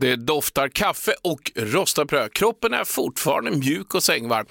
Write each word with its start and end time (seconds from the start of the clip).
Det 0.00 0.16
doftar 0.16 0.68
kaffe 0.68 1.12
och 1.22 1.52
rostad 1.56 2.04
bröd. 2.04 2.32
Kroppen 2.32 2.74
är 2.74 2.84
fortfarande 2.84 3.50
mjuk 3.50 3.94
och 3.94 4.02
sängvarm. 4.02 4.46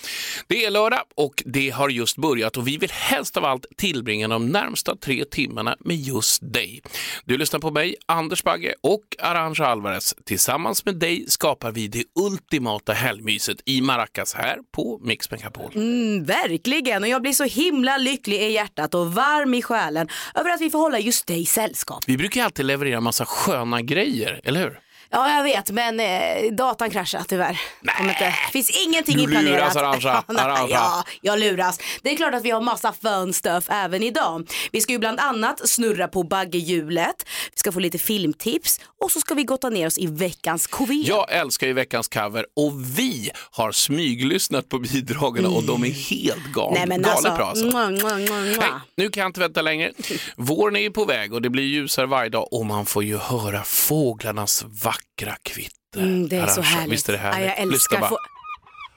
Det 0.48 0.66
är 0.66 0.72
lördag 0.72 1.00
och 1.16 1.44
det 1.46 1.70
har 1.70 1.90
just 1.90 2.18
börjat 2.18 2.58
och 2.58 2.68
vi 2.68 2.78
vill 2.78 2.92
helst 2.92 3.38
av 3.38 3.46
allt 3.46 3.66
tillbringa 3.78 4.28
de 4.28 4.48
närmsta 4.48 4.96
tre 4.96 5.26
timmarna 5.26 5.78
med 5.80 5.96
just 5.96 6.54
dig. 6.54 6.82
Du 7.26 7.38
lyssnar 7.38 7.60
på 7.60 7.72
mig, 7.72 7.96
Anders 8.06 8.44
Bagge 8.44 8.74
och 8.82 9.04
Arantxa 9.20 9.66
Alvarez. 9.66 10.16
Tillsammans 10.26 10.86
med 10.86 10.96
dig 10.96 11.26
skapar 11.28 11.72
vi 11.72 11.88
det 11.88 12.04
ultimata 12.16 12.94
helgmyset 12.94 13.58
i 13.66 13.82
Maracas 13.82 14.34
här 14.34 14.58
på 14.72 15.00
Mix 15.04 15.32
Megapol. 15.32 15.72
Mm, 15.76 16.26
verkligen, 16.26 17.04
och 17.04 17.10
jag 17.10 17.22
blir 17.22 17.34
så 17.34 17.44
himla 17.44 17.98
lycklig 17.98 18.42
i 18.42 18.52
hjärtat 18.52 18.96
och 18.96 19.14
varm 19.14 19.54
i 19.54 19.62
själen 19.62 20.08
över 20.36 20.50
att 20.50 20.62
vi 20.62 20.70
får 20.70 20.80
hålla 20.80 21.00
just 21.00 21.28
dig 21.28 21.46
sällskap. 21.46 22.04
Vi 22.08 22.18
brukar 22.18 22.44
alltid 22.44 22.66
leverera 22.66 23.02
massa 23.02 23.26
sköna 23.26 23.82
grejer, 23.82 24.42
eller 24.44 24.60
hur? 24.60 24.80
Ja, 25.12 25.36
jag 25.36 25.44
vet, 25.44 25.72
men 25.72 26.00
eh, 26.00 26.52
datan 26.52 26.90
kraschade 26.90 27.24
tyvärr. 27.28 27.62
Om 28.00 28.10
inte, 28.10 28.36
finns 28.52 28.86
ingenting 28.88 29.18
Du 29.18 29.24
inplanerat. 29.24 29.54
luras, 29.54 29.76
Arantxa. 29.76 30.10
Ja, 30.28 30.34
nej, 30.34 30.44
Arantxa. 30.44 30.68
Ja, 30.76 31.04
jag 31.22 31.40
luras. 31.40 31.80
Det 32.02 32.12
är 32.12 32.16
klart 32.16 32.34
att 32.34 32.44
vi 32.44 32.50
har 32.52 32.62
massa 32.62 32.94
fun 33.02 33.34
stuff 33.34 33.66
även 33.70 34.04
idag. 34.04 34.50
Vi 34.72 34.82
ska 34.82 34.92
ju 34.94 35.00
bland 35.00 35.20
annat 35.20 35.70
snurra 35.70 36.08
på 36.08 36.24
baggehjulet, 36.24 37.26
vi 37.52 37.58
ska 37.60 37.72
få 37.72 37.80
lite 37.80 37.98
filmtips 37.98 38.80
och 39.02 39.12
så 39.12 39.20
ska 39.20 39.34
vi 39.34 39.44
gotta 39.44 39.70
ner 39.70 39.88
oss 39.88 39.98
i 39.98 40.08
veckans 40.08 40.68
KV. 40.68 40.94
Jag 40.94 41.32
älskar 41.32 41.68
ju 41.68 41.74
veckans 41.74 42.08
cover 42.08 42.46
och 42.56 43.00
vi 43.00 43.32
har 43.52 43.72
smyglyssnat 43.72 44.70
på 44.70 44.80
bidragen 44.80 45.46
och 45.46 45.64
de 45.64 45.84
är 45.84 45.90
helt 45.90 46.46
gal, 46.54 46.74
Nej, 46.74 46.88
men 46.88 47.02
galet 47.02 47.16
alltså, 47.16 47.36
bra. 47.36 47.46
Alltså. 47.46 47.66
Mua, 47.66 47.90
mua, 47.90 48.18
mua. 48.18 48.58
Nej, 48.60 48.70
nu 48.98 49.10
kan 49.10 49.22
jag 49.22 49.30
inte 49.30 49.40
vänta 49.40 49.62
längre. 49.62 49.92
Våren 50.36 50.76
är 50.76 50.80
ju 50.82 50.92
på 50.92 51.06
väg 51.06 51.34
och 51.34 51.42
det 51.42 51.50
blir 51.50 51.64
ljusare 51.64 52.06
varje 52.06 52.30
dag 52.30 52.54
och 52.54 52.66
man 52.66 52.86
får 52.86 53.04
ju 53.04 53.18
höra 53.18 53.64
fåglarnas 53.64 54.64
vackra 54.84 54.99
kvitter. 55.44 56.00
Mm, 56.02 56.30
det 56.30 56.36
är 56.36 56.40
så 56.40 56.52
Arantxa, 56.52 56.62
härligt. 56.62 56.94
Visst 56.94 57.10
är 57.10 57.14
det 57.14 57.20
härligt? 57.20 57.40
Ja, 57.40 57.46
jag 57.56 57.60
älskar 57.60 58.08
få... 58.10 58.18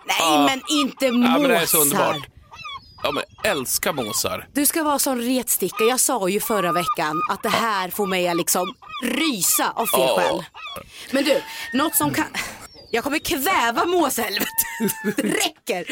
Nej, 0.07 0.17
Ah. 0.21 0.45
men 0.47 0.63
inte 0.71 1.13
måsar. 1.13 1.33
Ja, 1.33 1.39
men 1.39 1.51
det 1.51 1.57
är 1.57 1.67
så 1.67 1.81
underbart. 1.83 2.27
Ja, 3.03 3.13
men 3.13 3.23
älskar 3.45 3.93
måsar. 3.93 4.49
Du 4.53 4.67
ska 4.67 4.83
vara 4.83 4.99
som 4.99 5.19
retsticka. 5.19 5.85
Jag 5.85 6.01
sa 6.01 6.29
ju 6.29 6.41
förra 6.41 6.73
veckan 6.73 7.21
att 7.31 7.43
det 7.43 7.49
här 7.49 7.89
får 7.91 8.07
mig 8.07 8.29
att 8.29 8.37
liksom 8.37 8.75
rysa 9.05 9.71
av 9.71 9.87
fel 9.87 10.01
Ja. 10.01 10.17
skäl. 10.21 10.45
Men 11.11 11.25
du, 11.25 11.43
något 11.73 11.95
som 11.95 12.15
kan... 12.15 12.25
Jag 12.91 13.05
kommer 13.05 13.19
kväva 13.19 13.85
måshelvetet. 13.85 14.49
Det 15.17 15.23
räcker. 15.23 15.85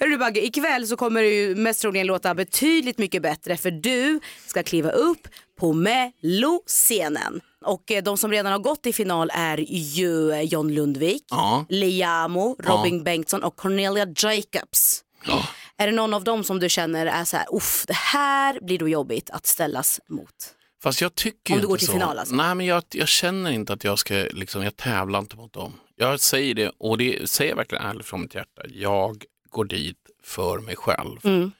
Hörru 0.00 0.18
Bagge, 0.18 0.44
ikväll 0.46 0.86
så 0.86 0.96
kommer 0.96 1.22
ju 1.22 1.54
mest 1.54 1.80
troligen 1.80 2.06
låta 2.06 2.34
betydligt 2.34 2.98
mycket 2.98 3.22
bättre 3.22 3.56
för 3.56 3.70
du 3.70 4.20
ska 4.46 4.62
kliva 4.62 4.90
upp 4.90 5.28
på 5.58 5.72
Mello-scenen. 5.72 7.40
Och 7.64 7.90
eh, 7.90 8.02
de 8.02 8.18
som 8.18 8.30
redan 8.30 8.52
har 8.52 8.58
gått 8.58 8.86
i 8.86 8.92
final 8.92 9.30
är 9.34 9.58
ju 9.70 10.30
eh, 10.32 10.40
John 10.42 10.72
Lundvik, 10.74 11.24
Ja. 11.30 11.64
Liamo, 11.68 12.56
Robin 12.58 13.04
Bengtsson 13.04 13.42
och 13.42 13.56
Cornelia 13.56 14.06
Jacobs. 14.16 15.04
Ja. 15.26 15.48
Är 15.76 15.86
det 15.86 15.92
någon 15.92 16.14
av 16.14 16.24
dem 16.24 16.44
som 16.44 16.58
du 16.60 16.68
känner 16.68 17.06
är 17.06 17.24
så 17.24 17.36
här, 17.36 17.46
uff, 17.56 17.84
det 17.86 17.94
här 17.96 18.58
blir 18.62 18.78
då 18.78 18.88
jobbigt 18.88 19.30
att 19.30 19.46
ställas 19.46 20.00
mot? 20.08 20.54
Fast 20.82 21.00
jag 21.00 21.14
tycker 21.14 21.54
Om 21.54 21.60
du 21.60 21.66
går 21.66 21.76
till 21.76 21.86
så. 21.86 21.92
final, 21.92 22.18
alltså? 22.18 22.34
Nej, 22.34 22.54
men 22.54 22.66
jag, 22.66 22.82
jag 22.90 23.08
känner 23.08 23.50
inte 23.50 23.72
att 23.72 23.84
jag 23.84 23.98
ska, 23.98 24.14
liksom, 24.14 24.62
jag 24.62 24.76
tävlar 24.76 25.18
inte 25.18 25.36
mot 25.36 25.52
dem. 25.52 25.72
Jag 25.96 26.20
säger 26.20 26.54
det, 26.54 26.72
och 26.78 26.98
det 26.98 27.30
säger 27.30 27.50
jag 27.50 27.56
verkligen 27.56 27.84
ärligt 27.84 28.06
från 28.06 28.20
mitt 28.20 28.34
hjärta. 28.34 28.62
Jag 28.68 29.24
går 29.50 29.64
dit 29.64 29.96
för 30.24 30.58
mig 30.58 30.76
själv, 30.76 31.16
Mm. 31.24 31.52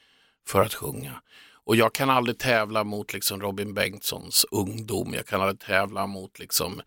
för 0.49 0.63
att 0.63 0.75
sjunga. 0.75 1.13
Och 1.69 1.77
jag 1.77 1.93
kan 1.93 2.11
aldrig 2.11 2.39
tävla 2.39 2.85
mot 2.85 3.13
liksom, 3.13 3.41
Robin 3.41 3.75
Bengtssons 3.75 4.47
ungdom, 4.51 5.15
jag 5.15 5.27
kan 5.27 5.41
aldrig 5.41 5.61
tävla 5.61 6.07
mot 6.07 6.39
liksom, 6.39 6.81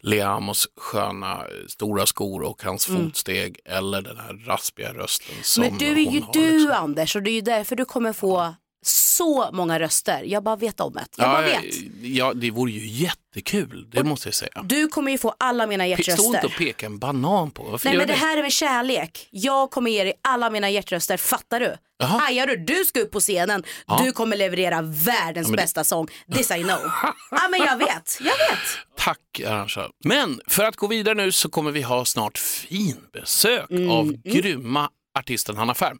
Leamos 0.00 0.68
sköna 0.76 1.32
eh, 1.32 1.66
stora 1.68 2.06
skor 2.06 2.42
och 2.42 2.62
hans 2.62 2.86
fotsteg 2.86 3.60
eller 3.64 4.02
den 4.02 4.16
här 4.16 4.34
raspiga 4.46 4.92
rösten 4.94 5.34
som 5.42 5.62
Mm. 5.62 5.72
Men 5.72 5.78
du 5.78 6.02
är 6.02 6.12
ju 6.12 6.22
du 6.32 6.52
liksom. 6.52 6.72
Anders 6.72 7.16
och 7.16 7.22
det 7.22 7.30
är 7.30 7.34
ju 7.34 7.40
därför 7.40 7.76
du 7.76 7.84
kommer 7.84 8.12
få 8.12 8.54
så 8.82 9.50
många 9.52 9.78
röster. 9.80 10.22
Jag 10.26 10.42
bara 10.42 10.56
vet 10.56 10.80
om 10.80 10.92
det. 10.92 11.04
Jag 11.16 11.28
bara 11.30 11.50
Ja, 11.50 11.60
vet. 11.60 11.74
ja, 12.02 12.32
det 12.34 12.50
vore 12.50 12.72
ju 12.72 12.86
jättekul, 12.86 13.86
det 13.90 14.04
måste 14.04 14.28
jag 14.28 14.34
säga. 14.34 14.62
Du 14.64 14.88
kommer 14.88 15.12
ju 15.12 15.18
få 15.18 15.34
alla 15.38 15.66
mina 15.66 15.84
Stå 15.84 15.90
inte 15.90 16.10
hjärtröster. 16.10 16.44
och 16.46 16.52
peka 16.58 16.86
en 16.86 16.98
banan 16.98 17.50
på. 17.50 17.62
Varför 17.62 17.86
Nej 17.86 17.94
gör 17.94 17.98
men 18.00 18.06
det 18.08 18.14
det? 18.14 18.18
här 18.18 18.36
är 18.38 18.42
med 18.42 18.52
kärlek. 18.52 19.28
Jag 19.30 19.70
kommer 19.70 19.90
ge 19.90 20.04
dig 20.04 20.12
alla 20.22 20.50
mina 20.50 20.70
hjärtröster, 20.70 21.16
fattar 21.16 21.60
du? 21.60 21.76
Jaha. 21.98 22.08
Hajar 22.18 22.46
du? 22.46 22.56
Du 22.56 22.84
ska 22.84 23.00
upp 23.00 23.10
på 23.10 23.20
scenen. 23.20 23.62
Du 24.04 24.12
kommer 24.12 24.36
leverera 24.36 24.82
världens 24.82 25.48
det- 25.50 25.56
bästa 25.56 25.84
sång. 25.84 26.08
This 26.34 26.50
I 26.50 26.62
know. 26.62 26.78
ja 27.30 27.48
men 27.50 27.60
jag 27.60 27.76
vet, 27.76 28.18
jag 28.20 28.24
vet. 28.24 28.58
Tack 28.98 29.40
Arantxa. 29.46 29.88
Men 30.04 30.40
för 30.46 30.64
att 30.64 30.76
gå 30.76 30.86
vidare 30.86 31.14
nu 31.14 31.32
så 31.32 31.48
kommer 31.48 31.70
vi 31.70 31.82
ha 31.82 32.04
snart 32.04 32.38
fin 32.38 32.96
besök 33.12 33.70
Mm, 33.70 33.90
av 33.90 34.12
grymma 34.12 34.88
artisten 35.18 35.56
Hanna 35.56 35.74
Färm. 35.74 35.98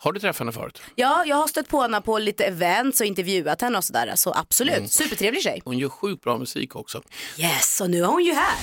Har 0.00 0.12
du 0.12 0.20
träffat 0.20 0.38
henne 0.38 0.52
förut? 0.52 0.82
Ja, 0.94 1.24
jag 1.26 1.36
har 1.36 1.46
stött 1.46 1.68
på 1.68 1.82
henne 1.82 2.00
på 2.00 2.18
lite 2.18 2.44
events 2.44 3.00
och 3.00 3.06
intervjuat 3.06 3.60
henne 3.62 3.78
och 3.78 3.84
sådär. 3.84 4.12
Så 4.16 4.34
absolut, 4.34 4.76
Mm. 4.76 4.88
supertrevlig 4.88 5.42
tjej. 5.42 5.62
Hon 5.64 5.78
gör 5.78 5.88
sjukt 5.88 6.22
bra 6.24 6.38
musik 6.38 6.76
också. 6.76 7.02
Yes, 7.36 7.80
och 7.80 7.90
nu 7.90 8.02
är 8.02 8.06
hon 8.06 8.24
ju 8.24 8.32
här. 8.32 8.54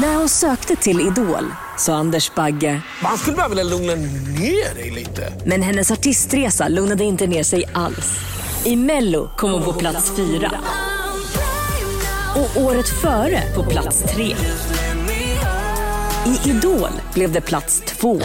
När 0.00 0.14
hon 0.16 0.28
sökte 0.28 0.76
till 0.76 1.00
Idol 1.00 1.46
sa 1.78 1.94
Anders 1.94 2.34
Bagge, 2.34 2.80
Man 3.02 3.18
skulle 3.18 3.36
bara 3.36 3.48
vilja 3.48 3.64
lugna 3.64 3.94
ner 3.94 4.74
dig 4.74 4.90
lite. 4.90 5.32
men 5.46 5.62
hennes 5.62 5.90
artistresa 5.90 6.68
lugnade 6.68 7.04
inte 7.04 7.26
ner 7.26 7.42
sig 7.42 7.64
alls. 7.74 8.12
I 8.64 8.76
Mello 8.76 9.30
kom 9.36 9.50
hon 9.52 9.64
på 9.64 9.72
plats 9.72 10.16
fyra. 10.16 10.52
Och 12.36 12.62
året 12.62 12.88
före 12.88 13.42
på 13.54 13.64
plats 13.64 14.02
tre. 14.14 14.36
I 16.26 16.48
Idol 16.50 16.88
blev 17.14 17.32
det 17.32 17.40
plats 17.40 17.82
två. 17.86 18.20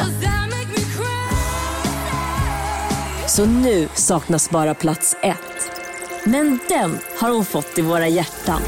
Så 3.36 3.46
nu 3.46 3.88
saknas 3.94 4.50
bara 4.50 4.74
plats 4.74 5.16
ett. 5.22 5.72
Men 6.24 6.60
den 6.70 7.00
har 7.20 7.32
hon 7.32 7.46
fått 7.46 7.78
i 7.78 7.82
våra 7.82 8.08
hjärtan. 8.08 8.62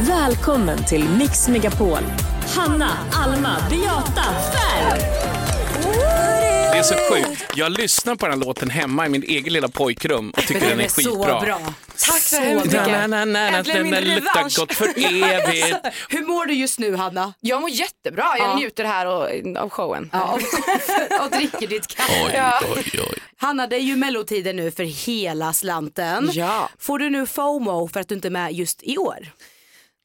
Välkommen 0.00 0.84
till 0.84 1.08
Mix 1.18 1.48
Megapol. 1.48 1.98
Hanna, 2.56 2.90
Alma, 3.12 3.56
Beata, 3.70 4.24
Färm. 4.52 4.98
Det 6.72 6.78
är 6.78 6.82
så 6.82 6.94
sjukt. 6.94 7.39
Jag 7.54 7.72
lyssnar 7.72 8.16
på 8.16 8.26
den 8.28 8.38
här 8.38 8.46
låten 8.46 8.70
hemma 8.70 9.06
i 9.06 9.08
min 9.08 9.22
egen 9.22 9.52
lilla 9.52 9.68
pojkrum 9.68 10.30
och 10.30 10.42
tycker 10.42 10.60
Men 10.60 10.68
den 10.68 10.80
är 10.80 10.88
så 10.88 10.94
skitbra. 11.00 11.40
bra. 11.40 11.60
Tack 11.98 12.20
så 12.22 12.36
Så 12.36 12.42
hemskt 12.42 12.64
mycket. 12.66 12.86
Äntligen 12.88 13.82
min 13.82 13.90
den 13.92 14.04
revansch. 14.04 14.56
gott 14.58 14.74
för 14.74 14.84
evigt. 14.96 15.76
Hur 16.08 16.26
mår 16.26 16.46
du 16.46 16.54
just 16.54 16.78
nu 16.78 16.96
Hanna? 16.96 17.34
Jag 17.40 17.60
mår 17.60 17.70
jättebra, 17.70 18.24
jag 18.38 18.48
Ja. 18.48 18.56
njuter 18.56 18.84
här 18.84 19.06
och, 19.06 19.56
av 19.62 19.70
showen. 19.70 20.10
Ja, 20.12 20.24
och, 20.32 20.40
och 21.24 21.30
dricker 21.30 21.66
ditt 21.66 21.86
kaffe. 21.86 22.52
Oj, 22.64 22.72
oj, 22.76 23.00
oj. 23.10 23.18
Hanna, 23.36 23.66
det 23.66 23.76
är 23.76 23.80
ju 23.80 23.96
mellotider 23.96 24.52
nu 24.52 24.70
för 24.70 24.84
hela 24.84 25.52
slanten. 25.52 26.30
Ja. 26.32 26.68
Får 26.78 26.98
du 26.98 27.10
nu 27.10 27.26
FOMO 27.26 27.88
för 27.88 28.00
att 28.00 28.08
du 28.08 28.14
inte 28.14 28.28
är 28.28 28.30
med 28.30 28.52
just 28.52 28.82
i 28.82 28.98
år? 28.98 29.28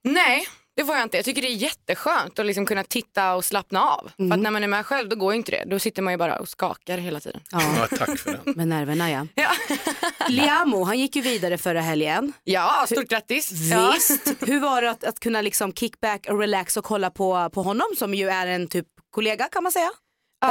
Nej, 0.03 0.47
det 0.75 0.85
får 0.85 0.95
jag 0.95 1.03
inte. 1.03 1.17
Jag 1.17 1.25
tycker 1.25 1.41
det 1.41 1.47
är 1.47 1.55
jätteskönt 1.55 2.39
att 2.39 2.45
liksom 2.45 2.65
kunna 2.65 2.83
titta 2.83 3.35
och 3.35 3.45
slappna 3.45 3.81
av. 3.81 4.11
För 4.17 4.33
att 4.33 4.39
när 4.39 4.51
man 4.51 4.63
är 4.63 4.67
med 4.67 4.85
själv 4.85 5.09
då 5.09 5.15
går 5.15 5.33
inte 5.33 5.51
det. 5.51 5.63
Då 5.67 5.79
sitter 5.79 6.01
man 6.01 6.13
ju 6.13 6.17
bara 6.17 6.39
och 6.39 6.49
skakar 6.49 6.97
hela 6.97 7.19
tiden. 7.19 7.41
Ja, 7.51 7.87
tack 7.97 8.19
för 8.19 8.31
den. 8.45 8.53
Med 8.55 8.67
nerverna 8.67 9.11
ja. 9.11 9.27
Ja, 9.35 9.49
Liamo, 10.29 10.83
han 10.83 10.99
gick 10.99 11.15
ju 11.15 11.21
vidare 11.21 11.57
förra 11.57 11.81
helgen. 11.81 12.33
ja 12.43 12.85
stort 12.91 13.07
grattis. 13.09 13.51
Ja. 13.51 13.91
Visst. 13.93 14.33
Hur 14.47 14.59
var 14.59 14.81
det 14.81 14.89
att, 14.89 15.03
att 15.03 15.19
kunna 15.19 15.41
liksom 15.41 15.73
kick 15.73 15.99
back 15.99 16.27
och 16.29 16.39
relax 16.39 16.77
och 16.77 16.83
kolla 16.85 17.09
på, 17.09 17.49
på 17.49 17.61
honom 17.63 17.87
som 17.97 18.13
ju 18.13 18.29
är 18.29 18.47
en 18.47 18.67
typ 18.67 18.87
kollega 19.11 19.47
kan 19.51 19.63
man 19.63 19.71
säga? 19.71 19.89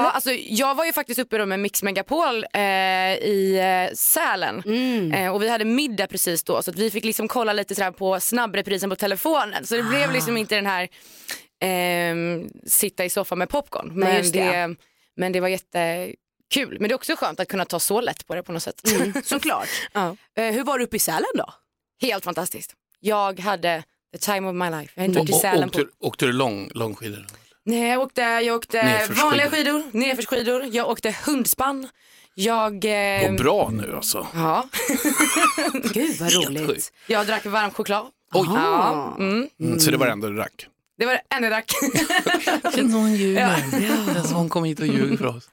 Ja, 0.02 0.10
alltså, 0.10 0.30
jag 0.32 0.74
var 0.74 0.84
ju 0.84 0.92
faktiskt 0.92 1.20
uppe 1.20 1.38
då 1.38 1.46
med 1.46 1.60
Mix 1.60 1.82
Megapol 1.82 2.46
eh, 2.52 2.60
i 3.14 3.58
eh, 3.90 3.94
Sälen 3.94 4.62
eh, 5.12 5.34
och 5.34 5.42
vi 5.42 5.48
hade 5.48 5.64
middag 5.64 6.06
precis 6.06 6.44
då 6.44 6.62
så 6.62 6.70
att 6.70 6.78
vi 6.78 6.90
fick 6.90 7.04
liksom 7.04 7.28
kolla 7.28 7.52
lite 7.52 7.74
sådär 7.74 7.90
på 7.90 8.20
snabbreprisen 8.20 8.90
på 8.90 8.96
telefonen 8.96 9.66
så 9.66 9.74
det 9.74 9.82
blev 9.82 10.12
liksom 10.12 10.36
inte 10.36 10.54
den 10.54 10.66
här 10.66 10.88
ehm, 11.60 12.48
sitta 12.66 13.04
i 13.04 13.10
soffan 13.10 13.38
med 13.38 13.48
popcorn. 13.48 13.90
Men, 13.94 14.16
just 14.16 14.32
det. 14.32 14.52
det, 14.52 14.76
men 15.16 15.32
det 15.32 15.40
var 15.40 15.48
jättekul. 15.48 16.76
Men 16.80 16.88
det 16.88 16.92
är 16.92 16.94
också 16.94 17.16
skönt 17.16 17.40
att 17.40 17.48
kunna 17.48 17.64
ta 17.64 17.80
så 17.80 18.00
lätt 18.00 18.26
på 18.26 18.34
det 18.34 18.42
på 18.42 18.52
något 18.52 18.62
sätt. 18.62 18.82
Såklart. 19.24 19.68
ja. 19.92 20.16
Eh, 20.36 20.44
hur 20.54 20.64
var 20.64 20.78
du 20.78 20.84
uppe 20.84 20.96
i 20.96 20.98
Sälen 20.98 21.24
då? 21.34 21.54
Helt 22.02 22.24
fantastiskt. 22.24 22.74
Jag 23.00 23.40
hade 23.40 23.82
the 24.12 24.18
time 24.18 24.48
of 24.48 24.54
my 24.54 24.70
life. 24.78 24.92
Jag 24.94 25.02
har 25.02 25.08
inte 25.08 25.18
varit 25.18 25.30
i 25.30 25.32
Och, 25.32 25.40
Sälen 25.40 25.68
åkte, 25.68 25.84
på... 25.84 26.06
åkte 26.06 26.26
du 26.26 26.32
lång, 26.32 26.70
långskidor? 26.74 27.26
Nej, 27.66 27.88
jag 27.90 28.00
åkte, 28.02 28.20
jag 28.22 28.56
åkte 28.56 28.82
Nedförsskidor. 28.84 29.22
vanliga 29.28 29.50
skidor, 29.50 29.82
nedförsskidor, 29.92 30.64
jag 30.72 30.88
åkte 30.90 31.16
hundspann, 31.26 31.88
Jag... 32.34 32.80
Går 32.80 32.88
Eh, 32.90 33.32
bra 33.34 33.70
nu 33.72 33.92
alltså. 33.96 34.26
ja, 34.34 34.68
Gud 35.92 36.16
vad 36.20 36.32
roligt. 36.32 36.92
jag 37.06 37.26
drack 37.26 37.46
varm 37.46 37.70
choklad. 37.70 38.06
Oj. 38.32 38.46
Ja, 38.54 39.16
mm. 39.18 39.48
Mm, 39.60 39.80
så 39.80 39.90
det 39.90 39.96
var 39.96 40.06
det 40.06 40.12
enda 40.12 40.28
du 40.28 40.36
drack? 40.36 40.66
Det 40.98 41.06
var 41.06 41.12
det 41.12 41.22
enda 41.36 41.48
jag 41.48 41.52
drack. 41.52 41.72
Hon 42.92 43.14
ljuger. 43.14 44.34
Hon 44.34 44.48
kom 44.48 44.64
hit 44.64 44.80
och 44.80 44.86
ljuger 44.86 45.16
för 45.16 45.26
oss. 45.26 45.48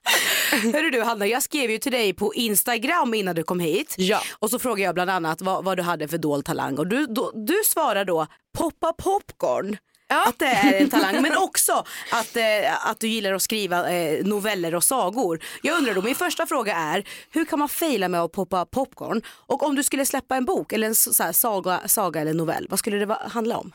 Hörru 0.74 0.90
du 0.90 1.02
Hanna, 1.02 1.28
jag 1.28 1.44
skrev 1.44 1.72
ju 1.72 1.78
till 1.78 1.92
dig 1.92 2.14
på 2.14 2.34
Instagram 2.34 3.14
innan 3.14 3.36
du 3.36 3.44
kom 3.44 3.60
hit. 3.60 3.96
Ja. 3.98 4.22
Och 4.40 4.50
så 4.50 4.60
frågade 4.60 4.82
jag 4.82 4.94
bland 4.96 5.10
annat 5.10 5.42
vad, 5.42 5.66
vad 5.66 5.78
du 5.78 5.84
hade 5.84 6.08
för 6.08 6.18
dold 6.18 6.46
talang 6.46 6.78
och 6.78 6.88
du, 6.88 7.06
då, 7.06 7.32
du 7.36 7.62
svarar 7.66 8.06
då 8.06 8.28
poppa 8.58 8.94
popcorn. 8.94 9.78
Att 10.12 10.40
det 10.40 10.46
är 10.46 10.82
en 10.82 10.90
talang 10.90 11.22
men 11.22 11.38
också 11.38 11.86
att, 12.12 12.36
eh, 12.38 12.88
att 12.88 13.00
du 13.00 13.08
gillar 13.08 13.34
att 13.34 13.42
skriva 13.42 13.92
eh, 13.92 14.26
noveller 14.26 14.76
och 14.76 14.84
sagor. 14.84 15.40
Jag 15.62 15.78
undrar 15.78 15.94
då, 15.94 16.02
min 16.02 16.16
första 16.16 16.46
fråga 16.46 16.76
är 16.76 17.04
hur 17.30 17.46
kan 17.46 17.60
man 17.60 17.70
fejla 17.70 18.08
med 18.08 18.22
att 18.22 18.32
poppa 18.32 18.66
popcorn? 18.66 19.22
Och 19.28 19.64
om 19.64 19.76
du 19.76 19.84
skulle 19.84 20.06
släppa 20.06 20.36
en 20.36 20.46
bok 20.46 20.74
eller 20.74 20.88
en 20.88 20.96
så 20.96 21.24
här, 21.24 21.32
saga, 21.32 21.82
saga 21.86 22.22
eller 22.22 22.34
novell, 22.34 22.68
vad 22.70 22.80
skulle 22.80 23.06
det 23.06 23.18
handla 23.32 23.58
om? 23.58 23.72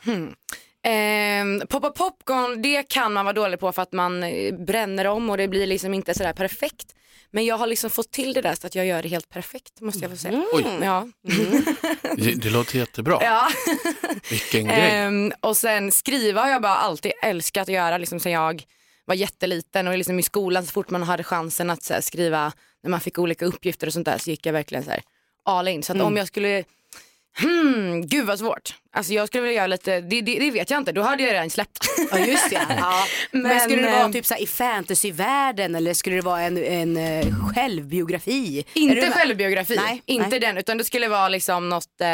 Eh, 0.85 1.67
poppa 1.67 1.89
popcorn, 1.89 2.61
det 2.61 2.83
kan 2.83 3.13
man 3.13 3.25
vara 3.25 3.33
dålig 3.33 3.59
på 3.59 3.71
för 3.71 3.81
att 3.81 3.93
man 3.93 4.23
eh, 4.23 4.55
bränner 4.55 5.05
om 5.05 5.29
och 5.29 5.37
det 5.37 5.47
blir 5.47 5.67
liksom 5.67 5.93
inte 5.93 6.13
sådär 6.13 6.33
perfekt. 6.33 6.93
Men 7.31 7.45
jag 7.45 7.57
har 7.57 7.67
liksom 7.67 7.89
fått 7.89 8.11
till 8.11 8.33
det 8.33 8.41
där 8.41 8.55
så 8.55 8.67
att 8.67 8.75
jag 8.75 8.85
gör 8.85 9.01
det 9.01 9.09
helt 9.09 9.29
perfekt 9.29 9.81
måste 9.81 9.99
jag 9.99 10.11
få 10.11 10.17
säga. 10.17 10.43
Oj. 10.53 10.65
Ja. 10.81 11.07
Det, 12.17 12.31
det 12.35 12.49
låter 12.49 12.77
jättebra. 12.77 13.17
Ja. 13.21 13.47
Vilken 14.29 14.65
grej. 14.65 14.91
Ehm, 14.91 15.33
och 15.39 15.57
sen 15.57 15.91
skriva 15.91 16.41
har 16.41 16.49
jag 16.49 16.61
bara 16.61 16.75
alltid 16.75 17.11
älskat 17.23 17.61
att 17.61 17.73
göra 17.73 17.97
liksom 17.97 18.19
sen 18.19 18.31
jag 18.31 18.63
var 19.05 19.15
jätteliten 19.15 19.87
och 19.87 19.97
liksom 19.97 20.19
i 20.19 20.23
skolan 20.23 20.65
så 20.65 20.71
fort 20.71 20.89
man 20.89 21.03
hade 21.03 21.23
chansen 21.23 21.69
att 21.69 21.83
så 21.83 21.93
här, 21.93 22.01
skriva 22.01 22.51
när 22.83 22.89
man 22.89 22.99
fick 22.99 23.19
olika 23.19 23.45
uppgifter 23.45 23.87
och 23.87 23.93
sånt 23.93 24.05
där 24.05 24.17
så 24.17 24.29
gick 24.29 24.45
jag 24.45 24.53
verkligen 24.53 24.83
så 24.83 24.89
här, 24.89 25.01
all 25.43 25.67
in. 25.67 25.83
Så 25.83 25.93
att 25.93 26.01
om 26.01 26.17
jag 26.17 26.27
skulle, 26.27 26.63
hmm, 27.41 28.07
gud 28.07 28.25
vad 28.25 28.39
svårt. 28.39 28.75
Alltså 28.93 29.13
jag 29.13 29.27
skulle 29.27 29.43
vilja 29.43 29.55
göra 29.57 29.67
lite, 29.67 30.01
det, 30.01 30.21
det, 30.21 30.39
det 30.39 30.51
vet 30.51 30.69
jag 30.69 30.77
inte, 30.77 30.91
då 30.91 31.01
hade 31.01 31.23
jag 31.23 31.33
redan 31.33 31.49
släppt. 31.49 31.85
Ja 32.11 32.19
just 32.19 32.47
ja. 32.51 32.61
ja. 32.69 33.03
Men, 33.31 33.41
Men, 33.41 33.59
skulle 33.59 33.81
det 33.81 33.91
vara 33.91 34.01
eh, 34.05 34.11
typ 34.11 34.25
så 34.25 34.33
här, 34.33 34.41
i 34.41 34.47
fantasyvärlden 34.47 35.75
eller 35.75 35.93
skulle 35.93 36.15
det 36.15 36.21
vara 36.21 36.41
en, 36.41 36.57
en 36.57 36.97
eh, 36.97 37.25
självbiografi? 37.53 38.65
Inte 38.73 39.11
självbiografi, 39.11 39.75
Nej, 39.75 40.01
inte 40.05 40.29
nej. 40.29 40.39
den 40.39 40.57
utan 40.57 40.77
det 40.77 40.83
skulle 40.83 41.07
vara 41.07 41.29
liksom 41.29 41.69
något 41.69 42.01
eh, 42.01 42.07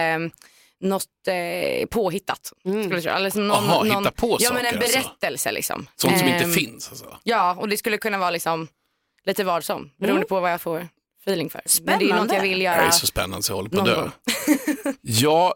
något 0.80 1.06
eh, 1.28 1.86
påhittat. 1.88 2.52
Skulle 2.62 2.96
jag 2.96 3.04
tro. 3.04 3.12
Eller 3.12 3.20
liksom 3.20 3.48
någon, 3.48 3.58
Aha, 3.58 3.84
någon, 3.84 3.98
hitta 3.98 4.12
på 4.12 4.38
Ja 4.40 4.54
men 4.54 4.66
en 4.66 4.74
saker, 4.74 4.78
alltså. 4.86 5.00
berättelse 5.00 5.52
liksom. 5.52 5.88
Sånt 5.96 6.20
som 6.20 6.28
inte 6.28 6.44
Ehm, 6.44 6.52
finns 6.54 6.90
alltså. 6.90 7.18
Ja 7.24 7.56
och 7.60 7.70
det 7.70 7.78
skulle 7.78 7.98
kunna 7.98 8.18
vara 8.18 8.32
liksom 8.32 8.68
lite 9.26 9.44
vad 9.44 9.64
som 9.64 9.92
beroende 9.98 10.26
på 10.26 10.40
vad 10.40 10.52
jag 10.52 10.62
får 10.62 10.88
feeling 11.26 11.50
för. 11.50 11.62
Men 11.84 12.00
det 12.00 12.06
är 12.06 12.08
något 12.10 12.16
Spännande. 12.16 12.36
jag 12.36 12.42
vill 12.42 12.58
Det 12.60 12.64
göra. 12.64 12.76
här 12.76 12.88
är 12.88 12.92
så 12.92 13.08
spännande 13.08 13.44
så 13.44 13.52
jag 13.52 13.56
håller 13.56 13.70
på 13.70 13.80
att 13.80 13.86
dö. 13.86 14.10
ja, 15.02 15.56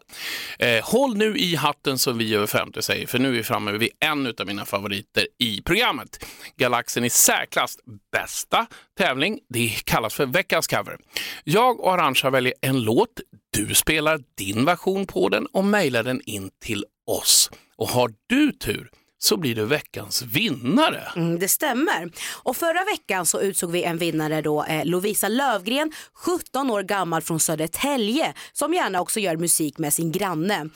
eh, 0.58 0.84
håll 0.84 1.16
nu 1.16 1.36
i 1.38 1.54
hatten 1.56 1.98
som 1.98 2.18
vi 2.18 2.34
över 2.34 2.46
50 2.46 2.82
säger, 2.82 3.06
för 3.06 3.18
nu 3.18 3.28
är 3.28 3.32
vi 3.32 3.42
framme 3.42 3.72
vid 3.72 3.90
en 4.00 4.26
av 4.40 4.46
mina 4.46 4.64
favoriter 4.64 5.26
i 5.38 5.62
programmet. 5.62 6.24
Galaxen 6.56 7.04
i 7.04 7.10
särklass 7.10 7.78
bästa 8.12 8.66
tävling, 8.98 9.38
det 9.48 9.68
kallas 9.84 10.14
för 10.14 10.26
veckans 10.26 10.66
cover. 10.66 10.96
Jag 11.44 11.80
och 11.80 11.92
Arantxa 11.92 12.30
väljer 12.30 12.54
en 12.60 12.82
låt, 12.82 13.20
du 13.56 13.74
spelar 13.74 14.20
din 14.38 14.64
version 14.64 15.06
på 15.06 15.28
den 15.28 15.46
och 15.46 15.64
mejlar 15.64 16.02
den 16.02 16.20
in 16.24 16.50
till 16.64 16.84
oss. 17.06 17.50
Och 17.76 17.88
har 17.88 18.12
du 18.28 18.52
tur 18.52 18.90
så 19.18 19.36
blir 19.36 19.54
du 19.54 19.64
veckans 19.64 20.22
vinnare. 20.22 21.02
Mm, 21.16 21.38
det 21.38 21.48
stämmer. 21.48 22.10
Och 22.42 22.56
förra 22.56 22.84
veckan 22.84 23.26
så 23.26 23.40
utsåg 23.40 23.70
vi 23.70 23.82
en 23.82 23.98
vinnare 23.98 24.42
då, 24.42 24.64
eh, 24.64 24.84
Lovisa 24.84 25.28
Lövgren, 25.28 25.92
17 26.14 26.70
år 26.70 26.82
gammal 26.82 27.22
från 27.22 27.40
Södertälje, 27.40 28.34
som 28.52 28.74
gärna 28.74 29.00
också 29.00 29.20
gör 29.20 29.36
musik 29.36 29.78
med 29.78 29.92
sin 29.92 30.12
granne. 30.12 30.68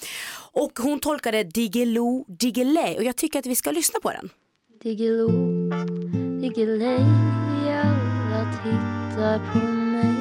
Och 0.52 0.78
hon 0.78 1.00
tolkade 1.00 1.44
Diggiloo 1.44 2.24
Diggiley 2.28 2.96
och 2.96 3.04
jag 3.04 3.16
tycker 3.16 3.38
att 3.38 3.46
vi 3.46 3.56
ska 3.56 3.70
lyssna 3.70 4.00
på 4.02 4.10
den. 4.10 4.30
Diggiloo, 4.82 5.30
Diggiley, 6.40 6.98
alla 7.68 8.52
tittar 8.62 9.52
på 9.52 9.58
mig 9.66 10.14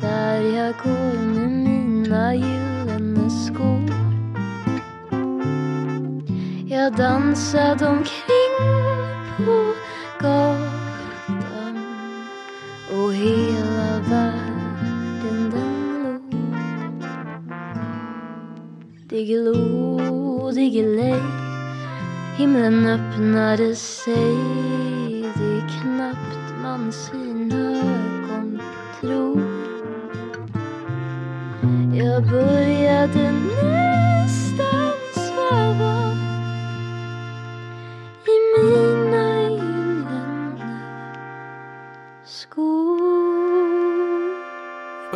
där 0.00 0.40
jag 0.40 0.74
går 0.84 1.22
med 1.22 1.48
mina 1.48 2.34
gyllene 2.34 3.30
skor. 3.30 4.05
Jag 6.68 6.92
dansade 6.92 7.86
omkring 7.86 8.56
på 9.36 9.74
gatan 10.20 11.78
och 12.90 13.14
hela 13.14 14.00
världen 14.08 15.50
den 15.50 16.02
låg. 16.02 16.34
Diggiloo, 19.08 20.50
Diggiley 20.50 21.20
Himlen 22.36 22.86
öppnade 22.86 23.76
sig. 23.76 24.36
Det 25.34 25.56
är 25.56 25.82
knappt 25.82 26.62
man 26.62 26.92
sina 26.92 27.54
ögon 27.54 28.60
tror. 29.00 29.42
Jag 31.94 32.22
började 32.30 33.32
nu 33.32 33.75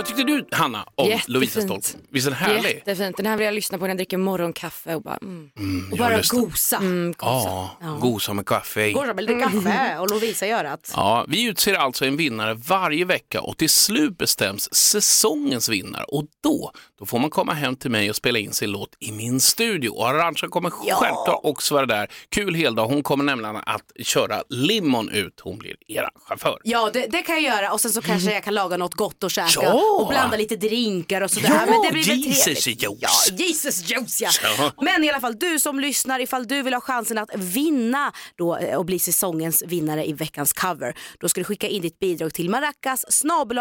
Vad 0.00 0.06
tyckte 0.06 0.22
du 0.22 0.46
Hanna 0.52 0.86
om 0.94 1.06
Jättefint. 1.06 1.28
Lovisas 1.28 1.66
tolkning? 1.66 2.02
Visst 2.10 2.26
är 2.26 2.30
den 2.30 2.38
härlig? 2.40 2.74
Jättefint, 2.74 3.16
den 3.16 3.26
här 3.26 3.36
vill 3.36 3.44
jag 3.44 3.54
lyssna 3.54 3.78
på 3.78 3.84
när 3.84 3.88
jag 3.88 3.96
dricker 3.96 4.16
morgonkaffe 4.16 4.94
och 4.94 5.02
bara 5.02 5.18
mm. 5.22 5.50
Och 5.92 5.98
jag 5.98 6.10
bara 6.10 6.22
gosa. 6.28 6.76
Mm, 6.76 7.14
Ja, 7.20 7.70
gosa 8.00 8.32
med 8.32 8.46
kaffe. 8.46 8.92
Gosa 8.92 9.14
med 9.14 9.24
lite 9.24 9.40
kaffe 9.40 9.98
och 9.98 10.10
Lovisa 10.10 10.46
gör 10.46 10.64
att. 10.64 10.92
Ja, 10.96 11.24
vi 11.28 11.44
utser 11.48 11.74
alltså 11.74 12.04
en 12.04 12.16
vinnare 12.16 12.54
varje 12.54 13.04
vecka 13.04 13.40
och 13.40 13.58
till 13.58 13.70
slut 13.70 14.18
bestäms 14.18 14.74
säsongens 14.74 15.68
vinnare 15.68 16.04
och 16.04 16.24
då, 16.42 16.72
då 16.98 17.06
får 17.06 17.18
man 17.18 17.30
komma 17.30 17.52
hem 17.52 17.76
till 17.76 17.90
mig 17.90 18.10
och 18.10 18.16
spela 18.16 18.38
in 18.38 18.52
sin 18.52 18.70
låt 18.70 18.96
i 18.98 19.12
min 19.12 19.40
studio. 19.40 19.90
Och 19.90 20.08
Arantxa 20.08 20.48
kommer 20.48 20.70
självklart 20.70 21.40
också 21.42 21.74
vara 21.74 21.86
där. 21.86 22.10
Kul 22.28 22.54
heldag, 22.54 22.86
hon 22.86 23.02
kommer 23.02 23.24
nämligen 23.24 23.56
att 23.56 23.82
köra 24.04 24.42
limon 24.48 25.08
ut. 25.08 25.40
Hon 25.40 25.58
blir 25.58 25.76
era 25.88 26.10
chaufför. 26.28 26.58
Ja 26.64 26.90
det, 26.92 27.06
det 27.06 27.22
kan 27.22 27.42
jag 27.42 27.56
göra 27.56 27.72
och 27.72 27.80
sen 27.80 27.90
så 27.90 28.02
kanske 28.02 28.32
jag 28.32 28.44
kan 28.44 28.54
laga 28.54 28.76
något 28.76 28.94
gott 28.94 29.24
och 29.24 29.30
käka 29.30 29.48
Ja. 29.62 29.89
Och 29.98 30.08
blanda 30.08 30.36
lite 30.36 30.56
drinkar 30.56 31.20
och 31.20 31.30
sådär. 31.30 31.48
Ja, 31.48 31.66
Men 31.66 31.82
det 31.82 31.92
blir 31.92 32.04
väl 32.04 32.18
Jesus 32.18 32.44
trevligt. 32.64 32.82
juice. 32.82 32.98
Ja, 33.00 33.34
Jesus 33.36 33.90
juice 33.90 34.20
ja. 34.20 34.30
Ja. 34.58 34.72
Men 34.82 35.04
i 35.04 35.10
alla 35.10 35.20
fall 35.20 35.38
du 35.38 35.58
som 35.58 35.80
lyssnar, 35.80 36.20
ifall 36.20 36.46
du 36.46 36.62
vill 36.62 36.74
ha 36.74 36.80
chansen 36.80 37.18
att 37.18 37.30
vinna 37.36 38.12
då, 38.38 38.56
eh, 38.56 38.76
och 38.78 38.84
bli 38.84 38.98
säsongens 38.98 39.62
vinnare 39.66 40.08
i 40.08 40.12
veckans 40.12 40.52
cover, 40.52 40.96
då 41.20 41.28
ska 41.28 41.40
du 41.40 41.44
skicka 41.44 41.68
in 41.68 41.82
ditt 41.82 41.98
bidrag 41.98 42.34
till 42.34 42.50
maracas 42.50 43.04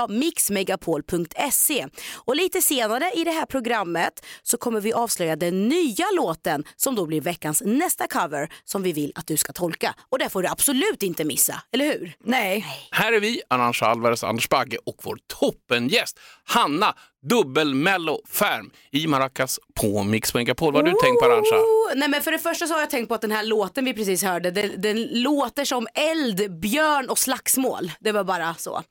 mixmegapol.se. 0.10 1.88
Och 2.16 2.36
lite 2.36 2.62
senare 2.62 3.12
i 3.16 3.24
det 3.24 3.32
här 3.32 3.46
programmet 3.46 4.26
så 4.44 4.58
kommer 4.58 4.82
vi 4.82 4.94
avslöja 4.94 5.36
den 5.36 5.68
nya 5.68 6.06
låten 6.18 6.64
som 6.76 6.96
då 6.96 7.06
blir 7.06 7.22
veckans 7.22 7.62
nästa 7.66 8.08
cover 8.08 8.50
som 8.66 8.84
vi 8.84 8.92
vill 8.92 9.12
att 9.16 9.28
du 9.28 9.38
ska 9.38 9.54
tolka. 9.54 9.96
Och 10.10 10.20
det 10.20 10.30
får 10.30 10.42
du 10.44 10.48
absolut 10.48 11.04
inte 11.04 11.24
missa, 11.24 11.62
eller 11.74 11.86
hur? 11.86 12.14
Nej. 12.24 12.66
Här 12.92 13.14
är 13.14 13.20
vi, 13.20 13.42
Arantxa 13.50 13.86
Alvarez, 13.86 14.24
Anders 14.24 14.50
Bagge 14.50 14.78
och 14.86 14.96
vår 15.04 15.18
toppengäst 15.40 16.19
Hanna 16.44 16.96
Dubbel-Mello 17.30 18.22
Färm 18.30 18.72
i 18.92 19.08
Maracas 19.08 19.60
på 19.82 20.04
Mix 20.04 20.34
Megapol. 20.34 20.74
Vad 20.74 20.88
har 20.88 20.94
du 20.94 20.98
tänkt 21.02 21.20
på 21.20 21.26
Arantxa? 21.26 21.56
Nej 21.96 22.10
men 22.10 22.22
för 22.22 22.32
det 22.32 22.40
första 22.40 22.68
så 22.68 22.74
har 22.74 22.80
jag 22.80 22.90
tänkt 22.90 23.08
på 23.08 23.14
att 23.14 23.22
den 23.22 23.32
här 23.32 23.44
låten 23.44 23.86
vi 23.86 23.94
precis 23.94 24.24
hörde, 24.24 24.52
den, 24.52 24.82
den 24.82 25.04
låter 25.12 25.66
som 25.66 25.88
eld, 25.94 26.60
björn 26.60 27.10
och 27.10 27.20
slagsmål. 27.20 27.92
Det 28.00 28.12
var 28.12 28.24
bara 28.24 28.56
så. 28.56 28.84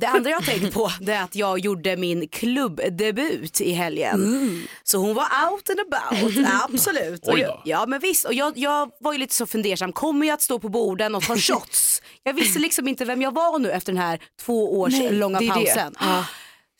Det 0.00 0.06
andra 0.06 0.30
jag 0.30 0.36
har 0.40 0.44
tänkt 0.44 0.74
på 0.74 0.90
det 1.00 1.12
är 1.12 1.22
att 1.22 1.34
jag 1.34 1.58
gjorde 1.58 1.96
min 1.96 2.28
klubbdebut 2.28 3.60
i 3.60 3.72
helgen. 3.72 4.66
Så 4.84 4.98
hon 4.98 5.14
var 5.14 5.24
out 5.52 5.70
and 5.70 5.80
about, 5.80 6.46
absolut. 6.70 7.20
Oj 7.26 7.40
jag, 7.40 7.50
då. 7.50 7.62
ja 7.64 7.86
men 7.86 8.00
visst, 8.00 8.24
och 8.24 8.34
jag, 8.34 8.58
jag 8.58 8.90
var 9.00 9.12
ju 9.12 9.18
lite 9.18 9.34
så 9.34 9.46
fundersam, 9.46 9.92
kommer 9.92 10.26
jag 10.26 10.34
att 10.34 10.42
stå 10.42 10.58
på 10.58 10.68
borden 10.68 11.14
och 11.14 11.22
ta 11.22 11.36
shots? 11.36 12.02
jag 12.22 12.32
visste 12.34 12.58
liksom 12.58 12.88
inte 12.88 13.04
vem 13.04 13.22
jag 13.22 13.34
var 13.34 13.58
nu 13.58 13.70
efter 13.70 13.92
den 13.92 14.02
här 14.02 14.20
två 14.40 14.80
års 14.80 14.92
Nej, 14.92 15.12
långa 15.12 15.38
det 15.38 15.44
är 15.44 15.48
det. 15.48 15.54
pausen. 15.54 15.94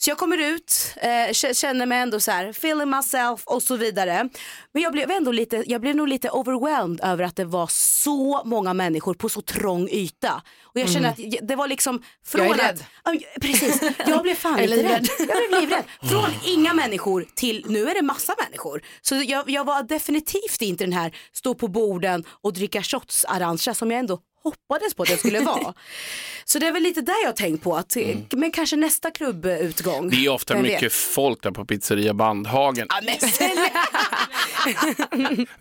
Så 0.01 0.11
jag 0.11 0.19
kommer 0.19 0.39
ut, 0.39 0.95
eh, 0.97 1.53
känner 1.53 1.87
mig 1.87 1.99
ändå 1.99 2.21
så 2.21 2.31
här, 2.31 2.49
feeling 2.49 2.91
myself 2.91 3.43
och 3.47 3.63
så 3.63 3.77
vidare. 3.77 4.29
Men 4.73 4.83
jag 4.83 4.93
blev 4.93 5.11
ändå 5.11 5.33
lite, 5.33 5.65
jag 5.67 5.81
blev 5.81 5.97
nog 5.97 6.09
lite 6.09 6.31
overwhelmed 6.31 7.01
över 7.03 7.25
att 7.25 7.37
det 7.37 7.45
var 7.45 7.67
så 7.71 8.43
många 8.45 8.75
människor 8.75 9.15
på 9.15 9.29
så 9.29 9.43
trång 9.43 9.89
yta. 9.89 10.43
Och 10.63 10.81
jag 10.81 10.91
känner 10.91 11.09
att 11.09 11.19
det 11.43 11.57
var 11.57 11.69
liksom 11.69 12.03
från 12.27 12.47
Jag 12.47 12.59
är 12.61 12.63
rädd. 12.63 12.85
att, 13.03 13.43
precis, 13.43 13.83
jag 14.07 14.23
blev 14.23 14.35
fan 14.35 14.57
lite 14.67 14.83
rädd. 14.83 15.07
Jag 15.19 15.49
blev 15.49 15.61
livrädd. 15.61 15.85
Från 16.11 16.31
inga 16.45 16.75
människor 16.75 17.27
till 17.35 17.65
nu 17.69 17.89
är 17.89 17.95
det 17.95 18.03
massa 18.03 18.35
människor. 18.45 18.83
Så 19.01 19.15
jag, 19.15 19.51
jag 19.51 19.65
var 19.65 19.83
definitivt 19.83 20.63
inte 20.63 20.85
den 20.85 20.93
här 20.93 21.17
stå 21.33 21.55
på 21.55 21.69
borden 21.69 22.25
och 22.43 22.53
dricka 22.53 22.83
shots 22.83 23.25
arantxa 23.25 23.75
som 23.75 23.91
jag 23.91 24.01
ändå 24.01 24.19
hoppades 24.43 24.95
på 24.95 25.03
att 25.03 25.09
det 25.09 25.17
skulle 25.17 25.41
vara. 25.41 25.75
Så 26.45 26.59
det 26.59 26.67
är 26.67 26.73
väl 26.73 26.83
lite 26.83 27.01
där 27.01 27.15
jag 27.23 27.29
har 27.29 27.33
tänkt 27.33 27.63
på, 27.63 27.77
att, 27.77 27.97
men 28.31 28.51
kanske 28.51 28.77
nästa 28.77 29.11
klubbutgång. 29.11 29.99
Mm. 29.99 30.11
Det 30.11 30.27
är 30.27 30.29
ofta 30.29 30.55
Vem 30.55 30.63
mycket 30.63 30.83
vet? 30.83 30.93
folk 30.93 31.43
där 31.43 31.51
på 31.51 31.65
pizzeria 31.65 32.15
Bandhagen. 32.15 32.89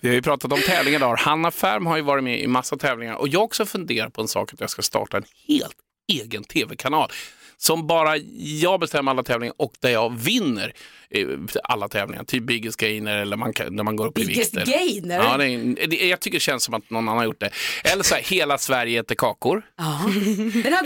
Vi 0.01 0.07
har 0.07 0.15
ju 0.15 0.21
pratat 0.21 0.53
om 0.53 0.61
tävlingar 0.61 0.99
idag. 0.99 1.15
Hanna 1.15 1.51
Färm 1.51 1.85
har 1.85 1.97
ju 1.97 2.03
varit 2.03 2.23
med 2.23 2.39
i 2.39 2.47
massa 2.47 2.77
tävlingar 2.77 3.15
och 3.15 3.27
jag 3.27 3.43
också 3.43 3.65
funderat 3.65 4.13
på 4.13 4.21
en 4.21 4.27
sak 4.27 4.53
att 4.53 4.59
jag 4.59 4.69
ska 4.69 4.81
starta 4.81 5.17
en 5.17 5.25
helt 5.47 5.77
egen 6.07 6.43
tv-kanal 6.43 7.11
som 7.57 7.87
bara 7.87 8.17
jag 8.61 8.79
bestämmer 8.79 9.11
alla 9.11 9.23
tävlingar 9.23 9.55
och 9.57 9.73
där 9.79 9.89
jag 9.89 10.17
vinner 10.17 10.73
eh, 11.09 11.27
alla 11.63 11.87
tävlingar. 11.87 12.23
Typ 12.23 12.43
Biggest 12.43 12.79
Gainer 12.79 13.17
eller 13.17 13.37
man 13.37 13.53
kan, 13.53 13.75
när 13.75 13.83
man 13.83 13.95
går 13.95 14.07
upp 14.07 14.13
Biggest 14.13 14.53
i 14.53 14.57
vikt. 14.57 14.67
eller- 14.69 14.79
Gainer? 14.79 15.15
Ja, 15.23 15.37
det 15.37 15.45
är, 15.47 15.87
det, 15.87 16.07
jag 16.07 16.19
tycker 16.19 16.35
det 16.35 16.41
känns 16.41 16.63
som 16.63 16.73
att 16.73 16.89
någon 16.89 17.03
annan 17.03 17.17
har 17.17 17.25
gjort 17.25 17.39
det. 17.39 17.49
Eller 17.83 18.03
så 18.03 18.15
här, 18.15 18.21
Hela 18.21 18.57
Sverige 18.57 18.99
äter 18.99 19.15
kakor. 19.15 19.61
Ja, 19.77 19.99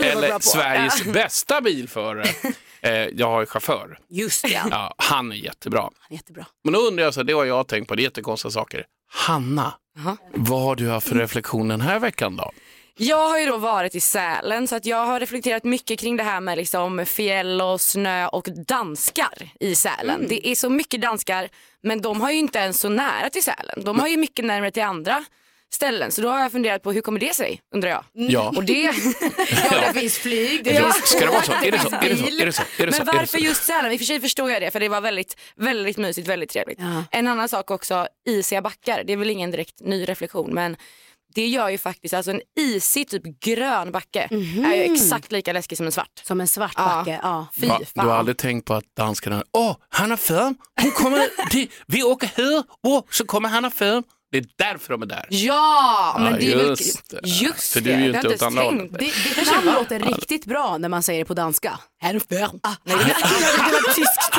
Eller. 0.04 0.38
Sveriges 0.40 1.06
Ja. 1.06 1.12
bästa 1.12 1.60
bilförare. 1.60 2.24
Eh, 2.84 2.92
jag 2.92 3.26
har 3.26 3.40
ju 3.40 3.46
chaufför. 3.46 3.98
Just 4.10 4.42
det, 4.44 4.62
ja. 4.70 4.94
Han 4.98 5.32
är 5.32 5.36
jättebra. 5.36 5.90
Jättebra. 6.10 6.46
Men 6.64 6.72
då 6.72 6.78
undrar 6.80 7.04
jag, 7.04 7.14
så 7.14 7.20
här, 7.20 7.24
det 7.24 7.32
har 7.32 7.44
jag 7.44 7.68
tänkt 7.68 7.88
på, 7.88 7.94
det 7.94 8.02
är 8.02 8.04
jättekonstiga 8.04 8.50
saker. 8.52 8.84
Hanna, 9.12 9.74
vad 10.34 10.62
har 10.62 10.76
du 10.76 10.88
haft 10.90 11.08
för 11.08 11.14
reflektion 11.16 11.68
den 11.68 11.80
här 11.80 11.98
veckan 11.98 12.36
då? 12.36 12.52
Jag 12.96 13.28
har 13.28 13.38
ju 13.38 13.46
då 13.46 13.56
varit 13.56 13.94
i 13.94 14.00
Sälen 14.00 14.68
så 14.68 14.76
att 14.76 14.86
jag 14.86 15.06
har 15.06 15.20
reflekterat 15.20 15.64
mycket 15.64 15.98
kring 16.00 16.16
det 16.16 16.22
här 16.22 16.40
med 16.40 16.58
liksom 16.58 17.06
fjäll 17.06 17.60
och 17.60 17.80
snö 17.80 18.26
och 18.26 18.48
danskar 18.66 19.50
i 19.60 19.74
Sälen. 19.74 20.26
Det 20.28 20.48
är 20.48 20.54
så 20.54 20.70
mycket 20.70 21.00
danskar 21.00 21.48
men 21.82 22.02
de 22.02 22.20
har 22.20 22.30
ju 22.30 22.38
inte 22.38 22.58
ens 22.58 22.80
så 22.80 22.88
nära 22.88 23.30
till 23.30 23.42
Sälen. 23.42 23.84
De 23.84 24.00
har 24.00 24.08
ju 24.08 24.16
mycket 24.16 24.44
närmare 24.44 24.70
till 24.70 24.82
andra 24.82 25.24
ställen. 25.72 26.10
Så 26.12 26.22
då 26.22 26.28
har 26.28 26.40
jag 26.40 26.52
funderat 26.52 26.82
på 26.82 26.92
hur 26.92 27.00
kommer 27.00 27.20
det 27.20 27.34
sig 27.34 27.60
undrar 27.74 27.90
jag. 27.90 28.04
Ja. 28.12 28.52
Och 28.56 28.64
det... 28.64 28.82
Ja, 29.70 29.92
det 29.92 30.00
finns 30.00 30.18
flyg. 30.18 30.64
Det 30.64 30.70
Ja. 30.70 30.92
Ska 30.92 31.20
det 31.20 31.26
vara 31.26 31.42
så? 31.42 31.52
Är 31.52 31.72
det 31.72 31.78
så? 31.78 31.88
Är 31.88 32.08
det 32.08 32.16
så? 32.16 32.24
Är 32.42 32.46
det 32.46 32.52
så? 32.52 32.62
Är 32.78 32.86
det 32.86 32.92
så? 32.92 33.04
Men 33.04 33.16
varför 33.16 33.38
just 33.38 33.64
Sälen? 33.64 33.92
I 33.92 33.96
och 33.96 34.00
för 34.00 34.04
sig 34.06 34.20
förstår 34.20 34.50
jag 34.50 34.62
det 34.62 34.70
för 34.70 34.80
det 34.80 34.88
var 34.88 35.00
väldigt, 35.00 35.36
väldigt 35.56 35.96
mysigt, 35.96 36.28
väldigt 36.28 36.50
trevligt. 36.50 36.78
Ja. 36.80 37.04
En 37.10 37.26
annan 37.26 37.48
sak 37.48 37.70
också, 37.70 38.06
isiga 38.26 38.62
backar. 38.62 39.04
Det 39.04 39.12
är 39.12 39.16
väl 39.16 39.30
ingen 39.30 39.50
direkt 39.50 39.80
ny 39.80 40.04
reflektion 40.04 40.54
men 40.54 40.76
det 41.34 41.46
gör 41.46 41.68
ju 41.68 41.78
faktiskt, 41.78 42.14
alltså 42.14 42.30
en 42.30 42.40
isig 42.60 43.08
typ 43.08 43.22
grön 43.40 43.92
backe 43.92 44.28
är 44.64 44.74
ju 44.74 44.94
exakt 44.94 45.32
lika 45.32 45.52
läskig 45.52 45.78
som 45.78 45.86
en 45.86 45.92
svart. 45.92 46.20
Som 46.24 46.40
en 46.40 46.48
svart 46.48 46.72
Ja. 46.76 46.84
backe. 46.84 47.20
Ja. 47.22 47.46
Fy 47.60 47.66
Va, 47.66 47.80
fan. 47.94 48.04
du 48.04 48.10
har 48.10 48.18
aldrig 48.18 48.36
tänkt 48.38 48.64
på 48.64 48.74
att 48.74 48.84
danskarna, 48.96 49.44
åh, 49.52 49.76
Hanna 49.88 50.16
Färm, 50.16 50.54
hon 50.82 50.90
kommer, 50.90 51.26
till, 51.50 51.70
vi 51.86 52.02
åker 52.02 52.30
här, 52.36 52.62
åh, 52.82 53.04
så 53.10 53.24
kommer 53.26 53.48
Hanna 53.48 53.70
Färm. 53.70 54.02
Det 54.32 54.38
är 54.38 54.44
därför 54.58 54.92
de 54.92 55.02
är 55.02 55.06
där. 55.06 55.26
Ja, 55.30 56.16
men 56.18 56.32
Ja, 56.32 56.38
det 56.38 56.52
är 56.52 56.56
väl 56.56 56.68
just 56.68 57.10
det. 57.10 57.20
just 57.24 57.72
För 57.72 57.80
det. 57.80 57.90
du 57.90 57.96
är 57.96 58.00
ju 58.06 58.12
det 58.12 58.18
har 58.18 58.24
inte 58.24 58.28
jag 58.28 58.34
åt 58.34 58.42
andra 58.42 58.62
hållet. 58.62 58.90
Det, 58.98 58.98
det 59.34 59.66
var. 59.66 59.74
låta 59.74 59.98
riktigt 59.98 60.44
bra 60.46 60.78
när 60.78 60.88
man 60.88 61.02
säger 61.02 61.18
det 61.18 61.24
på 61.24 61.34
danska. 61.34 61.78
Ah, 62.02 62.08
nej, 62.84 62.96
det 62.96 63.72
var 63.72 63.94
tyskt. 63.94 64.32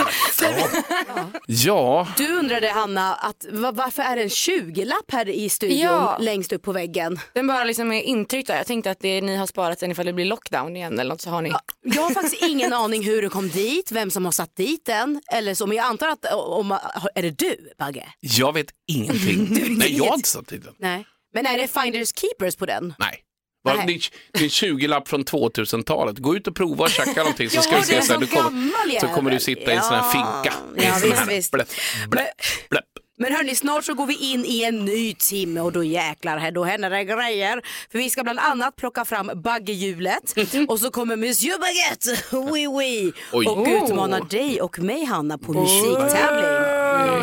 Ja, 1.48 2.08
Du 2.18 2.28
undrade 2.40 2.70
Hanna, 2.72 3.14
att, 3.14 3.46
va- 3.52 3.72
varför 3.72 4.02
är 4.04 4.16
det 4.16 4.22
en 4.22 4.28
20-lapp 4.30 5.12
här 5.12 5.30
i 5.30 5.50
studion 5.50 5.80
Ja. 5.80 6.18
längst 6.20 6.54
upp 6.54 6.62
på 6.62 6.72
väggen? 6.72 7.20
Den 7.34 7.48
bara 7.48 7.64
liksom 7.64 7.92
är 7.92 8.02
intryckt 8.02 8.48
där. 8.48 8.58
Jag 8.58 8.68
tänkte 8.68 8.92
att 8.92 9.00
det, 9.00 9.22
ni 9.22 9.36
har 9.36 9.46
sparat 9.48 9.80
den 9.80 9.92
ifall 9.92 10.06
det 10.06 10.14
blir 10.14 10.26
lockdown 10.26 10.76
igen 10.76 11.00
eller 11.00 11.10
något 11.10 11.22
så 11.22 11.30
har 11.30 11.42
ni. 11.42 11.52
Jag 11.82 12.02
har 12.02 12.10
faktiskt 12.14 12.44
ingen 12.44 12.74
aning 12.74 13.04
hur 13.04 13.22
du 13.22 13.30
kom 13.30 13.50
dit, 13.50 13.92
vem 13.92 14.12
som 14.12 14.26
har 14.26 14.32
satt 14.32 14.56
dit 14.56 14.86
den. 14.86 15.22
Eller 15.32 15.54
så, 15.56 15.68
men 15.68 15.78
jag 15.78 15.86
antar 15.86 16.08
att, 16.08 16.26
om, 16.34 16.72
är 17.16 17.22
det 17.22 17.32
du 17.40 17.56
Bagge? 17.80 18.06
jag 18.20 18.54
vet 18.54 18.68
ingenting. 18.88 19.78
Nej, 19.84 19.98
jag 19.98 20.06
har 20.06 20.16
inte 20.16 20.30
satt 20.30 20.48
dit 20.48 20.64
den. 20.64 20.74
Nej. 20.80 21.06
Men 21.34 21.46
är 21.46 21.58
det 21.58 21.68
finders 21.68 22.10
keepers 22.16 22.56
på 22.56 22.66
den? 22.66 22.94
Nej. 23.00 23.20
Va, 23.66 23.74
Nej. 23.74 23.86
Det, 23.88 23.94
är, 23.94 24.00
det 24.34 24.40
är 24.40 24.44
en 24.44 24.50
20-lapp 24.80 25.08
från 25.08 25.24
2000-talet. 25.26 26.18
Gå 26.18 26.36
ut 26.36 26.48
och 26.48 26.56
prova 26.56 26.84
och 26.84 26.90
tjacka 26.90 27.14
någonting 27.24 27.50
så 27.50 27.62
ska 27.62 27.76
du 27.78 27.84
se 27.84 28.02
så 28.02 28.18
Du 28.18 28.28
kommer, 28.28 29.00
så 29.00 29.08
kommer 29.08 29.32
du 29.32 29.40
sitta 29.40 29.74
i 29.74 29.76
en 29.76 29.82
sån 29.84 29.94
här 29.94 30.04
Ja. 30.14 30.44
finka. 30.44 30.58
Ja, 30.88 30.96
visst, 31.04 31.20
här 31.20 31.26
visst. 31.28 31.52
Bläpp, 31.52 31.70
bläpp, 32.10 32.28
bläpp. 32.70 32.86
Men 33.18 33.34
hörni, 33.36 33.56
snart 33.56 33.86
så 33.86 33.94
går 33.94 34.06
vi 34.06 34.16
in 34.34 34.46
i 34.46 34.64
en 34.64 34.86
ny 34.86 35.14
timme 35.14 35.60
och 35.62 35.72
då 35.72 35.84
jäklar, 35.84 36.38
här, 36.38 36.52
då 36.52 36.64
händer 36.64 36.90
det 36.90 37.04
grejer. 37.04 37.62
För 37.92 37.98
vi 38.00 38.10
ska 38.10 38.24
bland 38.24 38.40
annat 38.40 38.76
plocka 38.76 39.06
fram 39.06 39.32
baggehjulet 39.36 40.34
och 40.68 40.80
så 40.80 40.92
kommer 40.92 41.16
Monsieur 41.16 41.58
Baguette, 41.60 42.24
oui 42.52 42.68
oui, 42.68 43.14
och 43.32 43.58
Oh. 43.58 43.84
utmanar 43.84 44.22
dig 44.22 44.62
och 44.62 44.80
mig 44.80 45.06
Hanna 45.06 45.38
på 45.38 45.54
musiktävling. 45.54 46.46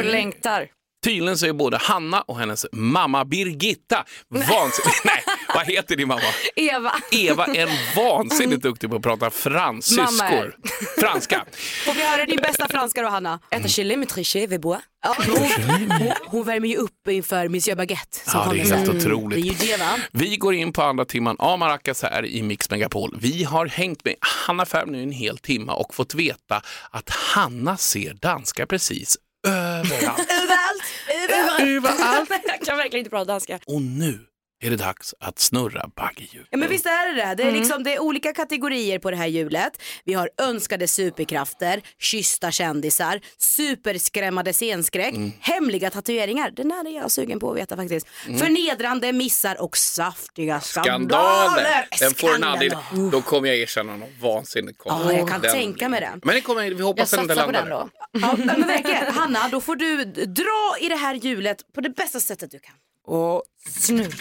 Oh, 0.07 0.13
längtar. 0.13 0.69
Tydligen 1.05 1.39
så 1.39 1.47
är 1.47 1.53
både 1.53 1.79
Hanna 1.79 2.21
och 2.21 2.39
hennes 2.39 2.67
mamma 2.73 3.25
Birgitta 3.25 4.05
vansinnigt... 4.29 5.05
Nej, 5.05 5.25
vad 5.55 5.67
heter 5.67 5.97
din 5.97 6.09
mamma? 6.09 6.21
Eva. 6.57 6.93
Eva 7.13 7.47
är 7.47 7.97
vansinnigt 7.97 8.63
duktig 8.63 8.91
på 8.91 8.97
att 8.97 9.03
prata 9.03 9.31
fransyskor. 9.31 10.57
Franska. 11.01 11.45
Får 11.85 11.95
vi 11.95 12.03
höra 12.07 12.25
din 12.25 12.37
bästa 12.37 12.69
franska 12.69 13.03
då 13.03 13.09
Hanna? 13.09 13.41
Äta 13.51 13.69
chili 13.69 13.97
med 13.97 14.09
triché 14.09 14.47
vid 14.47 14.61
bois. 14.61 14.81
Ja, 15.03 15.17
hon, 15.27 16.11
hon, 16.27 16.45
värmer 16.45 16.69
ju 16.69 16.77
upp 16.77 17.09
inför 17.09 17.49
Monsieur 17.49 17.77
Baguette. 17.77 18.31
Som 18.31 18.41
Ja, 18.41 18.53
det 18.53 18.61
är 18.61 18.65
helt 18.65 18.87
sen. 18.87 18.97
otroligt. 18.97 19.43
Det 19.43 19.49
är 19.49 19.69
ju 19.69 19.73
det 19.73 19.77
va? 19.77 19.91
Vi 20.13 20.37
går 20.37 20.55
in 20.55 20.73
på 20.73 20.83
andra 20.83 21.05
timman 21.05 21.37
av 21.39 21.59
Maracas 21.59 22.03
här 22.03 22.27
i 22.27 22.43
Mix 22.43 22.71
Megapol. 22.71 23.19
Vi 23.21 23.45
har 23.45 23.67
hängt 23.67 24.05
med 24.05 24.15
Hanna 24.21 24.67
Färm 24.67 24.89
nu 24.93 25.03
en 25.03 25.13
hel 25.13 25.39
timme 25.39 25.73
och 25.73 25.95
fått 25.95 26.15
veta 26.15 26.63
att 26.91 27.11
Hanna 27.11 27.77
ser 27.77 28.15
danska 28.15 28.67
precis 28.67 29.17
överallt. 29.47 30.27
Överallt! 30.31 30.85
Överallt! 31.31 31.61
överallt. 31.61 32.31
Jag 32.47 32.67
kan 32.67 32.77
verkligen 32.77 32.99
inte 33.01 33.11
prata 33.11 33.25
danska. 33.25 33.59
Och 33.67 33.83
nu 33.83 34.19
är 34.63 34.71
det 34.71 34.77
dags 34.77 35.15
att 35.21 35.39
snurra 35.39 35.91
baggehjul. 35.97 36.47
Ja 36.51 36.59
men 36.59 36.69
visst 36.69 36.87
är 36.87 37.15
det 37.15 37.23
det. 37.27 37.35
Det 37.35 37.43
är, 37.49 37.53
liksom, 37.53 37.83
det 37.85 37.95
är 37.95 37.99
olika 38.03 38.33
kategorier 38.33 38.99
på 38.99 39.11
det 39.11 39.17
här 39.17 39.27
hjulet. 39.27 39.83
Vi 40.05 40.13
har 40.15 40.31
önskade 40.43 40.89
superkrafter, 40.89 41.81
kyssta 41.99 42.51
kändisar, 42.51 43.21
superskrämmande 43.39 44.53
scenskräck, 44.53 45.15
hemliga 45.41 45.91
tatueringar. 45.91 46.51
Den 46.51 46.71
här 46.71 46.87
är 46.87 46.95
jag 46.97 47.11
sugen 47.11 47.41
på 47.41 47.51
att 47.51 47.57
veta 47.57 47.77
faktiskt. 47.77 48.07
Förnedrande 48.39 49.13
missar 49.13 49.61
och 49.63 49.77
saftiga 49.77 50.61
skandaler. 50.61 51.49
Skandaler! 51.49 51.89
Den 52.01 52.15
får 52.15 52.35
en 52.35 52.45
aldrig... 52.45 52.73
Då 53.13 53.23
kommer 53.23 53.49
jag 53.49 53.57
erkänna 53.57 53.97
något 53.97 54.09
vansinnigt. 54.21 54.81
Ja, 54.85 55.13
jag 55.13 55.29
kan 55.29 55.41
Den- 55.41 55.53
tänka 55.53 55.89
mig 55.89 56.01
det. 56.01 56.11
Men 56.25 56.35
det 56.35 56.41
kommer, 56.41 56.63
vi 56.63 56.69
Jag 56.71 56.85
hoppas 56.87 57.13
att 57.15 57.19
den 57.19 57.29
satsar 57.29 57.47
på 57.47 57.53
landar. 57.53 57.71
den 57.71 57.89
då. 58.13 58.19
Ja, 58.21 58.37
men 58.57 58.67
verkligen. 58.67 59.15
Hanna, 59.15 59.49
då 59.49 59.61
får 59.61 59.77
du 59.77 60.05
dra 60.27 60.77
i 60.81 60.89
det 60.89 60.97
här 60.97 61.15
hjulet 61.15 61.73
på 61.75 61.81
det 61.81 61.91
bästa 61.91 62.21
sättet 62.21 62.51
du 62.51 62.59
kan. 62.59 62.75
Och 63.11 63.45
snurr. 63.67 64.15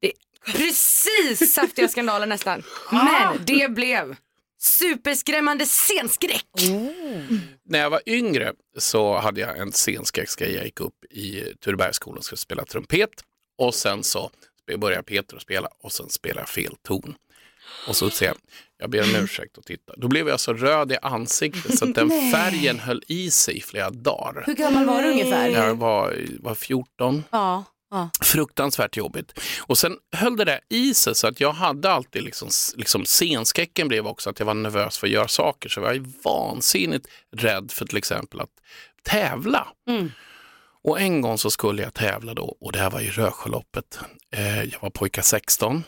Det 0.00 0.06
är 0.06 0.52
precis 0.52 1.54
saftiga 1.54 1.88
skandaler 1.88 2.26
nästan. 2.26 2.62
Men 2.92 3.44
det 3.46 3.70
blev 3.70 4.16
superskrämmande 4.58 5.66
scenskräck. 5.66 6.46
När 7.64 7.78
jag 7.78 7.90
var 7.90 8.00
yngre 8.06 8.52
så 8.78 9.18
hade 9.18 9.40
jag 9.40 9.58
en 9.58 9.72
scenskräcksgrej. 9.72 10.54
Jag 10.54 10.64
gick 10.64 10.80
upp 10.80 11.04
i 11.10 11.54
Turebergsskolan 11.64 12.18
och 12.18 12.24
skulle 12.24 12.38
spela 12.38 12.64
trumpet. 12.64 13.10
Och 13.58 13.74
sen 13.74 14.04
så 14.04 14.30
började 14.78 15.02
Peter 15.02 15.36
att 15.36 15.42
spela 15.42 15.68
och 15.82 15.92
sen 15.92 16.08
spelade 16.08 16.40
jag 16.40 16.48
fel 16.48 16.76
ton. 16.82 17.14
Och 17.88 17.96
så 17.96 18.10
säger 18.10 18.32
jag, 18.32 18.38
jag 18.78 18.90
ber 18.90 19.02
om 19.02 19.14
ursäkt 19.24 19.58
och 19.58 19.64
titta. 19.64 19.92
Då 19.96 20.08
blev 20.08 20.28
jag 20.28 20.40
så 20.40 20.54
röd 20.54 20.92
i 20.92 20.96
ansiktet 21.02 21.78
så 21.78 21.88
att 21.88 21.94
den 21.94 22.10
färgen 22.32 22.78
höll 22.78 23.02
i 23.06 23.30
sig 23.30 23.56
i 23.56 23.60
flera 23.60 23.90
dagar. 23.90 24.42
Hur 24.46 24.54
gammal 24.54 24.86
var 24.86 25.02
du 25.02 25.10
ungefär? 25.10 25.48
Jag 25.48 25.74
var, 25.74 26.16
var 26.40 26.54
14. 26.54 27.24
Ja. 27.30 27.64
ja. 27.90 28.10
Fruktansvärt 28.22 28.96
jobbigt. 28.96 29.40
Och 29.60 29.78
sen 29.78 29.96
höll 30.16 30.36
det 30.36 30.44
där 30.44 30.60
i 30.68 30.94
sig 30.94 31.14
så 31.14 31.26
att 31.26 31.40
jag 31.40 31.52
hade 31.52 31.90
alltid 31.90 32.22
liksom, 32.22 32.48
liksom 32.76 33.04
scenskräcken 33.04 33.88
blev 33.88 34.06
också 34.06 34.30
att 34.30 34.38
jag 34.38 34.46
var 34.46 34.54
nervös 34.54 34.98
för 34.98 35.06
att 35.06 35.12
göra 35.12 35.28
saker. 35.28 35.68
Så 35.68 35.80
jag 35.80 35.84
var 35.84 36.12
vansinnigt 36.24 37.06
rädd 37.36 37.70
för 37.72 37.86
till 37.86 37.98
exempel 37.98 38.40
att 38.40 38.50
tävla. 39.02 39.68
Och 40.84 41.00
en 41.00 41.20
gång 41.20 41.38
så 41.38 41.50
skulle 41.50 41.82
jag 41.82 41.94
tävla 41.94 42.34
då 42.34 42.56
och 42.60 42.72
det 42.72 42.78
här 42.78 42.90
var 42.90 43.00
i 43.00 43.10
Rösjöloppet. 43.10 43.98
Eh, 44.32 44.62
jag 44.64 44.80
var 44.80 44.90
pojkar 44.90 45.22
16. 45.22 45.84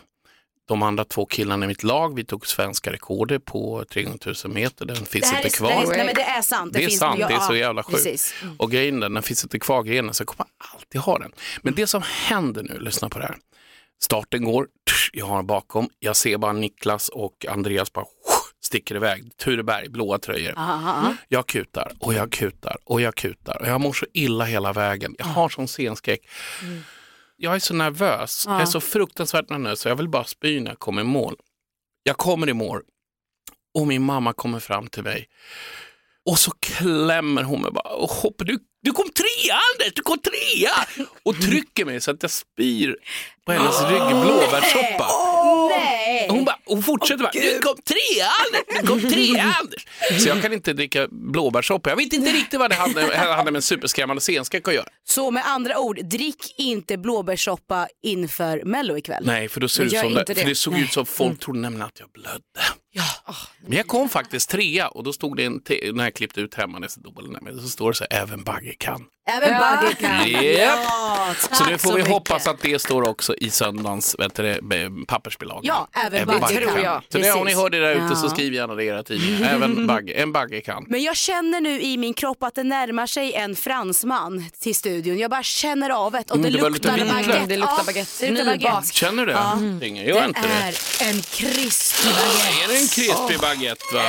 De 0.68 0.82
andra 0.82 1.04
två 1.04 1.26
killarna 1.26 1.64
i 1.64 1.68
mitt 1.68 1.82
lag, 1.82 2.14
vi 2.14 2.24
tog 2.24 2.46
svenska 2.46 2.92
rekordet 2.92 3.44
på 3.44 3.84
300 3.92 4.18
000 4.44 4.52
meter. 4.54 4.84
Den 4.86 4.96
finns 4.96 5.30
Det 5.30 5.36
inte 5.36 5.48
är, 5.48 5.50
kvar. 5.50 5.68
det 5.68 5.74
är, 5.74 5.86
nej, 5.86 6.06
men 6.06 6.14
det 6.14 6.22
är 6.22 6.42
sant. 6.42 6.72
Det, 6.72 6.78
är 6.78 6.88
finns, 6.88 6.98
sant, 6.98 7.20
det 7.28 7.34
är 7.34 7.40
så 7.40 7.56
jävla 7.56 7.82
sjukt. 7.82 8.04
Precis. 8.04 8.34
Och 8.58 8.70
grejen 8.70 9.02
är, 9.02 9.08
den 9.08 9.22
finns 9.22 9.44
inte 9.44 9.58
kvar 9.58 9.82
grenen 9.82 10.14
så 10.14 10.20
jag 10.22 10.28
kommer 10.28 10.46
alltid 10.74 11.00
ha 11.00 11.18
den. 11.18 11.32
Men 11.62 11.74
det 11.74 11.86
som 11.86 12.02
händer 12.04 12.62
nu, 12.62 12.78
lyssna 12.80 13.08
på 13.08 13.18
det 13.18 13.24
här. 13.24 13.36
Starten 14.02 14.44
går, 14.44 14.66
jag 15.12 15.26
har 15.26 15.42
bakom, 15.42 15.88
jag 15.98 16.16
ser 16.16 16.38
bara 16.38 16.52
Niklas 16.52 17.08
och 17.08 17.46
Andreas 17.48 17.92
bara 17.92 18.06
sticker 18.64 18.94
iväg. 18.94 19.36
Tureberg, 19.36 19.88
blåa 19.88 20.18
tröjor. 20.18 20.54
Aha. 20.56 21.14
Jag 21.28 21.46
kutar 21.46 21.92
och 21.98 22.14
jag 22.14 22.32
kutar 22.32 22.76
och 22.84 23.00
jag 23.00 23.14
kutar 23.14 23.62
och 23.62 23.68
jag 23.68 23.80
mår 23.80 23.92
så 23.92 24.06
illa 24.12 24.44
hela 24.44 24.72
vägen. 24.72 25.14
Jag 25.18 25.26
har 25.26 25.48
sån 25.48 25.68
scenskräck. 25.68 26.20
Jag 27.40 27.54
är 27.54 27.58
så 27.58 27.74
nervös, 27.74 28.44
jag 28.46 28.60
är 28.60 28.66
så 28.66 28.80
fruktansvärt 28.80 29.50
nervös 29.50 29.80
så 29.80 29.88
jag 29.88 29.96
vill 29.96 30.08
bara 30.08 30.24
spy 30.24 30.60
när 30.60 30.70
jag 30.70 30.78
kommer 30.78 31.00
i 31.02 31.04
mål. 31.04 31.36
Jag 32.02 32.16
kommer 32.16 32.48
i 32.48 32.52
mål. 32.52 32.82
Och 33.74 33.86
min 33.86 34.02
mamma 34.02 34.32
kommer 34.32 34.60
fram 34.60 34.86
till 34.86 35.02
mig. 35.02 35.28
Och 36.30 36.38
så 36.38 36.50
klämmer 36.50 37.42
hon 37.42 37.62
mig 37.62 37.70
bara 37.70 37.94
och 37.94 38.10
hoppar, 38.10 38.44
du, 38.44 38.58
Du 38.82 38.92
kom 38.92 39.10
trea 39.10 39.54
Anders, 39.54 39.94
du 39.94 40.02
kom 40.02 40.18
trea! 40.18 41.06
Och 41.22 41.40
trycker 41.40 41.84
mig 41.84 42.00
så 42.00 42.10
att 42.10 42.22
jag 42.22 42.30
spyr 42.30 42.96
på 43.48 43.52
hennes 43.52 43.82
rygg 43.82 44.20
blåbärssoppa. 44.22 45.06
Nej! 45.70 46.28
Och 46.28 46.34
hon, 46.34 46.44
bara, 46.44 46.58
hon 46.64 46.82
fortsätter 46.82 47.22
bara, 47.22 47.30
du 47.32 47.60
kom 47.60 47.76
trea 47.82 48.26
Anders, 49.60 49.84
kom. 50.08 50.18
Så 50.20 50.28
jag 50.28 50.42
kan 50.42 50.52
inte 50.52 50.72
dricka 50.72 51.08
blåbärssoppa. 51.10 51.90
Jag 51.90 51.96
vet 51.96 52.12
inte 52.12 52.32
riktigt 52.32 52.60
vad 52.60 52.70
det 52.70 52.76
hade, 52.76 53.16
hade 53.16 53.50
med 53.50 53.56
en 53.58 53.62
superskrämmande 53.62 54.20
scenskräck 54.20 54.68
att 54.68 54.74
göra. 54.74 54.86
Så 55.08 55.30
med 55.30 55.42
andra 55.46 55.78
ord, 55.78 56.00
drick 56.04 56.54
inte 56.58 56.98
blåbärssoppa 56.98 57.88
inför 58.02 58.62
mello 58.64 58.96
ikväll. 58.96 59.22
Nej, 59.26 59.48
för 59.48 59.60
då 59.60 59.68
ser 59.68 59.82
det 59.82 59.86
ut 59.86 59.92
gör 59.92 60.02
som 60.02 60.14
det, 60.14 60.20
inte 60.20 60.34
för 60.34 60.42
det. 60.42 60.48
det 60.48 60.54
såg 60.54 60.78
ut 60.78 60.92
som 60.92 61.06
folk 61.06 61.40
trodde 61.40 61.60
nämligen 61.60 61.86
att 61.86 62.00
jag 62.00 62.10
blödde. 62.10 62.42
Men 63.66 63.76
jag 63.76 63.86
kom 63.86 64.08
faktiskt 64.08 64.50
trea 64.50 64.88
och 64.88 65.04
då 65.04 65.12
stod 65.12 65.36
det 65.36 65.44
en 65.44 65.62
te- 65.62 65.92
när 65.92 66.04
jag 66.04 66.14
klippte 66.14 66.40
ut 66.40 66.54
hemma 66.54 66.78
med 66.78 66.90
så 67.62 67.68
står 67.68 67.90
det 67.92 67.96
så 67.96 68.04
här, 68.10 68.22
även 68.22 68.44
Bagge 68.44 68.74
kan. 68.78 69.04
Även 69.28 69.58
Bagge 69.58 69.94
kan. 69.94 70.28
Japp. 70.30 70.78
Ja, 70.84 71.34
Så 71.52 71.64
det 71.64 71.78
får 71.78 71.92
vi 71.92 71.96
mycket. 71.98 72.12
hoppas 72.12 72.46
att 72.46 72.60
det 72.62 72.78
står 72.82 73.08
också 73.08 73.34
i 73.34 73.50
söndagens 73.50 74.16
vet 74.18 74.34
du, 74.34 74.42
det, 74.42 74.58
be- 74.62 74.90
pappersbilaga. 75.08 75.60
Ja, 75.62 75.88
även 76.06 76.26
Bagge 76.26 76.46
tror 76.60 76.72
kan. 76.74 76.82
jag. 76.82 77.02
Så 77.12 77.18
det, 77.18 77.32
om 77.32 77.46
ni 77.46 77.54
hör 77.54 77.70
det 77.70 77.80
där 77.80 77.94
ute 78.06 78.16
så 78.16 78.26
Ja. 78.26 78.30
skriv 78.30 78.54
gärna 78.54 78.74
det 78.74 78.84
i 78.84 78.86
era 78.86 79.02
tidningar. 79.02 79.54
Även 79.54 79.86
Bagge, 79.86 80.12
en 80.12 80.32
Bagge 80.32 80.60
kan. 80.60 80.84
Men 80.88 81.02
jag 81.02 81.16
känner 81.16 81.60
nu 81.60 81.80
i 81.80 81.96
min 81.96 82.14
kropp 82.14 82.42
att 82.42 82.54
det 82.54 82.64
närmar 82.64 83.06
sig 83.06 83.32
en 83.34 83.56
fransman 83.56 84.44
till 84.60 84.74
studion. 84.74 85.18
Jag 85.18 85.30
bara 85.30 85.42
känner 85.42 85.90
av 85.90 86.12
det 86.12 86.18
och 86.30 86.36
Mm, 86.36 86.52
det, 86.52 86.58
det 86.58 86.68
luktar 86.70 86.90
baguette. 86.90 87.46
Det 87.48 87.56
luktar 87.56 87.74
Ja, 87.78 87.82
baguette. 87.86 88.26
det 88.26 88.30
luktar 88.30 88.54
baguette. 88.54 88.92
Känner 88.94 89.26
du 89.26 89.32
det? 89.32 89.38
Ja. 89.80 89.86
Ingen, 89.86 90.04
jag 90.06 90.14
gör 90.14 90.20
Det 90.22 90.26
inte 90.28 90.40
det. 90.42 91.04
är 91.04 91.08
en 91.10 91.22
krispig 91.22 92.10
baguette. 92.12 92.64
Är 92.64 92.68
det 92.68 92.74
en 92.80 92.88
krispig 92.88 93.40
baguette 93.40 93.94
va? 93.94 94.04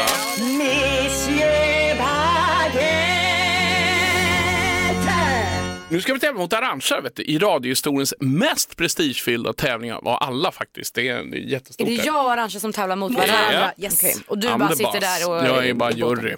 Nu 5.91 6.01
ska 6.01 6.13
vi 6.13 6.19
tävla 6.19 6.39
mot 6.39 6.53
Arantxa 6.53 7.01
vet 7.01 7.15
du, 7.15 7.24
i 7.24 7.38
radiohistoriens 7.39 8.13
mest 8.19 8.77
prestigefyllda 8.77 9.53
tävlingar 9.53 9.96
av 9.96 10.08
alla 10.08 10.51
faktiskt. 10.51 10.93
Det 10.93 11.08
är, 11.08 11.17
är 11.17 11.36
jättestort. 11.36 11.88
Är 11.88 11.98
det 11.98 12.05
jag 12.05 12.25
och 12.25 12.31
Arantxa 12.31 12.60
som 12.60 12.74
tävlar 12.74 12.96
mot 12.96 13.13
varandra? 13.13 13.72
Yes. 13.77 13.93
Okej. 13.93 14.15
Och 14.27 14.38
du 14.38 14.48
I'm 14.48 14.60
bara 14.60 14.69
sitter 14.69 14.84
boss. 14.84 15.00
där 15.00 15.29
och... 15.29 15.46
Jag 15.46 15.67
är 15.67 15.74
bara 15.74 15.91
jury. 15.91 16.36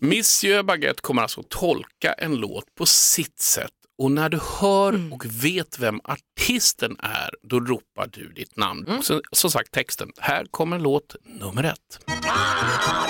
Monsieur 0.00 0.62
Baguette 0.62 1.02
kommer 1.02 1.22
alltså 1.22 1.42
tolka 1.48 2.12
en 2.12 2.36
låt 2.36 2.74
på 2.74 2.86
sitt 2.86 3.40
sätt 3.40 3.70
och 3.98 4.10
när 4.10 4.28
du 4.28 4.40
hör 4.60 4.88
Mm. 4.88 5.12
och 5.12 5.24
vet 5.26 5.78
vem 5.78 6.00
artisten 6.04 6.96
är, 7.02 7.30
då 7.42 7.60
ropar 7.60 8.06
du 8.12 8.32
ditt 8.32 8.56
namn. 8.56 8.86
Mm. 8.88 9.02
Så, 9.02 9.20
som 9.32 9.50
sagt 9.50 9.70
texten, 9.72 10.08
här 10.20 10.44
kommer 10.50 10.78
låt 10.78 11.16
nummer 11.24 11.64
ett. 11.64 12.00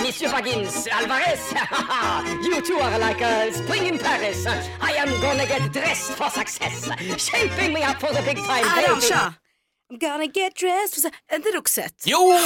Monsieur 0.02 0.30
Baggins 0.30 0.88
Alvarez, 0.92 1.52
you 2.46 2.60
two 2.62 2.78
are 2.84 2.98
like 3.08 3.24
a 3.26 3.52
spring 3.52 3.86
in 3.92 3.98
Paris. 3.98 4.46
I 4.92 4.98
am 4.98 5.08
gonna 5.20 5.44
get 5.44 5.72
dressed 5.72 6.16
for 6.16 6.28
success, 6.30 6.88
shaping 7.18 7.72
me 7.74 7.80
up 7.90 8.00
for 8.00 8.08
the 8.14 8.22
big 8.22 8.36
time. 8.36 8.62
baby. 8.76 8.86
Arantxa! 8.86 9.34
I'm 9.92 9.98
gonna 9.98 10.26
get 10.26 10.54
dressed. 10.56 10.94
for 10.94 11.00
su- 11.00 11.10
Är 11.32 11.38
det 11.38 11.56
Roxette? 11.58 11.94
Jo! 12.06 12.38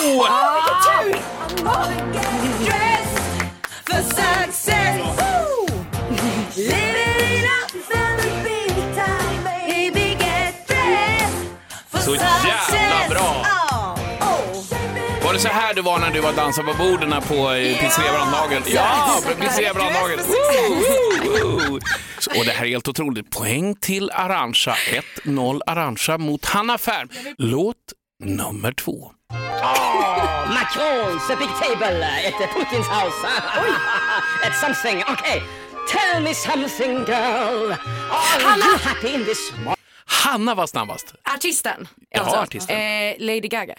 For 3.85 4.03
success! 4.03 5.30
Så 15.41 15.49
här 15.49 15.75
du 15.75 15.83
var 15.83 15.99
när 15.99 16.11
du 16.11 16.21
var 16.21 16.33
dansade 16.33 16.69
på 16.73 16.75
borden 16.79 17.23
på 17.23 17.35
eh, 17.53 17.79
Pizzeria 17.79 18.13
Brandhagen? 18.13 18.63
Ja, 18.67 19.21
på 19.27 19.35
Pizzeria 19.35 19.75
Brandhagen. 19.75 20.19
Och 22.39 22.45
det 22.45 22.51
här 22.53 22.65
är 22.65 22.69
helt 22.69 22.89
otroligt. 22.89 23.31
Poäng 23.31 23.75
till 23.75 24.11
Arantxa. 24.11 24.75
1-0 25.25 25.61
Arantxa 25.67 26.19
mot 26.19 26.45
Hanna 26.45 26.79
Färm. 26.79 27.09
Låt 27.39 27.77
nummer 28.23 28.73
två. 28.73 29.13
Oh, 29.33 30.53
Macron's 30.53 31.33
a 31.33 31.37
big 31.39 31.49
table 31.69 32.07
at 32.07 32.51
Putin's 32.51 32.89
house. 32.89 33.27
That's 34.45 34.61
something. 34.67 34.97
Okay, 34.99 35.41
tell 35.89 36.23
me 36.23 36.35
something, 36.35 37.05
girl. 37.05 37.73
Are 38.11 38.59
you 38.59 38.77
happy 38.79 39.09
in 39.15 39.25
this? 39.25 39.53
Hanna 40.05 40.55
var 40.55 40.67
snabbast. 40.67 41.15
Artisten? 41.35 41.89
Ja, 42.11 42.21
Alltså, 42.21 42.37
artisten. 42.37 42.77
Eh, 42.77 43.15
Lady 43.19 43.49
Gaga. 43.49 43.75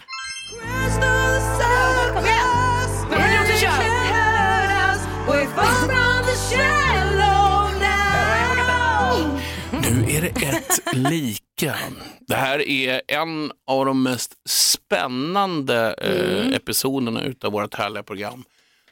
Nu 9.82 10.04
är 10.16 10.20
det 10.20 10.28
ett 10.28 10.80
lika. 10.92 11.74
Det 12.20 12.34
här 12.34 12.68
är 12.68 13.02
en 13.08 13.52
av 13.66 13.86
de 13.86 14.02
mest 14.02 14.34
spännande 14.48 15.94
eh, 15.98 16.56
episoderna 16.56 17.24
utav 17.24 17.52
vårt 17.52 17.74
härliga 17.74 18.02
program 18.02 18.44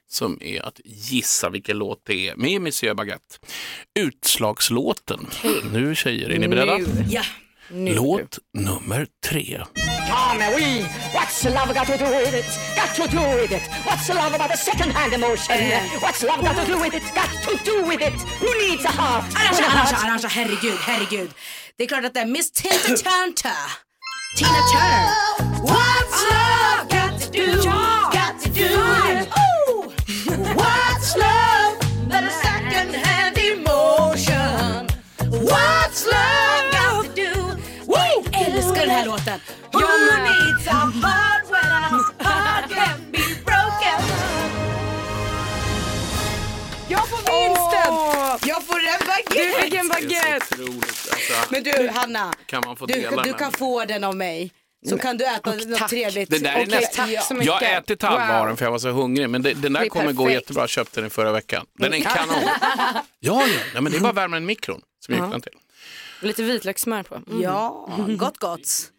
som 0.09 0.39
är 0.41 0.63
att 0.63 0.81
gissa 0.85 1.51
vilken 1.51 1.79
låt 1.79 2.03
det 2.07 2.29
är 2.29 2.37
med 2.37 2.61
Monsieur 2.61 2.95
Baguette. 2.95 3.37
Utslagslåten. 4.01 5.27
Nu 5.73 5.95
tjejer, 5.95 6.31
är 6.31 6.39
ni 6.39 6.49
beredda? 6.49 6.79
Ja. 7.11 7.23
Låt 7.71 8.39
nummer 8.55 9.07
tre. 9.27 9.61
Come, 10.11 10.43
oui. 10.57 10.71
What's 11.15 11.45
love 11.45 11.73
got 11.79 11.87
to 11.87 11.97
do 11.97 12.05
with 12.05 12.35
it? 12.41 12.49
Got 12.77 12.91
to 12.97 13.05
do 13.17 13.21
with 13.39 13.53
it. 13.59 13.63
What's 13.87 14.09
love 14.09 14.35
about 14.35 14.51
a 14.53 14.57
second-hand 14.57 15.13
emotion? 15.13 15.55
What's 16.05 16.23
love 16.23 16.41
got 16.43 16.57
to 16.61 16.67
do 16.73 16.77
with 16.81 16.95
it? 16.95 17.03
Got 17.15 17.31
to 17.47 17.53
do 17.65 17.77
with 17.89 18.01
it. 18.09 18.15
Who 18.43 18.51
needs 18.65 18.85
a 18.85 18.93
heart? 19.01 19.25
Arantxa, 19.35 19.61
when 19.61 19.65
a 19.65 19.73
Arantxa, 19.75 19.95
heart- 19.95 20.07
Arantxa, 20.07 20.29
herregud, 20.29 20.79
herregud. 20.89 21.31
Det 21.77 21.85
är 21.85 21.89
klart 21.89 22.05
att 22.05 22.15
det 22.15 22.21
är 22.21 22.27
Miss 22.27 22.51
Tina 22.51 22.75
Turner. 22.75 23.57
Tina 24.37 24.61
Turner. 24.73 25.07
What's 25.63 26.21
love 26.33 26.89
got 26.91 27.21
to 27.21 27.31
do? 27.33 27.80
Låten. 39.31 39.41
Who 39.73 39.81
needs 40.23 40.67
a 40.67 40.71
heart 40.71 41.45
when 41.51 41.73
a 41.73 42.25
heart 42.25 42.71
can 42.71 43.11
be 43.13 43.19
broken? 43.45 44.01
Jag 46.89 47.09
får 47.09 47.17
vinsten! 47.17 47.95
Jag 48.49 48.63
får 48.67 48.79
en 48.79 49.07
baguette! 49.07 49.57
Du 49.57 49.63
fick 49.63 49.75
en 49.75 49.89
baguette! 49.89 50.55
Alltså, 51.11 51.35
Men 51.51 51.63
du 51.63 51.91
Hanna, 51.95 52.33
kan 52.47 52.63
man 52.67 52.77
få 52.77 52.87
du, 52.87 52.95
dela 52.95 53.23
du 53.23 53.33
kan 53.33 53.53
få 53.53 53.85
den 53.85 54.05
av 54.05 54.17
mig. 54.17 54.53
Så 54.89 54.99
kan 54.99 55.17
du 55.17 55.25
äta 55.27 55.53
något 55.53 55.79
tack. 55.79 55.91
trevligt. 55.91 56.31
Det 56.31 56.39
där 56.39 56.55
är 56.55 56.67
nästan... 56.67 57.09
tack 57.09 57.25
så 57.25 57.35
mycket. 57.35 57.47
Jag 57.47 57.77
ätit 57.77 58.03
halva 58.03 58.57
för 58.57 58.65
jag 58.65 58.73
var 58.73 58.79
så 58.79 58.91
hungrig, 58.91 59.31
men 59.31 59.43
det, 59.43 59.55
den 59.55 59.73
där 59.73 59.89
kommer 59.89 60.13
gå 60.13 60.25
perfekt. 60.25 60.43
jättebra. 60.43 60.63
Jag 60.63 60.69
köpte 60.71 61.01
den 61.01 61.11
förra 61.11 61.33
veckan. 61.33 61.67
Den 61.79 61.95
är 61.95 62.01
kanon. 62.01 62.37
Ja, 62.95 63.03
ja. 63.21 63.47
Nej, 63.73 63.83
men 63.83 63.93
det 63.93 63.99
är 63.99 64.01
bara 64.01 64.11
att 64.11 64.17
värma 64.17 64.37
den 64.37 64.43
i 64.43 64.47
mikron. 64.47 64.81
Som 65.07 65.15
jag 65.15 65.25
gick 65.25 65.33
den 65.33 65.41
till. 65.41 65.53
Lite 66.21 66.43
vitlökssmör 66.43 67.03
på. 67.03 67.15
Mm. 67.15 67.43
Ja, 67.43 67.89
gott 68.19 68.39
gott. 68.39 68.91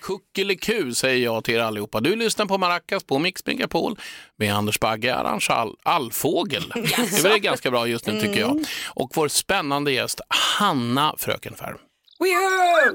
Kuckeliku 0.00 0.94
säger 0.94 1.24
jag 1.24 1.44
till 1.44 1.54
er 1.54 1.58
allihopa. 1.60 2.00
Du 2.00 2.16
lyssnar 2.16 2.46
på 2.46 2.58
Maracas 2.58 3.04
på 3.04 3.18
Mix 3.18 3.46
Megapol 3.46 3.98
med 4.36 4.54
Anders 4.54 4.80
Bagge, 4.80 5.14
Arantxa 5.14 5.54
All, 5.54 5.76
Allfågel. 5.82 6.68
Det 6.74 7.18
är 7.18 7.22
väl 7.22 7.38
ganska 7.38 7.70
bra 7.70 7.86
just 7.86 8.06
nu 8.06 8.20
tycker 8.20 8.40
jag. 8.40 8.64
Och 8.86 9.10
vår 9.14 9.28
spännande 9.28 9.92
gäst 9.92 10.20
Hanna 10.58 11.14
Frökenfärm. 11.18 11.78
Woohoo! 12.18 12.94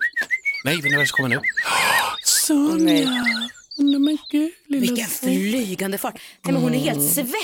Nej, 0.66 0.76
vet 0.76 0.84
ni 0.92 0.98
vad 0.98 1.08
som 1.08 1.16
kommer 1.16 1.30
nu? 1.30 1.42
Sonja! 2.26 3.10
Nej, 3.78 4.00
men 4.00 4.18
gud, 4.32 4.52
lilla 4.68 4.82
Vilken 4.82 5.08
flygande 5.08 5.98
fart. 5.98 6.14
Nej, 6.42 6.54
men 6.54 6.62
hon 6.62 6.74
är 6.74 6.80
helt 6.80 7.14
svettig 7.14 7.40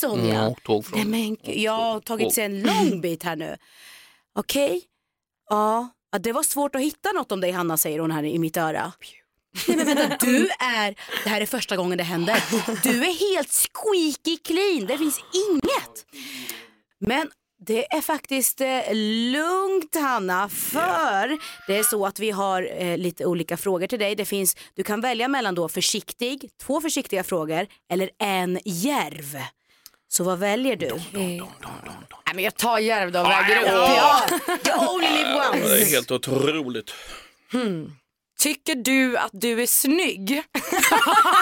Sonja. 0.00 0.34
Ja, 0.34 0.54
tåg 0.64 0.86
från- 0.86 0.98
Nej, 0.98 1.06
men 1.44 1.54
jag 1.62 1.72
har 1.72 2.00
tagit 2.00 2.34
sig 2.34 2.44
en 2.44 2.62
lång 2.62 3.00
bit 3.00 3.22
här 3.22 3.36
nu. 3.36 3.56
Okej, 4.38 4.82
ja. 5.50 5.88
Ja, 6.14 6.18
det 6.18 6.32
var 6.32 6.42
svårt 6.42 6.74
att 6.74 6.80
hitta 6.80 7.12
något 7.12 7.32
om 7.32 7.40
dig 7.40 7.50
Hanna 7.50 7.76
säger 7.76 7.98
hon 7.98 8.10
här 8.10 8.24
i 8.24 8.38
mitt 8.38 8.56
öra. 8.56 8.92
Nej 9.68 9.76
men 9.76 9.86
vänta, 9.86 10.16
du 10.20 10.48
är, 10.58 10.94
det 11.24 11.30
här 11.30 11.40
är 11.40 11.46
första 11.46 11.76
gången 11.76 11.98
det 11.98 12.04
händer. 12.04 12.36
Du 12.82 13.04
är 13.04 13.34
helt 13.34 13.52
squeaky 13.52 14.36
clean, 14.36 14.86
det 14.86 14.98
finns 14.98 15.20
inget. 15.50 16.06
Men 16.98 17.30
det 17.66 17.94
är 17.94 18.00
faktiskt 18.00 18.60
eh, 18.60 18.94
lugnt 19.32 19.94
Hanna, 19.94 20.48
för 20.48 21.38
det 21.66 21.76
är 21.76 21.82
så 21.82 22.06
att 22.06 22.18
vi 22.18 22.30
har 22.30 22.82
eh, 22.82 22.98
lite 22.98 23.26
olika 23.26 23.56
frågor 23.56 23.86
till 23.86 23.98
dig. 23.98 24.14
Det 24.14 24.24
finns, 24.24 24.56
du 24.74 24.82
kan 24.82 25.00
välja 25.00 25.28
mellan 25.28 25.54
då 25.54 25.68
försiktig, 25.68 26.50
två 26.62 26.80
försiktiga 26.80 27.24
frågor 27.24 27.66
eller 27.90 28.10
en 28.18 28.58
järv. 28.64 29.36
Så 30.16 30.24
vad 30.24 30.38
väljer 30.38 30.76
du? 30.76 30.90
Nej, 31.12 31.42
men 32.34 32.44
jag 32.44 32.54
tar 32.56 32.78
järv 32.78 33.12
då 33.12 33.20
och 33.20 33.26
väger 33.30 33.60
upp. 33.60 33.66
Ja, 33.66 34.20
you 34.66 34.94
only 34.94 35.08
live 35.08 35.68
Det 35.68 35.82
är 35.82 35.90
helt 35.90 36.10
otroligt. 36.10 36.94
Tycker 38.38 38.74
du 38.74 39.16
att 39.18 39.30
du 39.32 39.62
är 39.62 39.66
snygg? 39.66 40.28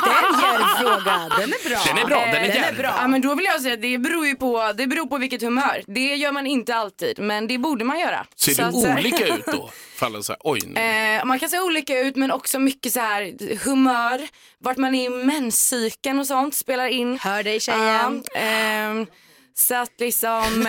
Det 0.05 0.11
är 0.11 0.33
en 0.33 0.41
djärv 0.41 0.77
fråga. 0.79 1.29
Den 1.39 1.53
är 1.53 1.69
bra. 1.69 1.79
Den 1.87 1.99
är 1.99 2.05
bra, 2.07 2.19
den 2.21 2.35
är 2.35 2.49
Eh, 2.49 2.55
djärv. 2.55 2.81
Ja, 2.83 3.09
men 3.09 3.21
då 3.21 3.35
vill 3.35 3.45
jag 3.45 3.63
säga 3.63 3.75
att 3.75 3.83
det 3.83 3.99
beror 3.99 4.27
ju 4.27 4.35
på, 4.37 4.73
det 4.77 4.87
beror 4.87 5.07
på 5.07 5.19
vilket 5.19 5.43
humör. 5.43 5.83
Det 5.87 6.15
gör 6.17 6.33
man 6.33 6.47
inte 6.47 6.75
alltid, 6.75 7.19
men 7.19 7.47
det 7.47 7.59
borde 7.59 7.85
man 7.85 7.99
göra. 8.01 8.27
Ser 8.37 8.53
Så 8.55 8.63
du 8.63 8.69
att, 8.69 8.99
olika 8.99 9.27
ut 9.27 9.47
då? 9.47 9.71
Faller 9.97 10.21
så 10.23 10.33
här, 10.33 10.41
oj, 10.45 10.61
nu. 10.67 10.81
Eh, 10.81 11.25
man 11.25 11.39
kan 11.39 11.49
se 11.49 11.61
olika 11.61 11.99
ut 11.99 12.17
men 12.17 12.31
också 12.31 12.59
mycket 12.59 12.93
så 12.93 13.01
här 13.01 13.35
humör, 13.65 14.29
vart 14.59 14.77
man 14.77 14.95
är 14.95 15.07
i 15.07 15.09
menscykeln 15.09 16.19
och 16.19 16.27
sånt 16.27 16.55
spelar 16.55 16.87
in. 16.87 17.19
Hör 17.19 17.43
dig 17.43 17.61
tjejen. 17.61 18.23
Ja, 18.35 18.41
ehm, 18.41 19.07
så 19.55 19.75
att 19.75 19.93
liksom, 20.01 20.43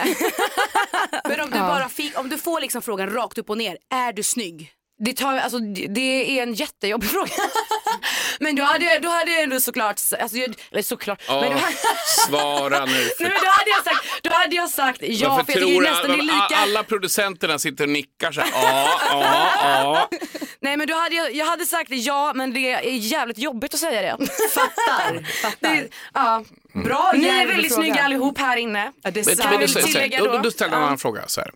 Men 1.27 1.41
om 1.41 1.49
du, 1.51 1.59
bara 1.59 1.89
fick, 1.89 2.19
om 2.19 2.29
du 2.29 2.38
får 2.38 2.62
liksom 2.62 2.81
frågan 2.81 3.09
rakt 3.13 3.38
upp 3.38 3.49
och 3.49 3.57
ner, 3.57 3.77
är 3.93 4.13
du 4.13 4.23
snygg? 4.23 4.71
Det, 4.99 5.13
tar, 5.13 5.38
alltså, 5.38 5.60
det 5.89 6.39
är 6.39 6.43
en 6.43 6.53
jättejobbig 6.53 7.10
fråga. 7.10 7.32
men 8.39 8.56
då 8.56 8.63
hade, 8.63 8.86
jag, 8.86 9.01
då 9.01 9.10
hade 9.10 9.32
jag 9.32 9.41
ändå 9.43 9.60
såklart, 9.60 10.01
alltså, 10.19 10.38
jag- 10.38 10.53
eller 10.71 10.82
såklart, 10.82 11.21
men 11.27 11.38
då, 11.41 11.58
hade- 11.58 11.75
svara 12.27 12.86
nu. 12.86 12.91
Nej, 13.19 13.29
men 13.29 13.29
då, 13.29 13.49
hade 13.49 13.69
jag 13.69 13.84
sagt, 13.84 14.06
då 14.23 14.29
hade 14.29 14.56
jag 14.56 14.69
sagt 14.69 14.97
ja 15.01 15.29
Varför 15.29 15.53
för 15.53 15.60
jag 15.60 15.69
tror 15.69 15.82
nästan 15.82 16.08
det 16.12 16.17
är 16.17 16.21
lika. 16.21 16.56
alla 16.58 16.84
producenterna 16.84 17.60
sitter 17.60 17.84
och 17.84 17.89
nickar 17.89 18.32
så 18.32 18.41
här, 18.41 18.49
ja, 18.53 18.99
ja, 19.10 19.49
ja. 19.63 20.10
Nej 20.62 20.77
men 20.77 20.88
då 20.88 20.93
hade 20.95 21.15
jag, 21.15 21.36
jag 21.36 21.45
hade 21.45 21.65
sagt 21.65 21.89
ja 21.91 22.32
men 22.36 22.53
det 22.53 22.71
är 22.71 22.82
jävligt 22.91 23.38
jobbigt 23.38 23.73
att 23.73 23.79
säga 23.79 24.01
det. 24.17 24.25
Fattar. 24.53 25.41
fattar. 25.41 25.69
det 25.75 25.89
ja. 26.13 26.43
Bra 26.86 27.12
Ni 27.15 27.27
är 27.27 27.47
väldigt 27.47 27.73
fråga. 27.73 27.84
snygga 27.88 28.03
allihop 28.03 28.38
här 28.38 28.58
inne. 28.58 28.91
Ja, 29.03 29.12
det 29.12 29.19
är 29.19 29.25
Men, 29.49 29.60
men 29.60 30.10
du, 30.10 30.17
då, 30.17 30.32
då? 30.32 30.38
då 30.38 30.51
ställer 30.51 30.71
jag 30.71 30.77
en 30.77 30.82
Ja. 30.82 30.86
annan 30.88 30.97
fråga. 30.97 31.23
Så 31.27 31.41
här. 31.41 31.51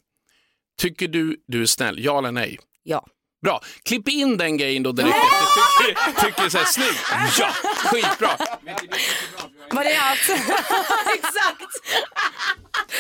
Tycker 0.82 1.08
du 1.08 1.38
du 1.48 1.62
är 1.62 1.66
snäll, 1.66 1.96
ja 2.04 2.18
eller 2.20 2.32
nej? 2.32 2.60
Ja. 2.84 3.06
Bra, 3.44 3.62
klipp 3.86 4.08
in 4.08 4.38
den 4.38 4.58
grejen 4.58 4.84
då 4.84 4.92
direkt 4.92 5.16
efter. 5.16 5.88
Tycker, 5.88 6.22
tycker 6.26 6.50
så 6.50 6.58
här, 6.58 6.66
snyggt, 6.66 7.40
ja, 7.40 7.50
skitbra. 7.90 8.38
Var 9.72 9.84
det 9.84 9.98
allt? 9.98 10.30
Exakt. 11.16 11.74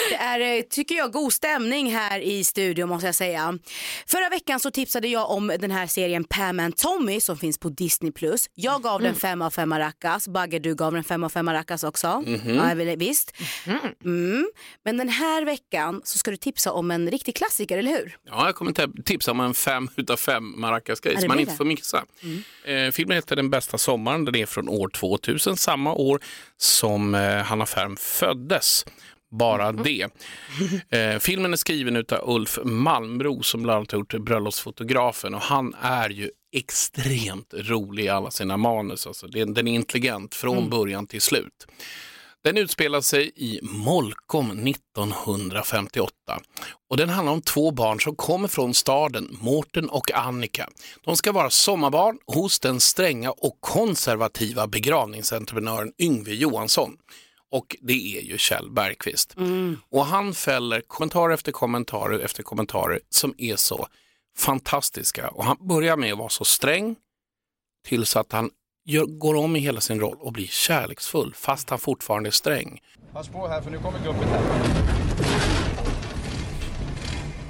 Det 0.09 0.15
är, 0.15 0.57
eh, 0.57 0.61
tycker 0.69 0.95
jag, 0.95 1.11
god 1.11 1.33
stämning 1.33 1.93
här 1.93 2.19
i 2.19 2.43
studion 2.43 2.89
måste 2.89 3.05
jag 3.05 3.15
säga. 3.15 3.59
Förra 4.07 4.29
veckan 4.29 4.59
så 4.59 4.71
tipsade 4.71 5.07
jag 5.07 5.29
om 5.29 5.47
den 5.47 5.71
här 5.71 5.87
serien 5.87 6.23
Pam 6.23 6.59
and 6.59 6.77
Tommy 6.77 7.19
som 7.19 7.37
finns 7.37 7.57
på 7.57 7.69
Disney+. 7.69 8.11
Jag 8.53 8.81
gav 8.83 9.01
den 9.01 9.15
fem 9.15 9.41
av 9.41 9.49
fem 9.49 9.69
maracas. 9.69 10.27
Bagge, 10.27 10.59
du 10.59 10.75
gav 10.75 10.93
den 10.93 11.03
fem 11.03 11.23
av 11.23 11.29
fem 11.29 11.45
maracas 11.45 11.83
också. 11.83 12.23
Ja, 12.45 12.73
väl, 12.75 12.97
visst. 12.97 13.35
Mm. 14.05 14.47
Men 14.85 14.97
den 14.97 15.09
här 15.09 15.45
veckan 15.45 16.01
så 16.03 16.17
ska 16.17 16.31
du 16.31 16.37
tipsa 16.37 16.71
om 16.71 16.91
en 16.91 17.11
riktig 17.11 17.35
klassiker, 17.35 17.77
eller 17.77 17.91
hur? 17.91 18.17
Ja, 18.29 18.45
jag 18.45 18.55
kommer 18.55 19.03
tipsa 19.03 19.31
om 19.31 19.39
en 19.39 19.53
fem 19.53 19.89
utav 19.95 20.17
fem 20.17 20.53
maracas-grej 20.57 21.13
Ja, 21.13 21.17
det 21.17 21.21
som 21.21 21.27
man 21.27 21.39
inte 21.39 21.55
får 21.55 21.65
missa. 21.65 22.05
Eh, 22.65 22.91
filmen 22.91 23.15
heter 23.15 23.35
Den 23.35 23.49
bästa 23.49 23.77
sommaren. 23.77 24.25
Den 24.25 24.35
är 24.35 24.45
från 24.45 24.69
år 24.69 24.89
2000, 24.89 25.57
samma 25.57 25.93
år 25.93 26.21
som 26.57 27.15
eh, 27.15 27.37
Hanna 27.37 27.65
Färm 27.65 27.97
föddes. 27.97 28.85
Bara 29.31 29.71
det. 29.71 30.07
Eh, 30.89 31.19
filmen 31.19 31.53
är 31.53 31.57
skriven 31.57 31.97
av 31.97 32.35
Ulf 32.35 32.59
Malmro 32.63 33.43
som 33.43 33.63
bland 33.63 33.77
annat 33.77 33.91
har 33.91 33.99
gjort 33.99 34.13
Bröllopsfotografen 34.13 35.33
och 35.33 35.41
han 35.41 35.75
är 35.81 36.09
ju 36.09 36.31
extremt 36.51 37.53
rolig 37.53 38.05
i 38.05 38.09
alla 38.09 38.31
sina 38.31 38.57
manus. 38.57 39.07
Alltså, 39.07 39.27
den 39.27 39.67
är 39.67 39.71
intelligent 39.71 40.35
från 40.35 40.69
början 40.69 41.07
till 41.07 41.21
slut. 41.21 41.67
Den 42.47 42.57
utspelar 42.57 43.01
sig 43.01 43.31
i 43.35 43.59
Molkom 43.61 44.67
1958 44.67 46.11
och 46.89 46.97
den 46.97 47.09
handlar 47.09 47.33
om 47.33 47.41
två 47.41 47.71
barn 47.71 47.99
som 47.99 48.15
kommer 48.15 48.47
från 48.47 48.73
staden, 48.73 49.37
Mårten 49.41 49.89
och 49.89 50.11
Annika. 50.11 50.69
De 51.03 51.17
ska 51.17 51.31
vara 51.31 51.49
sommarbarn 51.49 52.19
hos 52.25 52.59
den 52.59 52.79
stränga 52.79 53.31
och 53.31 53.57
konservativa 53.59 54.67
begravningsentreprenören 54.67 55.93
Yngve 55.99 56.33
Johansson. 56.33 56.97
Och 57.51 57.75
det 57.81 58.17
är 58.17 58.21
ju 58.21 58.37
Kjell 58.37 58.71
Bergqvist. 58.71 59.35
Och 59.89 60.05
han 60.05 60.33
fäller 60.33 60.81
kommentar 60.81 61.29
efter 61.29 61.51
kommentarer 61.51 62.19
efter 62.19 62.43
kommentarer 62.43 62.99
som 63.09 63.35
är 63.37 63.55
så 63.55 63.87
fantastiska. 64.37 65.29
Och 65.29 65.45
han 65.45 65.57
börjar 65.59 65.97
med 65.97 66.11
att 66.11 66.19
vara 66.19 66.29
så 66.29 66.45
sträng 66.45 66.95
tills 67.87 68.15
att 68.15 68.31
han 68.31 68.49
gör, 68.87 69.05
går 69.05 69.35
om 69.35 69.55
i 69.55 69.59
hela 69.59 69.81
sin 69.81 69.99
roll 69.99 70.17
och 70.19 70.33
blir 70.33 70.47
kärleksfull 70.47 71.33
fast 71.35 71.69
han 71.69 71.79
fortfarande 71.79 72.29
är 72.29 72.31
sträng. 72.31 72.79
Pass 73.13 73.27
på 73.27 73.47
här 73.47 73.61
för 73.61 73.71
nu 73.71 73.77
kommer 73.77 73.99
guppet 73.99 74.27
här. 74.27 74.41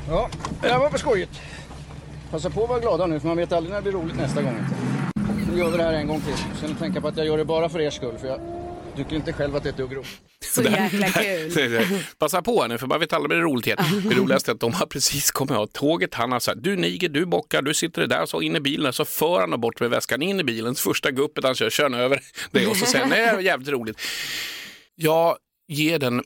Ja, 0.10 0.30
det 0.62 0.68
här 0.68 0.80
var 0.80 0.90
för 0.90 0.98
skojigt. 0.98 1.42
Passa 2.32 2.50
på 2.50 2.64
att 2.64 2.70
vara 2.70 2.80
glada 2.80 3.06
nu 3.06 3.20
för 3.20 3.28
man 3.28 3.38
vet 3.38 3.52
aldrig 3.52 3.74
när 3.74 3.82
det 3.82 3.92
blir 3.92 4.02
roligt 4.02 4.18
nästa 4.18 4.42
gång. 4.42 4.60
Nu 5.52 5.58
gör 5.58 5.72
vi 5.72 5.78
det 5.78 5.84
här 5.84 5.94
en 5.94 6.08
gång 6.08 6.22
till. 6.22 6.36
Sen 6.62 6.76
tänka 6.76 7.02
på 7.02 7.08
att 7.08 7.18
jag 7.18 7.26
gör 7.26 7.38
det 7.38 7.46
bara 7.46 7.70
för 7.70 7.82
er 7.82 7.90
skull 7.90 8.18
för 8.18 8.28
jag 8.28 8.40
tycker 8.98 9.16
inte 9.16 9.34
själv 9.34 9.56
att 9.56 9.64
det 9.64 9.70
är 9.70 9.72
ett 9.72 9.78
dugg 9.78 9.96
roligt. 9.96 10.22
Så 10.54 10.62
jäkla 10.62 11.08
kul. 11.08 11.88
Passa 12.18 12.42
på 12.42 12.68
nu 12.68 12.78
för 12.78 12.88
man 12.88 13.00
vet 13.00 13.14
aldrig 13.14 13.30
blir 13.30 13.38
det 13.38 13.44
roligt 13.44 13.68
igen. 13.68 13.78
Det 14.10 14.16
roligaste 14.16 14.52
är 14.52 14.54
att 14.54 14.60
de 14.60 14.74
har 14.74 14.86
precis 14.86 15.32
kommit 15.32 15.52
av 15.52 15.68
tåget. 15.68 16.14
Han 16.14 16.32
har 16.32 16.40
sagt, 16.40 16.64
du 16.64 16.76
Niger, 16.76 17.10
du 17.10 17.26
bockar, 17.26 17.62
du 17.62 17.74
sitter 17.74 18.08
där 18.08 18.26
så 18.26 18.42
in 18.42 18.56
i 18.56 18.60
bilen. 18.60 18.94
Så 18.94 19.06
för 19.06 19.40
han 19.40 19.62
bort 19.62 19.80
med 19.80 19.90
väskan 19.90 20.22
in 20.22 20.40
i 20.40 20.44
bilen. 20.44 20.76
Första 20.76 21.12
guppet 21.12 21.44
han 21.44 21.56
kör, 21.56 21.70
kör 21.70 21.96
över 21.96 22.22
det 22.52 22.68
och 22.68 22.78
så 22.78 22.86
säger 22.86 23.00
han, 23.00 23.10
nej 23.10 23.20
det 23.20 23.28
är 23.28 23.40
jävligt 23.40 23.70
roligt. 23.70 24.02
Jag 24.96 25.38
ger 25.68 26.00
den 26.00 26.24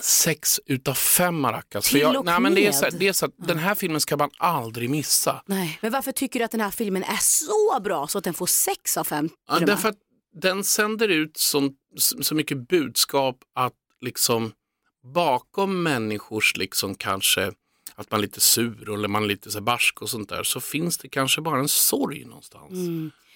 sex 0.00 0.60
utav 0.66 0.94
fem 0.94 1.40
maracas. 1.40 1.90
Till 1.90 2.00
jag, 2.00 2.16
och 2.16 2.24
nej, 2.24 2.40
men 2.40 2.54
det, 2.54 2.66
är 2.66 2.72
så, 2.72 2.86
det 2.90 3.08
är 3.08 3.12
så 3.12 3.26
att 3.26 3.32
den 3.36 3.58
här 3.58 3.74
filmen 3.74 4.00
ska 4.00 4.16
man 4.16 4.30
aldrig 4.38 4.90
missa. 4.90 5.42
Nej. 5.46 5.78
Men 5.82 5.92
varför 5.92 6.12
tycker 6.12 6.38
du 6.38 6.44
att 6.44 6.50
den 6.50 6.60
här 6.60 6.70
filmen 6.70 7.02
är 7.02 7.18
så 7.20 7.80
bra 7.80 8.06
så 8.06 8.18
att 8.18 8.24
den 8.24 8.34
får 8.34 8.46
sex 8.46 8.96
av 8.96 9.04
fem? 9.04 9.28
Ja, 9.48 9.58
därför 9.58 9.88
att 9.88 9.96
den 10.34 10.64
sänder 10.64 11.08
ut 11.08 11.36
som, 11.36 11.76
så 11.96 12.34
mycket 12.34 12.68
budskap 12.68 13.38
att 13.54 13.72
liksom 14.00 14.52
bakom 15.14 15.82
människors 15.82 16.56
liksom 16.56 16.94
kanske 16.94 17.52
att 17.94 18.10
man 18.10 18.20
är 18.20 18.22
lite 18.22 18.40
sur 18.40 18.94
eller 18.94 19.08
man 19.08 19.22
är 19.22 19.26
lite 19.28 19.50
så 19.50 19.60
barsk 19.60 20.02
och 20.02 20.10
sånt 20.10 20.28
där 20.28 20.42
så 20.42 20.60
finns 20.60 20.98
det 20.98 21.08
kanske 21.08 21.40
bara 21.40 21.58
en 21.58 21.68
sorg 21.68 22.24
någonstans 22.24 22.72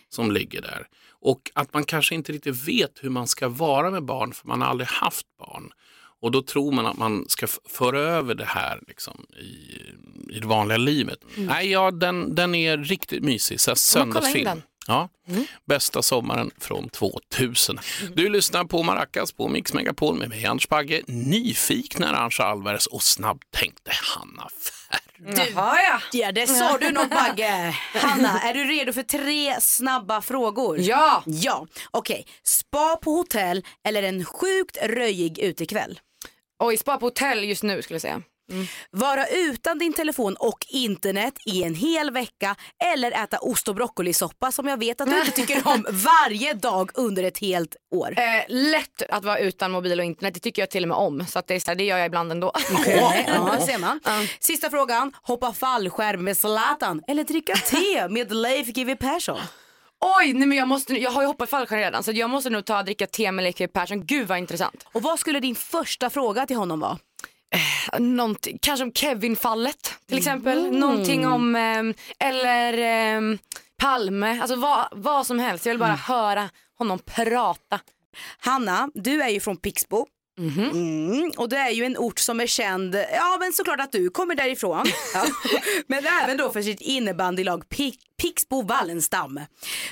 som 0.09 0.31
ligger 0.33 0.63
där. 0.63 0.87
Och 1.11 1.51
att 1.55 1.75
man 1.75 1.85
kanske 1.85 2.15
inte 2.15 2.33
riktigt 2.33 2.69
vet 2.69 2.93
hur 3.01 3.11
man 3.11 3.27
ska 3.27 3.49
vara 3.49 3.91
med 3.91 4.05
barn 4.05 4.33
för 4.33 4.49
man 4.49 4.61
har 4.61 4.69
aldrig 4.69 4.89
haft 4.89 5.27
barn. 5.39 5.71
Och 6.21 6.31
då 6.31 6.43
tror 6.43 6.73
man 6.73 6.87
att 6.87 6.99
man 6.99 7.25
ska 7.29 7.47
föra 7.69 8.01
över 8.01 8.35
det 8.35 8.45
här 8.45 8.81
liksom, 8.89 9.27
i, 9.41 10.35
i 10.37 10.41
det 10.41 10.47
vanliga 10.47 10.79
livet. 10.79 11.19
Nej, 11.37 11.71
ja, 11.71 11.91
den, 11.91 12.35
den 12.35 12.55
är 12.55 12.79
riktigt 12.79 13.23
mysig. 13.23 13.61
Så 13.61 13.71
Mm. 13.71 13.77
söndagsfilm. 13.77 14.63
Ja, 14.88 15.09
bästa 15.68 16.03
sommaren 16.03 16.51
från 16.59 16.88
2000. 16.88 17.79
Du 18.14 18.29
lyssnar 18.29 18.64
på 18.64 18.83
Maracas 18.83 19.33
på 19.33 19.49
Mix 19.49 19.72
Megapol 19.72 20.18
med 20.18 20.29
mig 20.29 20.46
Anders 20.46 20.68
Bagge, 20.68 21.03
nyfikna 21.07 22.09
Arantxa 22.09 22.44
Alvarez 22.44 22.87
och 22.87 23.03
snabbtänkte 23.03 23.90
Hanna 24.16 24.49
Färm. 24.61 25.35
Jaha 25.37 25.79
ja. 25.83 26.01
Ja, 26.12 26.33
det 26.33 26.46
sa 26.46 26.79
du 26.79 26.90
något 26.90 27.11
Bagge. 27.11 27.75
Hanna, 27.94 28.40
är 28.40 28.55
du 28.55 28.64
redo 28.64 28.92
för 28.92 29.03
tre 29.03 29.61
snabba 29.61 30.22
frågor? 30.22 30.81
Ja. 30.81 31.22
Ja, 31.27 31.66
okej. 31.90 32.27
Spa 32.42 32.96
på 32.96 33.11
hotell 33.11 33.64
eller 33.85 34.03
en 34.03 34.25
sjukt 34.25 34.79
röjig 34.83 35.38
utekväll? 35.38 36.01
Oj, 36.59 36.77
spa 36.77 36.96
på 36.96 37.07
hotell 37.07 37.44
just 37.44 37.62
nu 37.62 37.83
skulle 37.83 37.94
jag 37.94 38.03
säga. 38.03 38.22
Vara 38.91 39.27
utan 39.27 39.79
din 39.79 39.93
telefon 39.93 40.37
och 40.39 40.67
internet 40.69 41.35
i 41.47 41.63
en 41.63 41.75
hel 41.75 42.11
vecka 42.11 42.57
eller 42.95 43.13
äta 43.13 43.39
ost 43.39 43.69
och 43.69 43.75
broccolisoppa 43.75 44.53
som 44.53 44.67
jag 44.67 44.77
vet 44.77 45.01
att 45.01 45.11
du 45.11 45.19
inte 45.19 45.31
tycker 45.37 45.69
om 45.69 45.87
varje 45.91 46.55
dag 46.55 46.91
under 46.95 47.23
ett 47.23 47.39
helt 47.39 47.77
år. 47.95 48.15
Eh, 48.19 48.45
lätt 48.49 49.03
att 49.09 49.25
vara 49.25 49.39
utan 49.39 49.71
mobil 49.71 50.01
och 50.01 50.05
internet, 50.05 50.35
det 50.35 50.41
tycker 50.41 50.63
jag 50.63 50.71
till 50.71 50.85
och 50.85 50.89
med 50.89 50.99
om. 50.99 51.27
Så 51.27 51.39
att 51.39 51.47
det, 51.47 51.55
är 51.55 51.61
så 51.61 51.71
här, 51.71 51.75
det 51.77 51.85
gör 51.85 51.99
jag 51.99 52.07
ibland 52.07 52.33
ändå. 52.33 52.53
Okej, 52.73 53.25
Ja, 53.29 53.59
ser 53.67 53.79
man. 53.79 54.01
Sista 54.41 54.71
frågan. 54.71 55.13
Hoppa 55.23 55.53
fallskärm 55.53 56.25
med 56.25 56.37
Zlatan 56.37 57.03
eller 57.09 57.25
dricka 57.25 57.57
te 57.57 58.09
med 58.09 58.33
Leif 58.35 58.67
GW 58.67 58.97
Persson? 58.97 59.39
Oj, 60.01 60.33
nej 60.33 60.49
men 60.49 60.59
jag, 60.59 60.69
måste, 60.69 60.95
jag 60.95 61.11
har 61.11 61.23
ju 61.23 61.27
hoppat 61.27 61.51
fallskärm 61.51 61.79
redan 61.79 62.03
så 62.03 62.13
jag 62.13 62.31
måste 62.31 62.51
nog 62.51 62.65
ta 62.65 62.79
och 62.79 62.85
dricka 62.85 63.07
te 63.07 63.33
med 63.33 63.43
Leif 63.43 63.57
GW 63.57 63.69
Persson. 63.73 64.07
Gud 64.07 64.29
vad 64.29 64.39
intressant. 64.39 64.87
Och 64.93 65.03
vad 65.03 65.19
skulle 65.19 65.41
din 65.41 65.55
första 65.55 66.11
fråga 66.11 66.47
till 66.47 66.57
honom 66.57 66.81
vara? 66.81 66.99
Någonting, 67.99 68.59
kanske 68.63 68.85
om 68.85 68.93
Kevin-fallet 68.93 69.95
till 70.09 70.19
exempel. 70.19 70.71
Någonting 70.71 71.27
om, 71.27 71.57
ehm, 71.57 71.95
eller 72.19 72.79
ehm, 72.79 73.39
Palme, 73.79 74.41
alltså 74.41 74.57
vad, 74.57 74.89
vad 74.93 75.27
som 75.27 75.39
helst. 75.39 75.67
Jag 75.67 75.73
vill 75.73 75.81
bara 75.81 75.95
höra 75.95 76.51
honom 76.79 76.99
prata. 76.99 77.81
Hanna, 78.39 78.91
du 78.95 79.23
är 79.23 79.29
ju 79.29 79.41
från 79.41 79.57
Pixbo. 79.57 80.07
Mm, 80.38 81.33
och 81.37 81.49
det 81.49 81.57
är 81.57 81.70
ju 81.70 81.85
en 81.85 81.96
ort 81.96 82.18
som 82.18 82.40
är 82.40 82.46
känd, 82.46 82.94
ja 82.94 83.37
men 83.40 83.53
såklart 83.53 83.81
att 83.81 83.92
du 83.92 84.11
kommer 84.11 84.35
därifrån. 84.35 84.87
ja. 85.14 85.27
Men 85.87 86.07
även 86.22 86.37
då 86.37 86.51
för 86.51 86.62
sitt 86.62 86.81
innebandylag 86.81 87.64
Pi- 87.68 87.94
Pixbo 88.22 88.62
Wallenstam. 88.62 89.40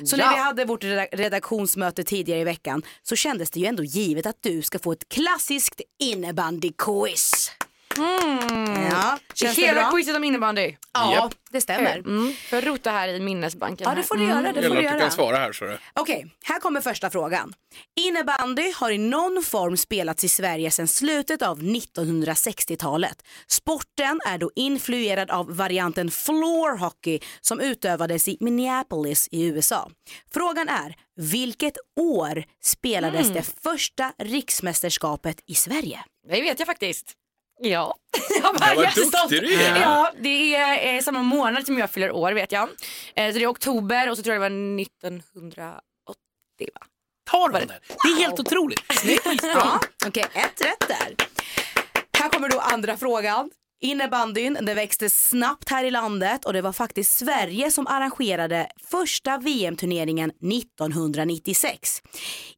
Så 0.04 0.16
när 0.16 0.24
Ja. 0.24 0.30
vi 0.30 0.36
hade 0.40 0.64
vårt 0.64 0.84
reda- 0.84 1.06
redaktionsmöte 1.12 2.04
tidigare 2.04 2.40
i 2.40 2.44
veckan 2.44 2.82
så 3.02 3.16
kändes 3.16 3.50
det 3.50 3.60
ju 3.60 3.66
ändå 3.66 3.84
givet 3.84 4.26
att 4.26 4.38
du 4.42 4.62
ska 4.62 4.78
få 4.78 4.92
ett 4.92 5.08
klassiskt 5.08 5.80
innebandyquiz. 6.02 7.50
Mm. 7.96 8.82
Ja, 8.90 9.18
känns 9.34 9.56
det 9.56 9.62
Hela 9.62 9.80
bra? 9.80 9.90
quizet 9.90 10.16
om 10.16 10.24
innebandy. 10.24 10.76
Ja, 10.92 11.12
Japp. 11.14 11.34
det 11.50 11.60
stämmer. 11.60 11.98
Mm. 11.98 12.34
Får 12.50 12.56
jag 12.58 12.66
rota 12.68 12.90
här 12.90 13.08
i 13.08 13.20
minnesbanken? 13.20 13.86
Ja, 13.88 13.94
det 13.94 14.02
får 14.02 14.16
du 14.16 14.24
göra. 14.24 14.52
Det 14.52 14.52
får 14.52 14.62
Gäller 14.62 14.68
du 14.70 14.76
att 14.76 14.82
du 14.82 14.84
göra. 14.88 15.00
kan 15.00 15.10
svara 15.10 15.36
här. 15.36 15.52
Så 15.52 15.64
det. 15.64 15.78
Okej, 15.94 16.26
här 16.44 16.60
kommer 16.60 16.80
första 16.80 17.10
frågan. 17.10 17.54
Innebandy 18.00 18.72
har 18.76 18.90
i 18.90 18.98
någon 18.98 19.42
form 19.42 19.76
spelats 19.76 20.24
i 20.24 20.28
Sverige 20.28 20.70
sedan 20.70 20.88
slutet 20.88 21.42
av 21.42 21.62
1960-talet. 21.62 23.22
Sporten 23.46 24.20
är 24.26 24.38
då 24.38 24.50
influerad 24.56 25.30
av 25.30 25.56
varianten 25.56 26.10
floor 26.10 26.76
hockey 26.78 27.18
som 27.40 27.60
utövades 27.60 28.28
i 28.28 28.36
Minneapolis 28.40 29.28
i 29.30 29.44
USA. 29.46 29.90
Frågan 30.34 30.68
är, 30.68 30.94
vilket 31.16 31.74
år 32.00 32.44
spelades 32.62 33.20
Mm. 33.20 33.32
det 33.34 33.42
första 33.62 34.12
riksmästerskapet 34.18 35.40
i 35.46 35.54
Sverige? 35.54 36.00
Det 36.28 36.40
vet 36.40 36.58
jag 36.58 36.66
faktiskt. 36.66 37.12
Ja. 37.60 37.94
Jag 38.42 38.54
Ja, 38.60 38.72
vad 38.76 38.84
jättestolt. 38.84 39.30
duktig 39.30 39.48
du 39.50 39.62
är. 39.62 39.80
Ja, 39.80 40.12
det 40.20 40.54
är 40.54 40.94
eh, 40.94 41.00
samma 41.00 41.22
månad 41.22 41.66
som 41.66 41.78
jag 41.78 41.90
fyller 41.90 42.10
år 42.10 42.32
vet 42.32 42.52
jag. 42.52 42.68
Eh, 43.16 43.32
så 43.32 43.38
det 43.38 43.44
är 43.44 43.50
oktober 43.50 44.10
och 44.10 44.16
så 44.16 44.22
tror 44.22 44.34
jag 44.34 44.42
det 44.42 44.48
var 44.48 44.80
1980 44.82 45.80
va? 46.74 46.86
Tar 47.30 47.48
den 47.48 47.68
där. 47.68 47.78
Det 47.88 48.08
är 48.08 48.18
helt 48.26 48.40
otroligt. 48.40 48.80
Ja, 49.42 49.80
Okej, 50.06 50.24
ett 50.34 50.60
rätt 50.60 50.88
där. 50.88 51.14
Här 52.18 52.28
kommer 52.28 52.48
då 52.48 52.58
andra 52.60 52.96
frågan. 52.96 53.50
Innebandyn 53.80 54.58
det 54.62 54.74
växte 54.74 55.10
snabbt 55.10 55.68
här 55.68 55.84
i 55.84 55.90
landet 55.90 56.44
och 56.44 56.52
det 56.52 56.62
var 56.62 56.72
faktiskt 56.72 57.18
Sverige 57.18 57.70
som 57.70 57.86
arrangerade 57.86 58.68
första 58.90 59.38
VM-turneringen 59.38 60.30
1996. 60.30 62.02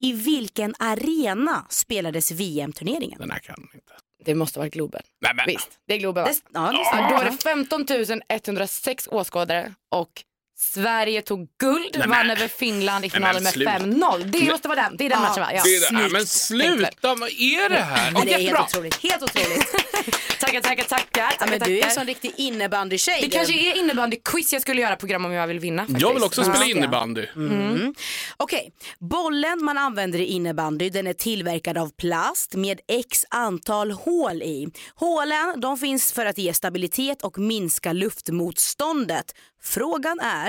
I 0.01 0.13
vilken 0.13 0.75
arena 0.79 1.67
spelades 1.71 2.31
VM-turneringen? 2.31 3.19
Den 3.19 3.31
här 3.31 3.39
kan 3.39 3.69
inte. 3.75 3.93
Det 4.27 4.35
måste 4.35 4.59
vara 4.59 4.69
Globen. 4.69 5.03
Nej, 5.21 5.33
men. 5.35 5.45
Visst, 5.47 5.79
det 5.87 5.95
är 5.95 5.99
Globen 5.99 6.25
va? 6.25 6.31
Det, 6.31 6.41
ja, 6.55 6.61
det 6.61 6.77
Ja, 6.79 6.85
stämmer. 6.85 7.11
då 7.11 7.17
var 7.17 7.25
det 7.25 7.43
15 7.43 7.87
106 8.29 9.09
åskådare 9.13 9.75
och 9.91 10.11
Sverige 10.59 11.23
tog 11.23 11.49
guld, 11.59 11.97
Nej, 11.99 12.09
vann 12.09 12.31
över 12.31 12.49
Finland 12.49 13.05
i 13.05 13.11
finalen 13.11 13.35
men 13.35 13.43
med 13.43 13.53
sluta. 13.53 13.71
5-0. 13.71 14.25
Det 14.25 14.51
måste 14.51 14.69
vara 14.69 14.83
den, 14.83 14.97
det 14.97 15.07
är 15.07 15.11
den 15.11 15.21
matchen 15.21 15.41
va? 15.43 15.51
Ja. 15.55 15.63
Det 15.65 15.77
är 15.77 15.81
det. 15.81 15.87
Snyggt. 15.87 16.13
men 16.13 16.27
sluta, 16.27 17.15
vad 17.15 17.29
är 17.29 17.69
det 17.69 17.75
här? 17.77 18.13
Men 18.13 18.27
det 18.27 18.33
är 18.33 18.39
helt 18.39 18.61
otroligt. 18.61 19.03
Helt 19.03 19.23
otroligt. 19.23 19.75
Tackar, 20.41 20.61
tackar, 20.61 20.85
tackar. 20.85 21.23
Ja, 21.23 21.29
tackar, 21.31 21.51
men 21.51 21.59
du 21.61 21.73
är 21.73 21.77
en 21.77 21.81
tackar. 21.83 21.95
sån 21.95 22.07
riktig 22.07 22.33
innebandykej. 22.37 23.19
Det 23.21 23.27
du. 23.27 23.31
kanske 23.31 23.55
är 23.55 23.79
innebandyquiz 23.79 24.53
jag 24.53 24.63
skulle 24.63 24.81
göra 24.83 24.97
program 24.97 25.25
om 25.25 25.33
jag 25.33 25.47
vill 25.47 25.59
vinna. 25.59 25.83
Faktiskt. 25.83 26.01
Jag 26.01 26.15
vill 26.15 26.23
också 26.23 26.45
spela 26.45 26.65
innebandy. 26.65 27.27
Mm. 27.37 27.95
Okej, 28.37 28.73
bollen 28.99 29.65
man 29.65 29.79
använder 29.79 30.19
i 30.19 30.25
innebandy 30.25 30.91
den 30.91 31.07
är 31.07 31.13
tillverkad 31.13 31.79
av 31.79 31.91
plast 31.97 32.55
med 32.55 32.81
x 32.89 33.25
antal 33.31 33.91
hål 33.91 34.43
i. 34.43 34.67
Hålen 34.95 35.61
de 35.61 35.79
finns 35.79 36.13
för 36.13 36.27
att 36.27 36.39
ge 36.39 36.55
stabilitet 36.55 37.23
och 37.23 37.39
minska 37.39 37.93
luftmotståndet. 37.93 39.35
Frågan 39.63 40.21
är, 40.21 40.46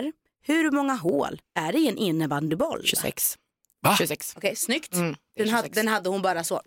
hur 0.48 0.72
många 0.72 0.94
hål 0.94 1.42
är 1.60 1.72
det 1.72 1.80
i 1.80 1.88
en 1.88 1.98
innebandyboll? 1.98 2.82
26. 2.86 3.38
Va? 3.82 3.96
26. 3.98 4.34
Okej, 4.38 4.56
snyggt. 4.56 4.94
Mm, 4.94 5.16
Den, 5.38 5.50
hade, 5.50 5.64
26. 5.64 5.76
den 5.76 5.88
hade 5.88 6.10
hon 6.10 6.22
bara 6.22 6.44
så. 6.44 6.62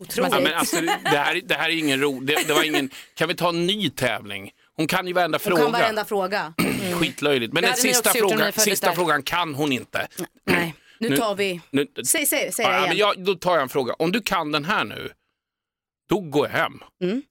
Otroligt. 0.00 0.32
Ja, 0.32 0.40
men 0.40 0.54
alltså, 0.54 0.80
det, 0.80 0.90
här, 1.18 1.40
det 1.44 1.54
här 1.54 1.68
är 1.68 1.76
ingen 1.78 2.00
ro. 2.00 2.20
Det, 2.20 2.46
det 2.46 2.52
var 2.52 2.64
ingen... 2.64 2.90
Kan 3.14 3.28
vi 3.28 3.34
ta 3.34 3.48
en 3.48 3.66
ny 3.66 3.90
tävling? 3.90 4.50
Hon 4.76 4.86
kan 4.86 5.06
ju 5.06 5.12
varenda 5.12 5.38
hon 5.38 5.50
fråga. 5.50 5.62
kan 5.62 5.72
varenda 5.72 6.04
fråga. 6.04 6.54
Skitlöjligt. 7.00 7.52
Men 7.52 7.62
Det 7.62 7.68
den 7.68 7.76
sista, 7.76 8.10
föddes 8.12 8.62
sista 8.64 8.92
frågan 8.92 9.22
kan 9.22 9.54
hon 9.54 9.72
inte. 9.72 10.08
Nej, 10.46 10.74
nu, 11.00 11.08
Nu- 11.08 11.16
tar 11.16 11.34
vi... 11.34 11.60
Nu, 11.70 11.86
Säg, 12.04 12.26
säg, 12.26 12.52
säg 12.52 12.64
ja, 12.64 12.70
det 12.72 12.76
igen. 12.78 12.88
men 12.88 12.96
jag, 12.96 13.24
då 13.24 13.34
tar 13.34 13.52
jag 13.54 13.62
en 13.62 13.68
fråga. 13.68 13.94
Om 13.98 14.12
du 14.12 14.20
kan 14.20 14.52
den 14.52 14.64
här 14.64 14.84
nu, 14.84 15.10
då 16.08 16.20
går 16.20 16.46
jag 16.48 16.54
hem. 16.58 16.80
Mm. 17.02 17.22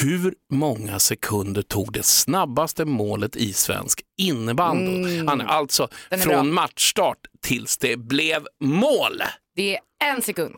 Hur 0.00 0.34
många 0.52 0.98
sekunder 0.98 1.62
tog 1.62 1.92
det 1.92 2.02
snabbaste 2.02 2.84
målet 2.84 3.36
i 3.36 3.52
svensk 3.52 4.00
innebandy? 4.18 5.24
Alltså 5.28 5.82
Mm. 5.82 6.20
Är 6.20 6.24
från 6.24 6.32
bra. 6.32 6.42
matchstart 6.42 7.18
tills 7.42 7.78
det 7.78 7.96
blev 7.96 8.46
mål. 8.60 9.22
Det 9.56 9.76
är 9.76 9.80
en 10.14 10.22
sekund. 10.22 10.54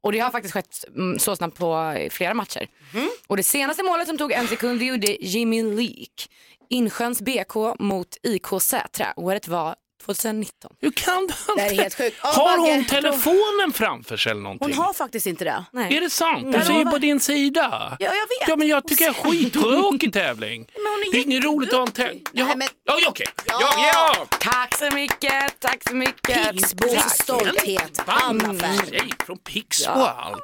Och 0.00 0.12
det 0.12 0.18
har 0.18 0.30
faktiskt 0.30 0.54
skett 0.54 0.84
mm, 0.96 1.18
så 1.18 1.36
snabbt 1.36 1.58
på 1.58 1.94
eh, 1.98 2.10
flera 2.10 2.34
matcher. 2.34 2.66
Mhm. 2.94 3.08
Och 3.26 3.36
det 3.36 3.42
senaste 3.42 3.82
målet 3.82 4.08
som 4.08 4.18
tog 4.18 4.32
en 4.32 4.48
sekund 4.48 4.78
det 4.78 4.84
gjorde 4.84 5.16
Jimmy 5.20 5.62
Leek. 5.62 6.30
Insjöns 6.70 7.22
BK 7.22 7.54
mot 7.78 8.08
IK 8.22 8.46
Sätra. 8.60 9.12
Året 9.16 9.48
var 9.48 9.74
2019. 10.06 10.70
Hur 10.80 10.90
kan 10.90 11.26
du 11.26 11.54
Det 11.56 11.60
här 11.62 11.70
är 11.70 11.74
helt 11.74 11.94
sjukt. 11.94 12.16
Ja, 12.22 12.28
Har 12.28 12.58
Bagge, 12.58 12.72
hon 12.74 12.82
då- 12.82 12.88
telefonen 12.88 13.72
framför 13.74 14.16
sig 14.16 14.30
eller 14.32 14.40
någonting? 14.42 14.74
Hon 14.76 14.84
har 14.86 14.92
faktiskt 14.92 15.26
inte 15.26 15.44
det. 15.44 15.64
Nej. 15.72 15.96
Är 15.96 16.00
det 16.00 16.10
sant? 16.10 16.42
Jag 16.44 16.60
Du 16.60 16.66
ser 16.66 16.72
ju 16.78 16.84
på 16.84 16.98
din 16.98 17.20
sida. 17.20 17.96
Ja, 18.00 18.06
jag 18.06 18.10
vet. 18.12 18.48
Ja, 18.48 18.56
men 18.56 18.68
jag 18.68 18.86
tycker 18.88 19.04
det 19.04 19.18
är 19.18 19.30
skittråkig 19.30 20.12
tävling. 20.12 20.66
Men 20.74 20.92
hon 20.92 21.02
är 21.02 21.12
Det 21.12 21.18
är 21.18 21.22
inget 21.22 21.44
roligt 21.44 21.68
att 21.68 21.74
ha 21.78 21.86
en 21.86 21.92
tävling. 21.92 22.22
Nej, 22.32 22.44
Ja, 22.48 22.56
men- 22.56 22.68
ja, 22.84 22.98
ja, 23.02 23.08
okej. 23.08 23.26
Ja, 23.46 23.72
Ja. 23.94 24.26
Tack 24.40 24.78
så 24.78 24.94
mycket, 24.94 25.60
tack 25.60 25.88
så 25.88 25.94
mycket. 25.94 26.44
Tack. 26.78 27.10
stolthet. 27.10 28.00
Anna 28.06 28.54
Färm. 28.54 28.78
Tjej 28.90 29.10
från 29.26 29.38
Pixbo 29.38 29.92
och 30.00 30.24
allt. 30.24 30.42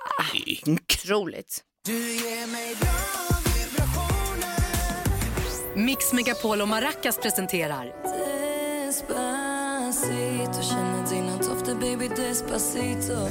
Otroligt. 0.66 1.60
Mix 5.76 6.12
Megapol 6.12 6.60
och 6.62 6.68
Maracas 6.68 7.18
presenterar 7.18 7.92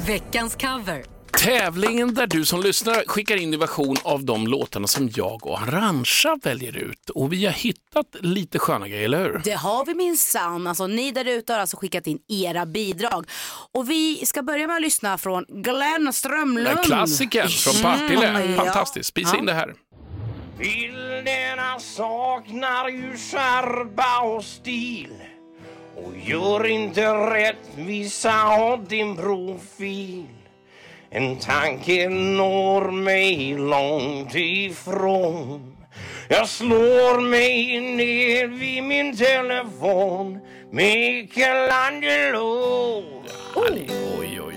veckans 0.06 0.56
cover. 0.56 1.04
Tävlingen 1.32 2.14
där 2.14 2.26
du 2.26 2.44
som 2.44 2.60
lyssnar 2.60 3.04
skickar 3.06 3.36
in 3.36 3.50
din 3.50 3.60
version 3.60 3.96
av 4.02 4.24
de 4.24 4.46
låtarna 4.46 4.86
som 4.86 5.10
jag 5.14 5.46
och 5.46 5.60
Arantxa 5.60 6.38
väljer 6.42 6.76
ut. 6.76 7.10
Och 7.10 7.32
vi 7.32 7.44
har 7.44 7.52
hittat 7.52 8.06
lite 8.20 8.58
sköna 8.58 8.88
grejer, 8.88 9.04
eller 9.04 9.24
hur? 9.24 9.40
Det 9.44 9.52
har 9.52 9.84
vi 9.86 9.94
minsann. 9.94 10.66
Alltså, 10.66 10.86
ni 10.86 11.10
där 11.10 11.28
ute 11.28 11.52
har 11.52 11.60
alltså 11.60 11.76
skickat 11.76 12.06
in 12.06 12.18
era 12.28 12.66
bidrag. 12.66 13.26
Och 13.72 13.90
vi 13.90 14.26
ska 14.26 14.42
börja 14.42 14.66
med 14.66 14.76
att 14.76 14.82
lyssna 14.82 15.18
från 15.18 15.44
Glenn 15.48 16.12
Strömlund. 16.12 16.84
Klassikern 16.84 17.48
från 17.48 17.82
Partille. 17.82 18.28
Mm, 18.28 18.56
Fantastiskt. 18.56 19.08
Spisa 19.08 19.34
ja. 19.34 19.38
in 19.38 19.46
det 19.46 19.52
här. 19.54 19.74
Bilderna 20.58 21.80
saknar 21.80 22.88
ju 22.88 23.16
skärpa 23.16 24.20
och 24.20 24.44
stil 24.44 25.31
och 26.04 26.16
gör 26.16 26.66
inte 26.66 27.06
rättvisa 27.12 28.32
åt 28.60 28.88
din 28.88 29.16
profil. 29.16 30.24
En 31.10 31.36
tanke 31.36 32.08
når 32.08 32.90
mig 32.90 33.54
långt 33.58 34.34
ifrån. 34.34 35.76
Jag 36.28 36.48
slår 36.48 37.20
mig 37.20 37.80
ner 37.80 38.46
vid 38.46 38.82
min 38.82 39.16
telefon. 39.16 40.38
Michelangelo. 40.70 43.02
Oj, 43.54 43.86
oj, 44.18 44.40
oj, 44.40 44.42
oj. 44.46 44.52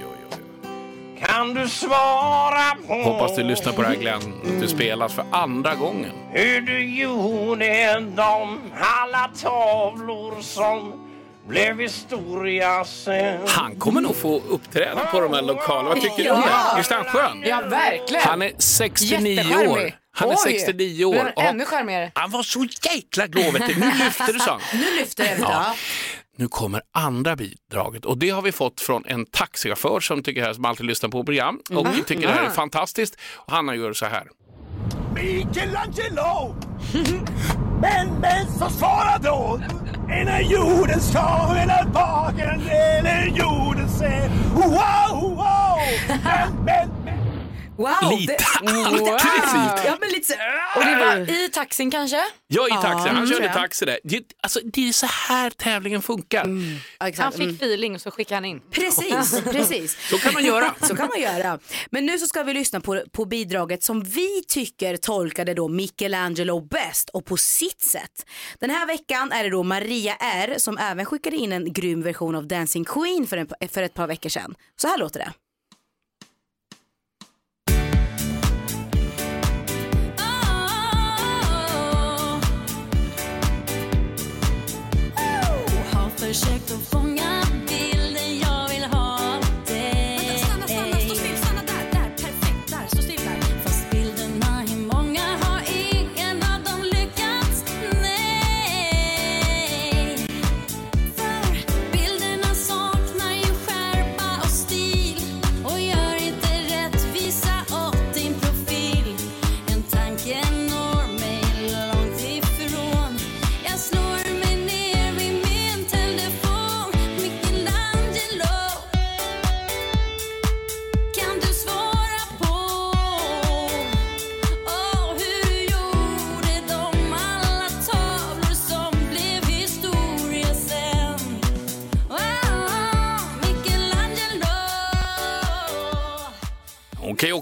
Kan 1.20 1.54
du 1.54 1.68
svara 1.68 2.76
på 2.88 2.94
Hoppas 2.94 3.36
du 3.36 3.44
lyssnar 3.44 3.74
på 3.74 3.82
det 3.82 3.88
här 3.88 3.96
Glenn. 3.96 4.34
Att 4.44 4.62
du 4.62 4.68
spelas 4.68 5.16
för 5.16 5.26
andra 5.32 5.76
gången. 5.76 6.12
hur 6.32 6.62
du 6.62 6.96
gjorde 6.96 8.00
de 8.16 8.60
alla 8.74 9.32
tavlor 9.42 10.42
som 10.42 11.05
blev 11.48 11.80
historia 11.80 12.86
sen? 12.86 13.40
Han 13.48 13.76
kommer 13.76 14.02
nog 14.02 14.16
få 14.16 14.42
uppträda 14.50 15.06
på 15.06 15.20
de 15.22 15.34
här 15.34 15.42
lokalerna. 15.42 15.90
Vad 15.90 16.02
tycker 16.02 16.24
du 16.24 16.30
om 16.32 16.44
Ja. 16.48 16.72
det? 16.74 16.78
Visst 16.78 16.92
är 16.92 16.96
han 16.96 17.06
skön? 17.06 17.44
Ja, 17.46 17.62
verkligen. 17.62 18.24
Han 18.24 18.42
är 18.42 18.52
69 18.58 19.28
Jättecharmig. 19.34 19.70
år. 19.70 19.92
Han 20.18 20.30
är 20.30 20.34
Oj. 20.34 20.38
69 20.44 20.74
Blir 21.12 21.20
år. 21.20 21.24
han 21.24 21.34
och 21.36 21.44
ännu 21.44 21.66
charmigare. 21.66 22.12
Han 22.16 22.32
var 22.32 22.44
så 22.44 22.66
jäkla 22.94 23.28
glad 23.28 23.54
vet 23.54 23.68
du. 23.68 23.76
Nu 23.80 23.92
lyfter 24.04 24.34
du, 24.34 24.40
han. 24.40 24.60
Nu 24.74 24.96
lyfter 25.00 25.24
jag. 25.26 25.40
Ja. 25.40 25.48
Ja. 25.52 25.76
Nu 26.38 26.48
kommer 26.48 26.82
andra 26.94 27.36
bidraget 27.36 28.06
och 28.06 28.18
det 28.18 28.30
har 28.30 28.42
vi 28.42 28.52
fått 28.52 28.82
från 28.82 29.04
en 29.08 29.26
taxichaufför 29.26 30.00
som 30.00 30.24
tycker 30.24 30.44
här, 30.44 30.54
som 30.54 30.66
alltid 30.66 30.86
lyssnar 30.86 31.10
på 31.10 31.24
program 31.24 31.60
och 31.70 31.86
Mm. 31.88 32.04
tycker 32.04 32.28
det 32.28 32.34
här 32.34 32.44
är 32.44 32.48
Ah. 32.48 32.52
fantastiskt. 32.52 33.16
Och 33.36 33.54
han 33.54 33.80
gör 33.80 33.94
så 33.94 34.06
här. 34.06 34.24
Michelangelo! 35.16 36.56
men, 37.82 38.08
men 38.22 38.48
så 38.60 38.70
svara 38.70 39.18
då! 39.24 39.62
Är 40.10 40.42
jorden 40.42 41.00
ska 41.00 41.56
eller 41.58 41.86
baken 41.94 42.62
eller 42.70 43.26
jorden 43.28 43.90
ser 43.90 44.30
Wow, 44.56 45.36
wow! 45.36 45.80
Men, 46.26 46.66
men, 46.66 46.90
men. 47.06 47.15
Wow! 47.78 48.20
Lite 48.20 48.34
det- 48.34 48.70
aggressivt. 48.70 49.86
Ja, 49.86 49.98
men 50.00 50.10
lite 50.10 50.26
så... 50.28 50.34
Och 50.80 50.86
det 50.86 50.96
var 50.96 51.32
i 51.46 51.50
taxin 51.50 51.92
kanske? 51.92 52.22
Ja, 52.48 52.68
i 52.68 52.70
taxi. 52.70 52.88
Ja, 52.88 52.98
Han 52.98 53.18
mm, 53.18 53.30
körde 53.30 53.54
taxi 53.54 53.86
där. 53.86 54.00
Det, 54.04 54.24
alltså, 54.42 54.60
det 54.64 54.88
är 54.90 54.94
så 54.94 55.06
här 55.06 55.50
tävlingen 55.50 56.02
funkar. 56.02 56.46
Ja, 57.00 57.12
Han 57.18 57.32
fick 57.32 57.42
Mm. 57.42 57.56
feeling 57.56 57.96
och 57.96 58.02
så 58.02 58.12
skickade 58.12 58.36
han 58.36 58.46
in. 58.46 58.62
Precis, 58.72 59.42
precis. 59.52 60.10
Så 60.10 60.18
kan 60.18 60.34
man 60.34 60.46
göra. 60.46 60.76
Så 60.82 60.96
kan 60.96 61.08
man 61.08 61.22
göra. 61.22 61.60
Men 61.92 62.06
nu 62.06 62.20
så 62.20 62.28
ska 62.28 62.44
vi 62.44 62.54
lyssna 62.54 62.80
på, 62.82 63.02
på 63.12 63.26
bidraget 63.26 63.84
som 63.84 64.04
vi 64.04 64.44
tycker 64.48 64.98
tolkade 64.98 65.54
då 65.54 65.68
Michelangelo 65.68 66.62
bäst 66.62 67.10
och 67.10 67.26
på 67.26 67.38
sitt 67.38 67.82
sätt. 67.82 68.26
Den 68.60 68.70
här 68.70 68.86
veckan 68.88 69.32
är 69.32 69.44
det 69.44 69.50
då 69.50 69.64
Maria 69.64 70.16
R 70.20 70.56
som 70.58 70.78
även 70.78 71.06
skickade 71.06 71.36
in 71.36 71.52
en 71.52 71.74
grym 71.74 72.02
version 72.02 72.36
av 72.36 72.48
Dancing 72.48 72.86
Queen 72.86 73.28
för, 73.28 73.38
en, 73.38 73.48
för 73.70 73.84
ett 73.84 73.94
par 73.94 74.08
veckor 74.08 74.30
sedan. 74.30 74.56
Så 74.82 74.88
här 74.88 74.98
låter 74.98 75.20
det. 75.20 75.34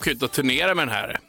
Kan 0.04 0.12
ju 0.12 0.16
ut 0.16 0.24
och 0.24 0.32
turnera 0.32 0.76
med 0.76 0.88
den 0.88 0.96
här. 0.96 1.20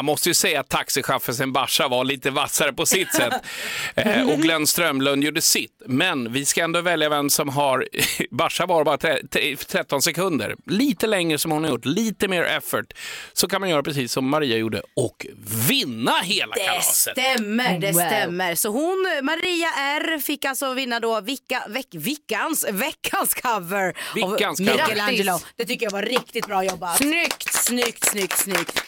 Jag 0.00 0.04
måste 0.04 0.28
ju 0.28 0.34
säga 0.34 0.60
att 0.60 0.68
taxichauffören 0.68 1.52
Basha 1.52 1.88
var 1.88 2.04
lite 2.04 2.30
vassare 2.30 2.72
på 2.72 2.86
sitt 2.86 3.14
sätt 3.14 3.32
eh, 3.94 4.28
och 4.28 4.38
Glenn 4.38 4.66
Strömlund 4.66 5.24
gjorde 5.24 5.40
sitt. 5.40 5.82
Men 5.86 6.32
vi 6.32 6.44
ska 6.44 6.62
ändå 6.64 6.80
välja 6.80 7.08
vem 7.08 7.30
som 7.30 7.48
har, 7.48 7.86
Basha 8.30 8.66
var 8.66 8.84
bara 8.84 8.98
tre- 8.98 9.26
tre- 9.30 9.56
13 9.56 10.02
sekunder, 10.02 10.56
lite 10.66 11.06
längre 11.06 11.38
som 11.38 11.50
hon 11.50 11.64
har 11.64 11.70
gjort, 11.70 11.84
lite 11.84 12.28
mer 12.28 12.42
effort. 12.42 12.92
Så 13.32 13.48
kan 13.48 13.60
man 13.60 13.70
göra 13.70 13.82
precis 13.82 14.12
som 14.12 14.28
Maria 14.28 14.56
gjorde 14.56 14.82
och 14.96 15.26
vinna 15.68 16.20
hela 16.22 16.54
Det 16.54 16.60
kalaset. 16.64 17.12
stämmer, 17.18 17.78
det 17.78 17.92
Wow. 17.92 18.00
stämmer. 18.00 18.54
Så 18.54 18.68
hon, 18.68 19.06
Maria 19.22 19.68
R 19.76 20.18
fick 20.18 20.44
alltså 20.44 20.74
vinna 20.74 21.00
då 21.00 21.20
vicka, 21.20 21.62
veck, 21.68 21.88
vickans, 21.90 22.66
veckans 22.70 23.34
cover 23.34 23.94
Veckans 24.14 24.60
av 24.60 24.64
cover. 24.66 24.86
Michelangelo. 24.86 25.40
Det 25.56 25.64
tycker 25.64 25.86
jag 25.86 25.90
var 25.92 26.02
riktigt 26.02 26.46
bra 26.46 26.64
jobbat. 26.64 26.96
Snyggt! 26.96 27.52
Snyggt, 27.54 28.04
snyggt, 28.10 28.38
snyggt. 28.38 28.82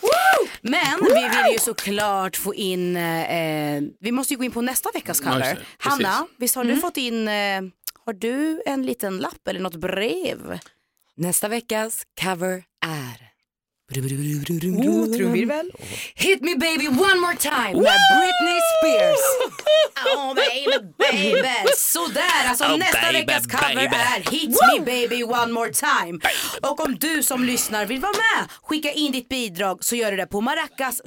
Men 0.65 1.02
vi 1.05 1.29
vill 1.29 1.53
ju 1.53 1.59
såklart 1.59 2.37
få 2.37 2.55
in, 2.55 2.97
eh, 2.97 3.83
vi 4.01 4.13
måste 4.13 4.35
ju 4.35 4.39
gå 4.39 4.45
in 4.45 4.51
på 4.53 4.61
nästa 4.63 4.91
veckas 4.95 5.21
cover. 5.21 5.41
Precis. 5.41 5.65
Hanna, 5.79 6.27
visst 6.39 6.57
har 6.57 6.65
du 6.65 6.77
fått 6.77 6.97
in, 6.97 7.29
eh, 7.29 7.63
har 8.05 8.13
du 8.13 8.63
en 8.67 8.83
liten 8.87 9.19
lapp 9.19 9.49
eller 9.49 9.61
något 9.61 9.77
brev? 9.77 10.59
Nästa 11.17 11.49
veckas 11.49 12.03
cover 12.21 12.65
är 12.87 13.22
Oh, 13.93 15.17
trumvirvel. 15.17 15.71
Hit 16.15 16.41
me 16.43 16.55
baby 16.57 16.89
one 16.89 17.21
more 17.21 17.37
time 17.37 17.75
med 17.83 17.99
Britney 18.17 18.59
Spears. 18.73 19.21
Oh 20.17 20.35
baby 20.35 20.93
baby. 20.99 21.49
Sådär, 21.77 22.49
alltså 22.49 22.65
Oh, 22.65 22.79
nästa 22.79 23.01
baby, 23.01 23.19
veckas 23.19 23.47
cover 23.47 23.75
baby. 23.75 23.97
är 23.97 24.31
Hit 24.31 24.51
me 24.51 24.85
baby 24.85 25.23
one 25.25 25.53
more 25.53 25.73
time. 25.73 26.19
Och 26.63 26.81
om 26.87 26.97
du 26.99 27.23
som 27.23 27.45
lyssnar 27.45 27.87
vill 27.87 28.01
vara 28.01 28.13
med, 28.13 28.49
skicka 28.63 28.93
in 28.93 29.13
ditt 29.13 29.29
bidrag 29.29 29.85
så 29.85 29.97
gör 29.97 30.11
du 30.11 30.17
det 30.17 30.27
på 30.27 30.41
maracas 30.41 31.01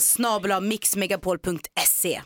mixmegapol.se. 0.60 2.22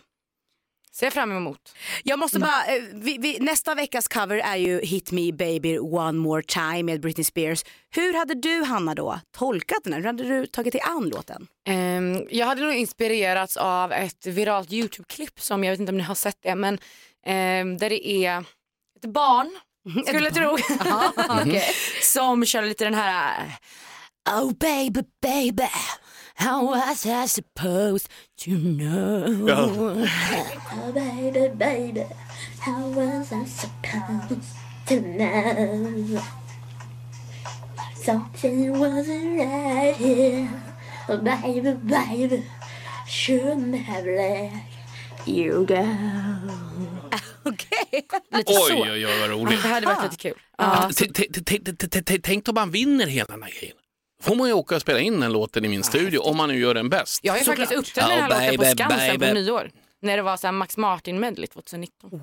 Ser 0.99 1.09
fram 1.09 1.31
emot. 1.31 1.75
Jag 2.03 2.19
måste 2.19 2.39
bara, 2.39 2.65
eh, 2.65 2.83
vi, 2.93 3.17
vi, 3.17 3.37
nästa 3.39 3.75
veckas 3.75 4.07
cover 4.07 4.37
är 4.37 4.55
ju 4.55 4.81
Hit 4.81 5.11
me 5.11 5.31
baby 5.31 5.79
one 5.79 6.19
more 6.19 6.43
time 6.43 6.83
med 6.83 7.01
Britney 7.01 7.23
Spears. 7.23 7.63
Hur 7.89 8.13
hade 8.13 8.33
du 8.33 8.63
Hanna 8.63 8.95
då 8.95 9.19
tolkat 9.37 9.79
den 9.83 9.93
här? 9.93 9.99
Hur 9.99 10.07
hade 10.07 10.23
du 10.23 10.45
tagit 10.45 10.73
dig 10.73 10.81
an 10.81 11.09
låten? 11.09 11.47
Ehm, 11.67 12.27
jag 12.29 12.45
hade 12.45 12.61
nog 12.61 12.73
inspirerats 12.73 13.57
av 13.57 13.91
ett 13.91 14.25
viralt 14.25 14.71
Youtube-klipp 14.71 15.39
som 15.41 15.63
jag 15.63 15.71
vet 15.71 15.79
inte 15.79 15.91
om 15.91 15.97
ni 15.97 16.03
har 16.03 16.15
sett 16.15 16.37
det 16.41 16.55
men 16.55 16.79
ehm, 17.25 17.77
där 17.77 17.89
det 17.89 18.07
är 18.07 18.39
ett 19.03 19.11
barn, 19.13 19.49
skulle 20.07 20.25
jag 20.25 20.33
tro, 20.33 20.51
okej. 21.41 21.63
som 22.01 22.45
kör 22.45 22.61
lite 22.61 22.83
den 22.83 22.93
här 22.93 23.51
Oh 24.31 24.51
baby 24.53 25.01
baby 25.21 25.63
how 26.39 26.65
was 26.65 27.05
I 27.05 27.25
supposed 27.27 28.07
to 28.37 28.51
know 28.51 30.05
Oh, 30.71 30.91
baby, 30.93 31.49
baby, 31.49 32.05
how 32.59 32.87
was 32.87 33.31
I 33.31 33.45
supposed 33.45 34.43
to 34.87 35.01
know? 35.01 36.21
Something 37.95 38.79
wasn't 38.79 39.39
right 39.39 39.95
here. 39.95 40.49
Oh, 41.09 41.17
baby, 41.17 41.73
baby, 41.73 42.43
shouldn't 43.07 43.75
have 43.75 44.05
let 44.05 44.51
you 45.25 45.65
go. 45.65 45.85
Okej. 47.45 48.05
Lite 48.31 48.51
Oj, 48.51 48.69
så. 48.69 48.81
oj, 48.81 48.91
oj, 48.91 49.19
vad 49.19 49.29
roligt. 49.29 49.63
Det 49.63 49.69
hade 49.69 49.85
varit 49.85 50.11
lite 50.11 50.17
kul. 50.17 50.33
Tänk 52.23 52.47
om 52.49 52.55
man 52.55 52.71
vinner 52.71 53.07
hela 53.07 53.25
den 53.25 53.43
här 53.43 53.51
grejen. 53.59 53.77
Får 54.23 54.35
man 54.35 54.47
ju 54.47 54.53
åka 54.53 54.75
och 54.75 54.81
spela 54.81 54.99
in 54.99 55.19
den 55.19 55.31
låten 55.33 55.65
i 55.65 55.67
min 55.67 55.83
studio 55.83 56.19
om 56.19 56.37
man 56.37 56.49
nu 56.49 56.59
gör 56.59 56.73
den 56.73 56.89
bäst. 56.89 57.19
Jag 57.23 57.33
har 57.33 57.37
ju 57.39 57.45
faktiskt 57.45 57.71
uppträtt 57.71 58.07
med 58.07 58.17
den 58.17 58.31
här 58.31 58.51
Oh, 58.51 58.51
låten 58.51 58.57
på 58.57 58.63
baby, 58.63 58.71
Skansen 58.83 59.19
på 59.19 59.33
nyår. 59.33 59.69
När 60.01 60.17
det 60.17 60.23
var 60.23 60.37
så 60.37 60.47
här 60.47 60.51
Max 60.51 60.77
Martin 60.77 61.19
medley 61.19 61.47
2019. 61.47 62.09
Wow, 62.11 62.19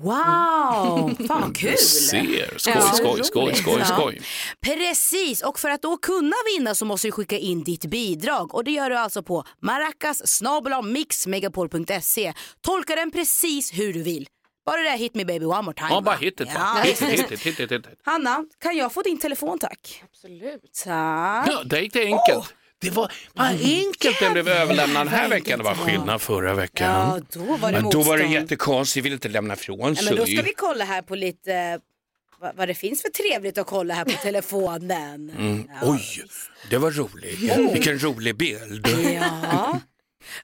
fan 1.27 1.41
vad 1.41 1.57
kul. 1.57 1.71
Du 1.71 1.77
ser. 1.77 2.53
Skoj, 2.57 2.73
Ja. 2.75 2.81
skoj, 2.81 3.23
skoj, 3.23 3.55
skoj, 3.55 3.75
Ja. 3.79 3.85
skoj. 3.85 4.21
Precis, 4.61 5.41
och 5.43 5.59
för 5.59 5.69
att 5.69 5.81
då 5.81 5.97
kunna 5.97 6.35
vinna 6.55 6.75
så 6.75 6.85
måste 6.85 7.07
du 7.07 7.11
skicka 7.11 7.37
in 7.37 7.63
ditt 7.63 7.85
bidrag 7.85 8.55
och 8.55 8.63
det 8.63 8.71
gör 8.71 8.89
du 8.89 8.97
alltså 8.97 9.23
på 9.23 9.43
maracas 9.61 10.41
mixmegapol.se. 10.83 12.33
Tolka 12.61 12.95
den 12.95 13.11
precis 13.11 13.71
hur 13.73 13.93
du 13.93 14.03
vill. 14.03 14.27
Bara 14.67 14.77
det 14.77 14.89
där 14.89 14.97
hit 14.97 15.15
me 15.15 15.25
baby 15.25 15.45
one 15.45 15.61
more 15.61 15.73
time. 15.73 15.89
Ja, 15.89 16.01
bara 16.01 16.15
hit 16.15 16.41
it. 16.41 16.49
Ja. 16.53 16.81
Hit 16.83 17.01
it, 17.01 17.09
hit 17.09 17.31
it, 17.31 17.39
hit 17.41 17.59
it, 17.59 17.71
hit 17.71 17.85
it. 17.85 17.99
Hanna, 18.03 18.45
kan 18.61 18.77
jag 18.77 18.93
få 18.93 19.01
din 19.01 19.19
telefon 19.19 19.59
tack? 19.59 20.03
Absolut. 20.11 20.73
Tack. 20.83 21.47
Ja, 21.47 21.63
det 21.65 21.81
gick 21.81 21.93
det 21.93 22.05
enkelt. 22.05 22.53
Det 22.79 22.89
var 22.89 23.11
vad 23.33 23.47
enkelt 23.47 24.19
den 24.19 24.33
blev 24.33 24.47
överlämnad 24.47 25.07
den 25.07 25.13
här 25.13 25.29
veckan. 25.29 25.59
Det 25.59 25.65
var 25.65 25.75
skillnad 25.75 26.21
förra 26.21 26.53
veckan. 26.53 26.91
Ja, 26.91 27.19
då 27.29 27.57
var 27.57 27.71
det 27.71 27.81
Men 27.81 27.91
då 27.91 28.01
var 28.01 28.17
det 28.17 28.25
jättekonstigt, 28.25 29.05
vill 29.05 29.13
inte 29.13 29.29
lämna 29.29 29.53
ifrån 29.53 29.79
Ja, 29.79 30.01
men 30.03 30.15
då 30.15 30.25
ska 30.25 30.25
sig. 30.25 30.41
vi 30.43 30.53
kolla 30.53 30.85
här 30.85 31.01
på 31.01 31.15
lite 31.15 31.79
vad, 32.39 32.55
vad 32.55 32.67
det 32.67 32.73
finns 32.73 33.01
för 33.01 33.09
trevligt 33.09 33.57
att 33.57 33.67
kolla 33.67 33.93
här 33.93 34.05
på 34.05 34.11
telefonen. 34.11 35.31
Mm. 35.37 35.69
Oj, 35.81 36.23
det 36.69 36.77
var 36.77 36.91
roligt. 36.91 37.39
Vilken 37.73 38.03
rolig 38.03 38.37
bild. 38.37 38.87
Ja. 39.21 39.79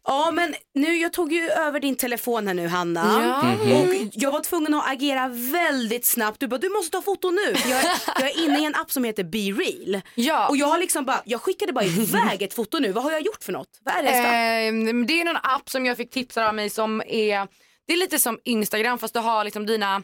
Ja 0.03 0.31
men 0.31 0.55
nu, 0.73 0.97
jag 0.97 1.13
tog 1.13 1.33
ju 1.33 1.49
över 1.49 1.79
din 1.79 1.95
telefon 1.95 2.47
här 2.47 2.53
nu 2.53 2.67
Hanna. 2.67 3.01
Ja. 3.23 3.43
Mhm. 3.43 3.71
Och 3.81 3.95
jag 4.13 4.31
var 4.31 4.39
tvungen 4.41 4.73
att 4.73 4.91
agera 4.91 5.27
väldigt 5.27 6.05
snabbt. 6.05 6.39
Du 6.39 6.47
bara, 6.47 6.57
du 6.57 6.69
måste 6.69 6.91
ta 6.97 7.01
foto 7.01 7.29
nu. 7.31 7.55
Jag, 7.69 7.79
är- 7.79 7.99
jag 8.19 8.29
är 8.29 8.43
inne 8.45 8.59
i 8.61 8.65
en 8.65 8.75
app 8.75 8.91
som 8.91 9.03
heter 9.03 9.23
Be 9.23 9.37
Real. 9.37 10.01
Ja. 10.15 10.47
Och 10.47 10.57
jag 10.57 10.67
har 10.67 10.77
liksom 10.77 11.05
bara, 11.05 11.21
jag 11.25 11.41
skickade 11.41 11.73
bara 11.73 11.85
iväg 11.85 12.41
ett 12.41 12.53
foto 12.53 12.79
nu. 12.79 12.91
Vad 12.91 13.03
har 13.03 13.11
jag 13.11 13.21
gjort 13.21 13.43
för 13.43 13.51
något? 13.51 13.67
Vad 13.85 13.95
är 13.95 14.03
det? 14.03 14.09
Ehm, 14.09 15.05
det 15.07 15.21
är 15.21 15.25
någon 15.25 15.37
app 15.43 15.69
som 15.69 15.85
jag 15.85 15.97
fick 15.97 16.11
tipsad 16.11 16.43
av 16.47 16.55
mig 16.55 16.69
som 16.69 17.01
är, 17.07 17.47
det 17.87 17.93
är 17.93 17.97
lite 17.97 18.19
som 18.19 18.39
Instagram 18.43 18.99
fast 18.99 19.13
du 19.13 19.19
har 19.19 19.43
liksom 19.43 19.65
dina 19.65 20.01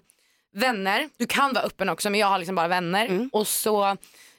vänner, 0.55 1.09
du 1.17 1.25
kan 1.25 1.53
vara 1.53 1.63
öppen 1.65 1.89
också 1.89 2.09
men 2.09 2.19
jag 2.19 2.27
har 2.27 2.37
liksom 2.39 2.55
bara 2.55 2.67
vänner 2.67 3.05
Mm. 3.05 3.29
och 3.33 3.47
så 3.47 3.97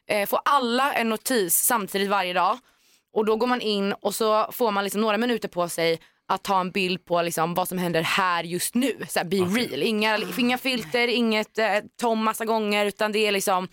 eh, 0.08 0.26
får 0.28 0.40
alla 0.44 0.92
en 0.94 1.08
notis 1.08 1.58
samtidigt 1.66 2.08
varje 2.08 2.32
dag 2.32 2.58
och 3.12 3.24
då 3.24 3.36
går 3.36 3.46
man 3.46 3.60
in 3.60 3.92
och 3.92 4.14
så 4.14 4.48
får 4.52 4.70
man 4.70 4.84
liksom 4.84 5.00
några 5.00 5.18
minuter 5.18 5.48
på 5.48 5.68
sig 5.68 6.00
att 6.28 6.42
ta 6.42 6.60
en 6.60 6.70
bild 6.70 7.04
på 7.04 7.22
liksom 7.22 7.54
vad 7.54 7.68
som 7.68 7.78
händer 7.78 8.02
här 8.02 8.44
just 8.44 8.74
nu. 8.74 8.96
Så 9.08 9.18
här, 9.18 9.26
be 9.26 9.36
real, 9.36 9.82
inga, 9.82 10.18
inga 10.38 10.58
filter, 10.58 11.08
inget 11.08 11.58
eh, 11.58 11.76
tom 12.00 12.24
massa 12.24 12.44
gånger 12.44 12.86
utan 12.86 13.12
det 13.12 13.26
är 13.26 13.32
liksom 13.32 13.68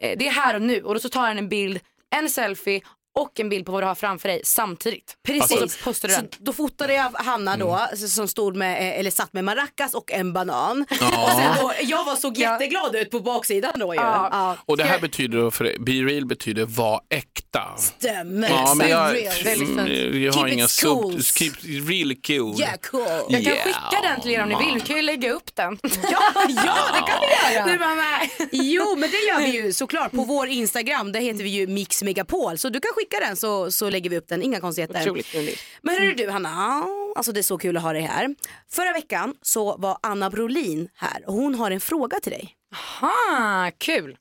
eh, 0.00 0.18
det 0.18 0.26
är 0.26 0.32
här 0.32 0.54
och 0.54 0.62
nu. 0.62 0.82
Och 0.82 0.94
då 0.94 1.00
så 1.00 1.08
tar 1.08 1.28
den 1.28 1.38
en 1.38 1.48
bild, 1.48 1.80
en 2.10 2.28
selfie 2.28 2.80
och 3.18 3.40
en 3.40 3.48
bild 3.48 3.66
på 3.66 3.72
vad 3.72 3.82
du 3.82 3.86
har 3.86 3.94
framför 3.94 4.28
dig 4.28 4.40
samtidigt. 4.44 5.14
Precis. 5.26 5.62
Och 5.62 5.70
så 5.70 5.78
postar 5.84 6.08
du 6.08 6.14
Så 6.14 6.20
den. 6.20 6.30
då 6.38 6.52
fotade 6.52 6.94
jag 6.94 7.10
Hanna 7.14 7.56
då 7.56 7.66
Mm. 7.68 7.78
alltså, 7.90 8.08
som 8.08 8.28
stod 8.28 8.56
med, 8.56 8.72
eh, 8.92 8.98
eller 9.00 9.10
satt 9.10 9.32
med 9.32 9.44
maracas 9.44 9.94
och 9.94 10.12
en 10.12 10.32
banan. 10.32 10.86
Ja. 11.00 11.24
Och 11.24 11.30
sen 11.30 11.54
då, 11.60 11.72
jag 11.82 12.04
var 12.04 12.16
såg 12.16 12.36
jätteglad 12.38 12.96
ut 12.96 13.10
på 13.10 13.20
baksidan 13.20 13.72
då 13.76 13.94
ju. 13.94 14.00
Ja. 14.00 14.28
Ja. 14.32 14.56
Och 14.66 14.76
det 14.76 14.84
här 14.84 14.98
betyder, 15.00 15.50
för 15.50 15.76
Be 15.80 15.92
Real 15.92 16.26
betyder 16.26 16.64
var 16.66 17.00
äkta. 17.10 17.62
Stämmer. 17.78 18.48
Ja, 18.48 18.74
men 18.74 18.88
jag, 18.88 19.14
real. 19.14 19.62
mm, 19.78 20.22
jag 20.22 20.32
har 20.32 20.40
Keep 20.46 20.52
inga 20.54 20.68
sub... 20.68 20.88
cool. 21.02 21.22
Keep 21.22 21.52
really 21.62 22.20
cool. 22.26 22.60
Yeah 22.60 22.76
cool. 22.90 23.02
Jag 23.28 23.44
kan 23.44 23.52
Yeah. 23.54 23.64
skicka 23.64 24.02
den 24.02 24.20
till 24.20 24.30
er 24.30 24.42
om 24.42 24.48
ni 24.48 24.54
vill, 24.64 24.74
vi 24.74 24.80
kan 24.80 24.96
ju 24.96 25.02
lägga 25.02 25.32
upp 25.32 25.54
den. 25.54 25.78
Ja, 26.10 26.22
ja 26.48 26.74
det 26.94 27.10
kan 27.12 27.20
vi 27.48 27.54
göra. 27.54 27.66
Du 27.66 27.78
bara, 27.78 27.94
nej. 27.94 28.30
Jo 28.52 28.96
men 28.96 29.10
det 29.10 29.16
gör 29.16 29.38
vi 29.38 29.62
ju 29.66 29.72
såklart 29.72 30.12
på 30.12 30.24
vår 30.24 30.48
Instagram. 30.48 31.12
Där 31.12 31.20
heter 31.20 31.44
vi 31.44 31.50
ju 31.50 31.66
Mix 31.66 32.02
Megapol. 32.02 32.58
Så 32.58 32.68
du 32.68 32.80
kan 32.80 32.90
skicka 32.98 33.20
den 33.20 33.36
så, 33.36 33.70
så 33.72 33.90
lägger 33.90 34.10
vi 34.10 34.16
upp 34.16 34.28
den. 34.28 34.42
Inga 34.42 34.60
konstigheter. 34.60 35.10
Otroligt. 35.10 35.60
Men 35.82 35.94
hörru 35.94 36.14
du 36.14 36.30
Hanna, 36.30 36.84
alltså 37.16 37.32
det 37.32 37.40
är 37.40 37.42
så 37.42 37.58
kul 37.58 37.76
att 37.76 37.82
ha 37.82 37.92
dig 37.92 38.02
här. 38.02 38.34
Förra 38.70 38.92
veckan 38.92 39.34
så 39.42 39.76
var 39.76 39.98
Anna 40.02 40.30
Brolin 40.30 40.88
här 40.94 41.24
och 41.26 41.34
hon 41.34 41.54
har 41.54 41.70
en 41.70 41.80
fråga 41.80 42.20
till 42.20 42.32
dig. 42.32 42.54
Aha, 42.74 43.70
kul. 43.78 44.16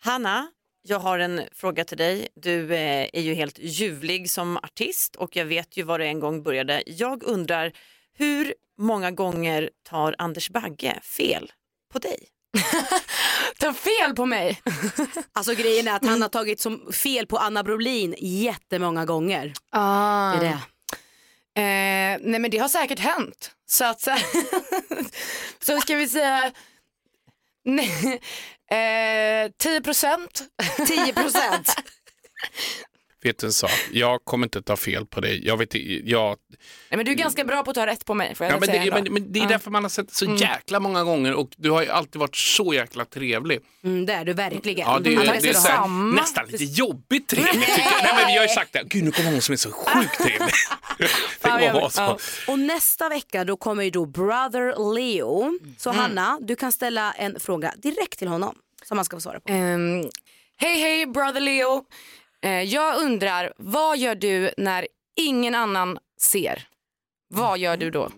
Hanna, 0.00 0.50
jag 0.82 0.98
har 0.98 1.18
en 1.18 1.42
fråga 1.52 1.84
till 1.84 1.98
dig. 1.98 2.28
Du 2.34 2.74
eh, 2.74 3.08
är 3.12 3.20
ju 3.20 3.34
helt 3.34 3.58
ljuvlig 3.58 4.30
som 4.30 4.56
artist 4.56 5.16
och 5.16 5.36
jag 5.36 5.44
vet 5.44 5.76
ju 5.76 5.82
var 5.82 5.98
du 5.98 6.04
en 6.04 6.20
gång 6.20 6.42
började. 6.42 6.82
Jag 6.86 7.22
undrar, 7.22 7.72
hur 8.18 8.54
många 8.78 9.10
gånger 9.10 9.70
tar 9.88 10.14
Anders 10.18 10.50
Bagge 10.50 11.00
fel 11.02 11.52
på 11.92 11.98
dig? 11.98 12.28
Ta 13.58 13.72
fel 13.74 14.14
på 14.16 14.26
mig. 14.26 14.62
Alltså 15.32 15.54
grejen 15.54 15.88
är 15.88 15.96
att 15.96 16.06
han 16.06 16.22
har 16.22 16.28
tagit 16.28 16.60
som 16.60 16.92
fel 16.92 17.26
på 17.26 17.36
Anna 17.38 17.62
Brolin 17.62 18.14
jättemånga 18.18 19.04
gånger. 19.04 19.52
Ah. 19.70 20.32
Det 20.32 20.46
är 20.46 20.50
det. 20.50 20.58
Eh, 21.60 22.18
nej 22.22 22.40
men 22.40 22.50
det 22.50 22.58
har 22.58 22.68
säkert 22.68 22.98
hänt. 22.98 23.50
Så 23.66 23.84
att 23.84 24.00
så, 24.00 24.16
så 25.62 25.80
ska 25.80 25.96
vi 25.96 26.08
säga 26.08 26.52
nej, 27.64 28.20
eh, 28.70 29.50
10 29.58 29.80
procent. 29.80 30.42
10 30.86 31.12
procent. 31.12 31.74
Vet 33.22 33.38
du 33.38 33.46
en 33.46 33.52
sak, 33.52 33.70
jag 33.92 34.24
kommer 34.24 34.46
inte 34.46 34.62
ta 34.62 34.76
fel 34.76 35.06
på 35.06 35.20
dig. 35.20 35.46
Jag 35.46 35.56
vet, 35.56 35.74
jag, 36.04 36.36
Nej, 36.90 36.96
men 36.96 37.04
du 37.04 37.10
är 37.12 37.16
ganska 37.16 37.44
bra 37.44 37.62
på 37.64 37.70
att 37.70 37.74
ta 37.74 37.86
rätt 37.86 38.04
på 38.04 38.14
mig. 38.14 38.34
Får 38.34 38.46
jag 38.46 38.54
Ja, 38.54 38.58
men, 38.60 38.66
säga 38.68 38.84
det, 38.84 39.02
men, 39.02 39.12
men 39.12 39.32
det 39.32 39.38
är 39.38 39.42
Ja. 39.42 39.48
därför 39.48 39.70
man 39.70 39.84
har 39.84 39.88
sett 39.88 40.08
det 40.08 40.14
så 40.14 40.24
Mm. 40.24 40.36
jäkla 40.36 40.80
många 40.80 41.04
gånger 41.04 41.34
och 41.34 41.48
du 41.56 41.70
har 41.70 41.82
ju 41.82 41.88
alltid 41.88 42.20
varit 42.20 42.36
så 42.36 42.74
jäkla 42.74 43.04
trevlig. 43.04 43.60
Mm, 43.84 44.06
det 44.06 44.12
är 44.12 44.24
du 44.24 44.32
verkligen. 44.32 44.88
Ja, 44.88 44.98
det, 44.98 45.10
det 45.10 45.48
är 45.48 45.52
så 45.52 45.68
du 45.68 45.74
ha. 45.74 45.76
här, 45.86 46.14
nästan 46.14 46.46
lite 46.48 46.64
jobbigt 46.64 47.28
jag. 47.28 47.44
Nej, 48.02 48.12
men 48.16 48.26
vi 48.26 48.36
har 48.36 48.42
ju 48.42 48.48
sagt 48.48 48.72
det, 48.72 48.82
gud 48.86 49.04
nu 49.04 49.10
kommer 49.10 49.30
någon 49.30 49.42
som 49.42 49.52
är 49.52 49.56
så 49.56 49.72
sjukt 49.72 50.18
trevlig. 50.18 50.54
det 50.98 51.90
så. 51.90 52.00
Ja. 52.00 52.18
Och 52.52 52.58
nästa 52.58 53.08
vecka 53.08 53.44
då 53.44 53.56
kommer 53.56 53.82
ju 53.84 53.90
då 53.90 54.06
Brother 54.06 54.94
Leo. 54.94 55.58
Så 55.78 55.90
Mm. 55.90 56.00
Hanna, 56.02 56.38
du 56.40 56.56
kan 56.56 56.72
ställa 56.72 57.12
en 57.12 57.40
fråga 57.40 57.74
direkt 57.76 58.18
till 58.18 58.28
honom 58.28 58.54
som 58.84 58.98
han 58.98 59.04
ska 59.04 59.16
få 59.16 59.20
svara 59.20 59.40
på. 59.40 59.52
Ehm, 59.52 60.02
hej 60.56 60.80
hej 60.80 61.06
brother 61.06 61.40
Leo. 61.40 61.84
Eh, 62.44 62.62
jag 62.62 63.02
undrar, 63.02 63.52
vad 63.56 63.98
gör 63.98 64.14
du 64.14 64.50
när 64.56 64.86
ingen 65.16 65.54
annan 65.54 65.98
ser? 66.20 66.68
Vad 67.34 67.58
gör 67.58 67.76
du 67.76 67.90
då? 67.90 68.10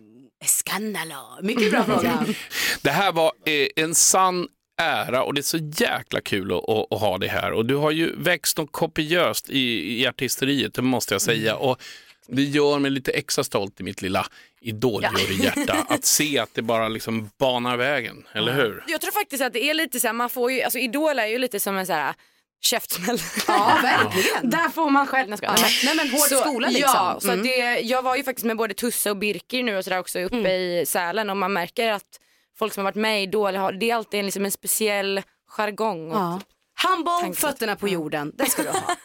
Skandalo. 0.45 1.43
Mycket 1.43 1.71
bra 1.71 1.85
fråga. 1.85 2.27
Det 2.83 2.91
här 2.91 3.13
var 3.13 3.33
eh, 3.47 3.69
en 3.77 3.95
sann 3.95 4.49
ära 4.81 5.23
och 5.23 5.35
det 5.35 5.41
är 5.41 5.43
så 5.43 5.59
jäkla 5.59 6.21
kul 6.21 6.53
att, 6.53 6.69
att, 6.69 6.93
att 6.93 7.01
ha 7.01 7.19
det 7.19 7.29
här. 7.29 7.53
Och 7.53 7.67
du 7.67 7.77
har 7.77 7.91
ju 7.91 8.15
växt 8.17 8.59
något 8.59 8.73
kopiöst 8.73 9.51
i, 9.51 10.01
i 10.01 10.07
artisteriet, 10.07 10.75
det 10.75 10.83
måste 10.83 11.15
jag 11.15 11.23
säga. 11.23 11.57
Och 11.57 11.83
det 12.27 12.43
gör 12.43 12.79
mig 12.79 12.91
lite 12.91 13.11
extra 13.11 13.45
stolt 13.45 13.81
i 13.81 13.83
mitt 13.83 14.03
lilla 14.03 14.27
idoljuryhjärta 14.61 15.87
att 15.89 16.05
se 16.05 16.39
att 16.39 16.55
det 16.55 16.63
bara 16.63 16.89
liksom 16.89 17.31
banar 17.39 17.77
vägen, 17.77 18.27
eller 18.33 18.53
hur? 18.53 18.85
Jag 18.87 19.01
tror 19.01 19.13
faktiskt 19.13 19.43
att 19.43 19.53
det 19.53 19.65
är 19.65 19.75
lite 19.75 20.01
så 20.01 20.07
här, 20.07 20.15
man 20.15 20.31
får 20.31 20.53
ju, 20.53 20.63
alltså 20.63 20.79
Idol 20.79 21.19
är 21.19 21.27
ju 21.27 21.39
lite 21.39 21.61
som 21.61 21.77
en 21.77 21.87
så 21.87 21.93
här 21.93 22.15
käftsmäll. 22.61 23.19
Ja, 23.49 23.79
verkligen. 23.83 24.51
Där 24.51 24.69
får 24.69 24.91
man 24.91 25.07
själv. 25.07 25.37
Ja. 25.43 25.55
Nej, 25.85 25.95
men 25.97 26.11
hård 26.11 26.21
så, 26.29 26.37
skola 26.37 26.69
liksom. 26.69 26.93
Ja, 26.95 27.19
så 27.21 27.31
Mm. 27.31 27.43
det, 27.43 27.81
jag 27.81 28.03
var 28.03 28.17
ju 28.17 28.25
faktiskt 28.25 28.47
med 28.47 28.57
både 28.57 28.75
Tusse 28.75 29.11
och 29.11 29.17
Birker 29.17 29.63
nu 29.63 29.77
och 29.77 29.85
sådär 29.85 29.99
också 29.99 30.19
uppe 30.21 30.37
Mm. 30.37 30.53
i 30.53 30.85
Sälen 30.87 31.31
och 31.31 31.37
man 31.37 31.53
märker 31.53 31.93
att 31.93 32.05
folk 32.59 32.73
som 32.75 32.81
har 32.85 32.91
varit 32.93 33.01
med 33.01 33.21
i 33.21 33.23
Idol, 33.23 33.53
det 33.81 33.91
är 33.91 33.95
alltid 33.95 34.21
en, 34.21 34.27
liksom 34.27 34.45
en 34.45 34.51
speciell 34.51 35.23
jargong. 35.49 36.11
Och 36.13 36.17
Ja. 36.19 36.41
Humble, 36.89 37.35
fötterna 37.35 37.77
på 37.77 37.89
jorden. 37.89 38.33
Det 38.39 38.51
ska 38.51 38.63
du 38.63 38.69
ha. 38.69 38.81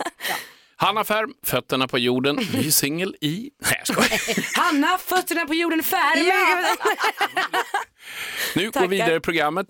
Hanna 0.78 1.03
Färm, 1.03 1.34
Fötterna 1.43 1.88
på 1.88 1.99
jorden, 1.99 2.36
ny 2.53 2.72
singel 2.72 3.16
i... 3.22 3.49
Nej, 3.62 3.82
jag 3.86 3.88
skojar. 3.88 4.58
Hanna, 4.58 4.97
fötterna 4.97 5.45
på 5.45 5.53
jorden 5.53 5.84
färma! 5.84 6.68
Nu 8.56 8.66
går 8.66 8.72
Tackar. 8.72 8.88
vi 8.88 8.95
vidare 8.97 9.16
i 9.16 9.20
programmet. 9.20 9.68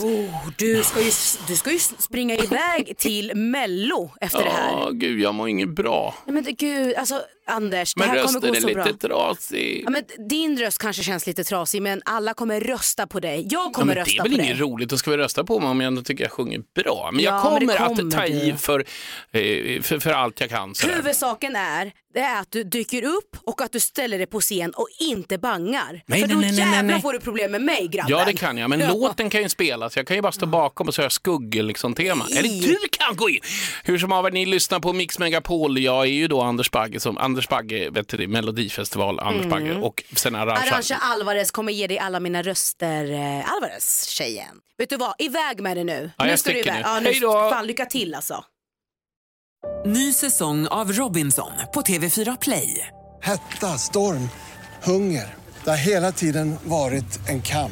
Du 0.58 0.84
ska, 0.84 1.00
ju, 1.02 1.12
du 1.48 1.56
ska 1.56 1.72
ju 1.72 1.80
springa 1.80 2.36
iväg 2.36 2.94
till 2.98 3.32
Mello 3.36 4.12
efter 4.22 4.44
det 4.44 4.50
här. 4.50 4.72
Ja, 4.72 4.90
gud, 4.94 5.20
jag 5.20 5.36
mår 5.36 5.50
inget 5.50 5.70
bra. 5.70 6.16
Nej, 6.26 6.34
men 6.34 6.44
det- 6.44 6.52
gud, 6.52 6.96
alltså 6.96 7.22
Anders, 7.48 7.94
det 7.94 8.00
Men 8.00 8.10
här 8.10 8.16
kommer 8.16 8.34
rösten 8.34 8.52
gå 8.52 8.58
är 8.58 8.62
så 8.62 8.68
bra. 8.74 8.86
lite 8.86 9.08
trasig. 9.08 9.82
Ja, 9.86 9.90
men 9.90 10.04
din 10.30 10.58
röst 10.60 10.78
kanske 10.78 11.04
känns 11.04 11.28
lite 11.28 11.44
trasig 11.44 11.82
men 11.82 12.02
alla 12.06 12.34
kommer 12.34 12.60
rösta 12.62 13.08
på 13.08 13.20
dig. 13.20 13.48
Jag 13.52 13.66
Ja, 13.66 13.72
kommer 13.74 13.86
men 13.86 13.96
det 13.96 14.02
rösta 14.02 14.12
är 14.24 14.24
väl 14.30 14.38
på 14.38 14.44
inget 14.44 14.58
dig. 14.58 14.68
roligt 14.68 14.94
att 14.94 15.00
ska 15.00 15.12
vi 15.12 15.18
rösta 15.18 15.44
på 15.44 15.60
mig 15.60 15.70
om 15.70 15.82
jag 15.82 15.88
ändå 15.88 16.02
tycker 16.02 16.24
jag 16.24 16.32
sjunger 16.32 16.62
bra. 16.84 17.10
Men 17.14 17.24
jag 17.24 17.34
Ja, 17.34 17.42
kommer, 17.42 17.60
men 17.60 17.68
det 17.68 17.80
att 17.80 17.88
kommer 17.98 18.12
ta 18.12 18.26
i 18.26 18.54
för, 18.60 18.80
eh, 19.32 19.82
för, 19.82 20.00
för 20.00 20.12
allt 20.12 20.40
jag 20.40 20.50
kan. 20.50 20.76
sådär. 20.76 20.96
Huvudsaken 20.96 21.56
är, 21.56 21.92
det 22.14 22.20
är 22.20 22.40
att 22.42 22.52
du 22.52 22.64
dyker 22.64 23.04
upp 23.06 23.38
och 23.44 23.62
att 23.62 23.72
du 23.72 23.80
ställer 23.80 24.18
dig 24.18 24.28
på 24.28 24.42
scen 24.42 24.72
och 24.72 24.88
inte 25.00 25.38
bangar. 25.38 26.04
Nej, 26.06 26.22
För 26.22 26.28
nej, 26.28 26.36
då 26.36 26.42
nej, 26.42 26.52
nej, 26.52 26.60
jävlar 26.60 26.84
nej. 26.84 27.02
får 27.02 27.14
du 27.14 27.20
problem 27.20 27.52
med 27.52 27.62
mig 27.62 27.88
grabben. 27.88 28.12
Ja 28.18 28.25
det 28.26 28.34
kan 28.34 28.58
jag, 28.58 28.70
men 28.70 28.80
Ja. 28.80 28.88
låten 28.94 29.30
kan 29.30 29.42
ju 29.42 29.50
spelas. 29.50 29.98
Jag 29.98 30.08
kan 30.08 30.16
ju 30.16 30.22
bara 30.22 30.32
stå 30.32 30.46
bakom 30.46 30.88
och 30.88 30.94
så 30.94 31.02
har 31.02 31.06
jag 31.06 31.12
skuggel 31.12 31.66
liksom 31.66 31.94
tema. 31.94 32.26
Eller 32.38 32.50
du 32.68 32.78
kan 32.92 33.16
gå 33.16 33.30
in! 33.30 33.40
Hur 33.84 33.98
som 33.98 34.12
haver, 34.12 34.32
ni 34.32 34.46
lyssnar 34.46 34.80
på 34.80 34.94
Mix 34.94 35.20
Megapol. 35.20 35.80
Jag 35.80 36.02
är 36.04 36.10
ju 36.10 36.28
då 36.28 36.42
Anders 36.42 36.72
Bagge, 36.72 37.00
som, 37.00 37.18
Anders 37.18 37.48
Bagge, 37.48 37.90
vet 37.90 38.08
du, 38.08 38.18
det, 38.18 38.28
Melodifestival, 38.28 39.20
Anders 39.20 39.46
Mm. 39.46 39.50
Bagge 39.50 39.76
och 39.82 40.04
sen 40.16 40.36
Arantxa. 40.36 40.72
Arantxa 40.72 40.96
Alvarez 41.02 41.52
kommer 41.52 41.74
ge 41.74 41.88
dig 41.88 42.00
alla 42.00 42.20
mina 42.20 42.42
röster. 42.42 43.12
Eh, 43.12 43.52
Alvarez, 43.54 44.06
tjejen. 44.08 44.56
Vet 44.78 44.90
du 44.90 44.98
vad, 44.98 45.14
iväg 45.20 45.62
med 45.62 45.78
det 45.78 45.84
nu. 45.84 46.12
Ja, 46.18 46.24
nu 46.24 46.30
jag 46.30 46.40
ska 46.40 46.52
du 46.52 46.60
iväg. 46.60 46.74
nu. 46.74 46.82
Ja, 46.84 47.00
nu. 47.00 47.10
Hej 47.10 47.20
då. 47.20 47.32
Fan, 47.50 47.68
lycka 47.68 47.86
till 47.86 48.16
alltså. 48.16 48.44
Ny 49.86 50.14
säsong 50.14 50.68
av 50.68 50.92
Robinson 50.94 51.52
på 51.74 51.82
TV4 51.82 52.38
Play. 52.42 52.88
Hetta, 53.22 53.78
storm, 53.78 54.30
hunger. 54.84 55.36
Det 55.64 55.70
har 55.70 55.78
hela 55.78 56.12
tiden 56.12 56.56
varit 56.64 57.30
en 57.30 57.42
kamp. 57.42 57.72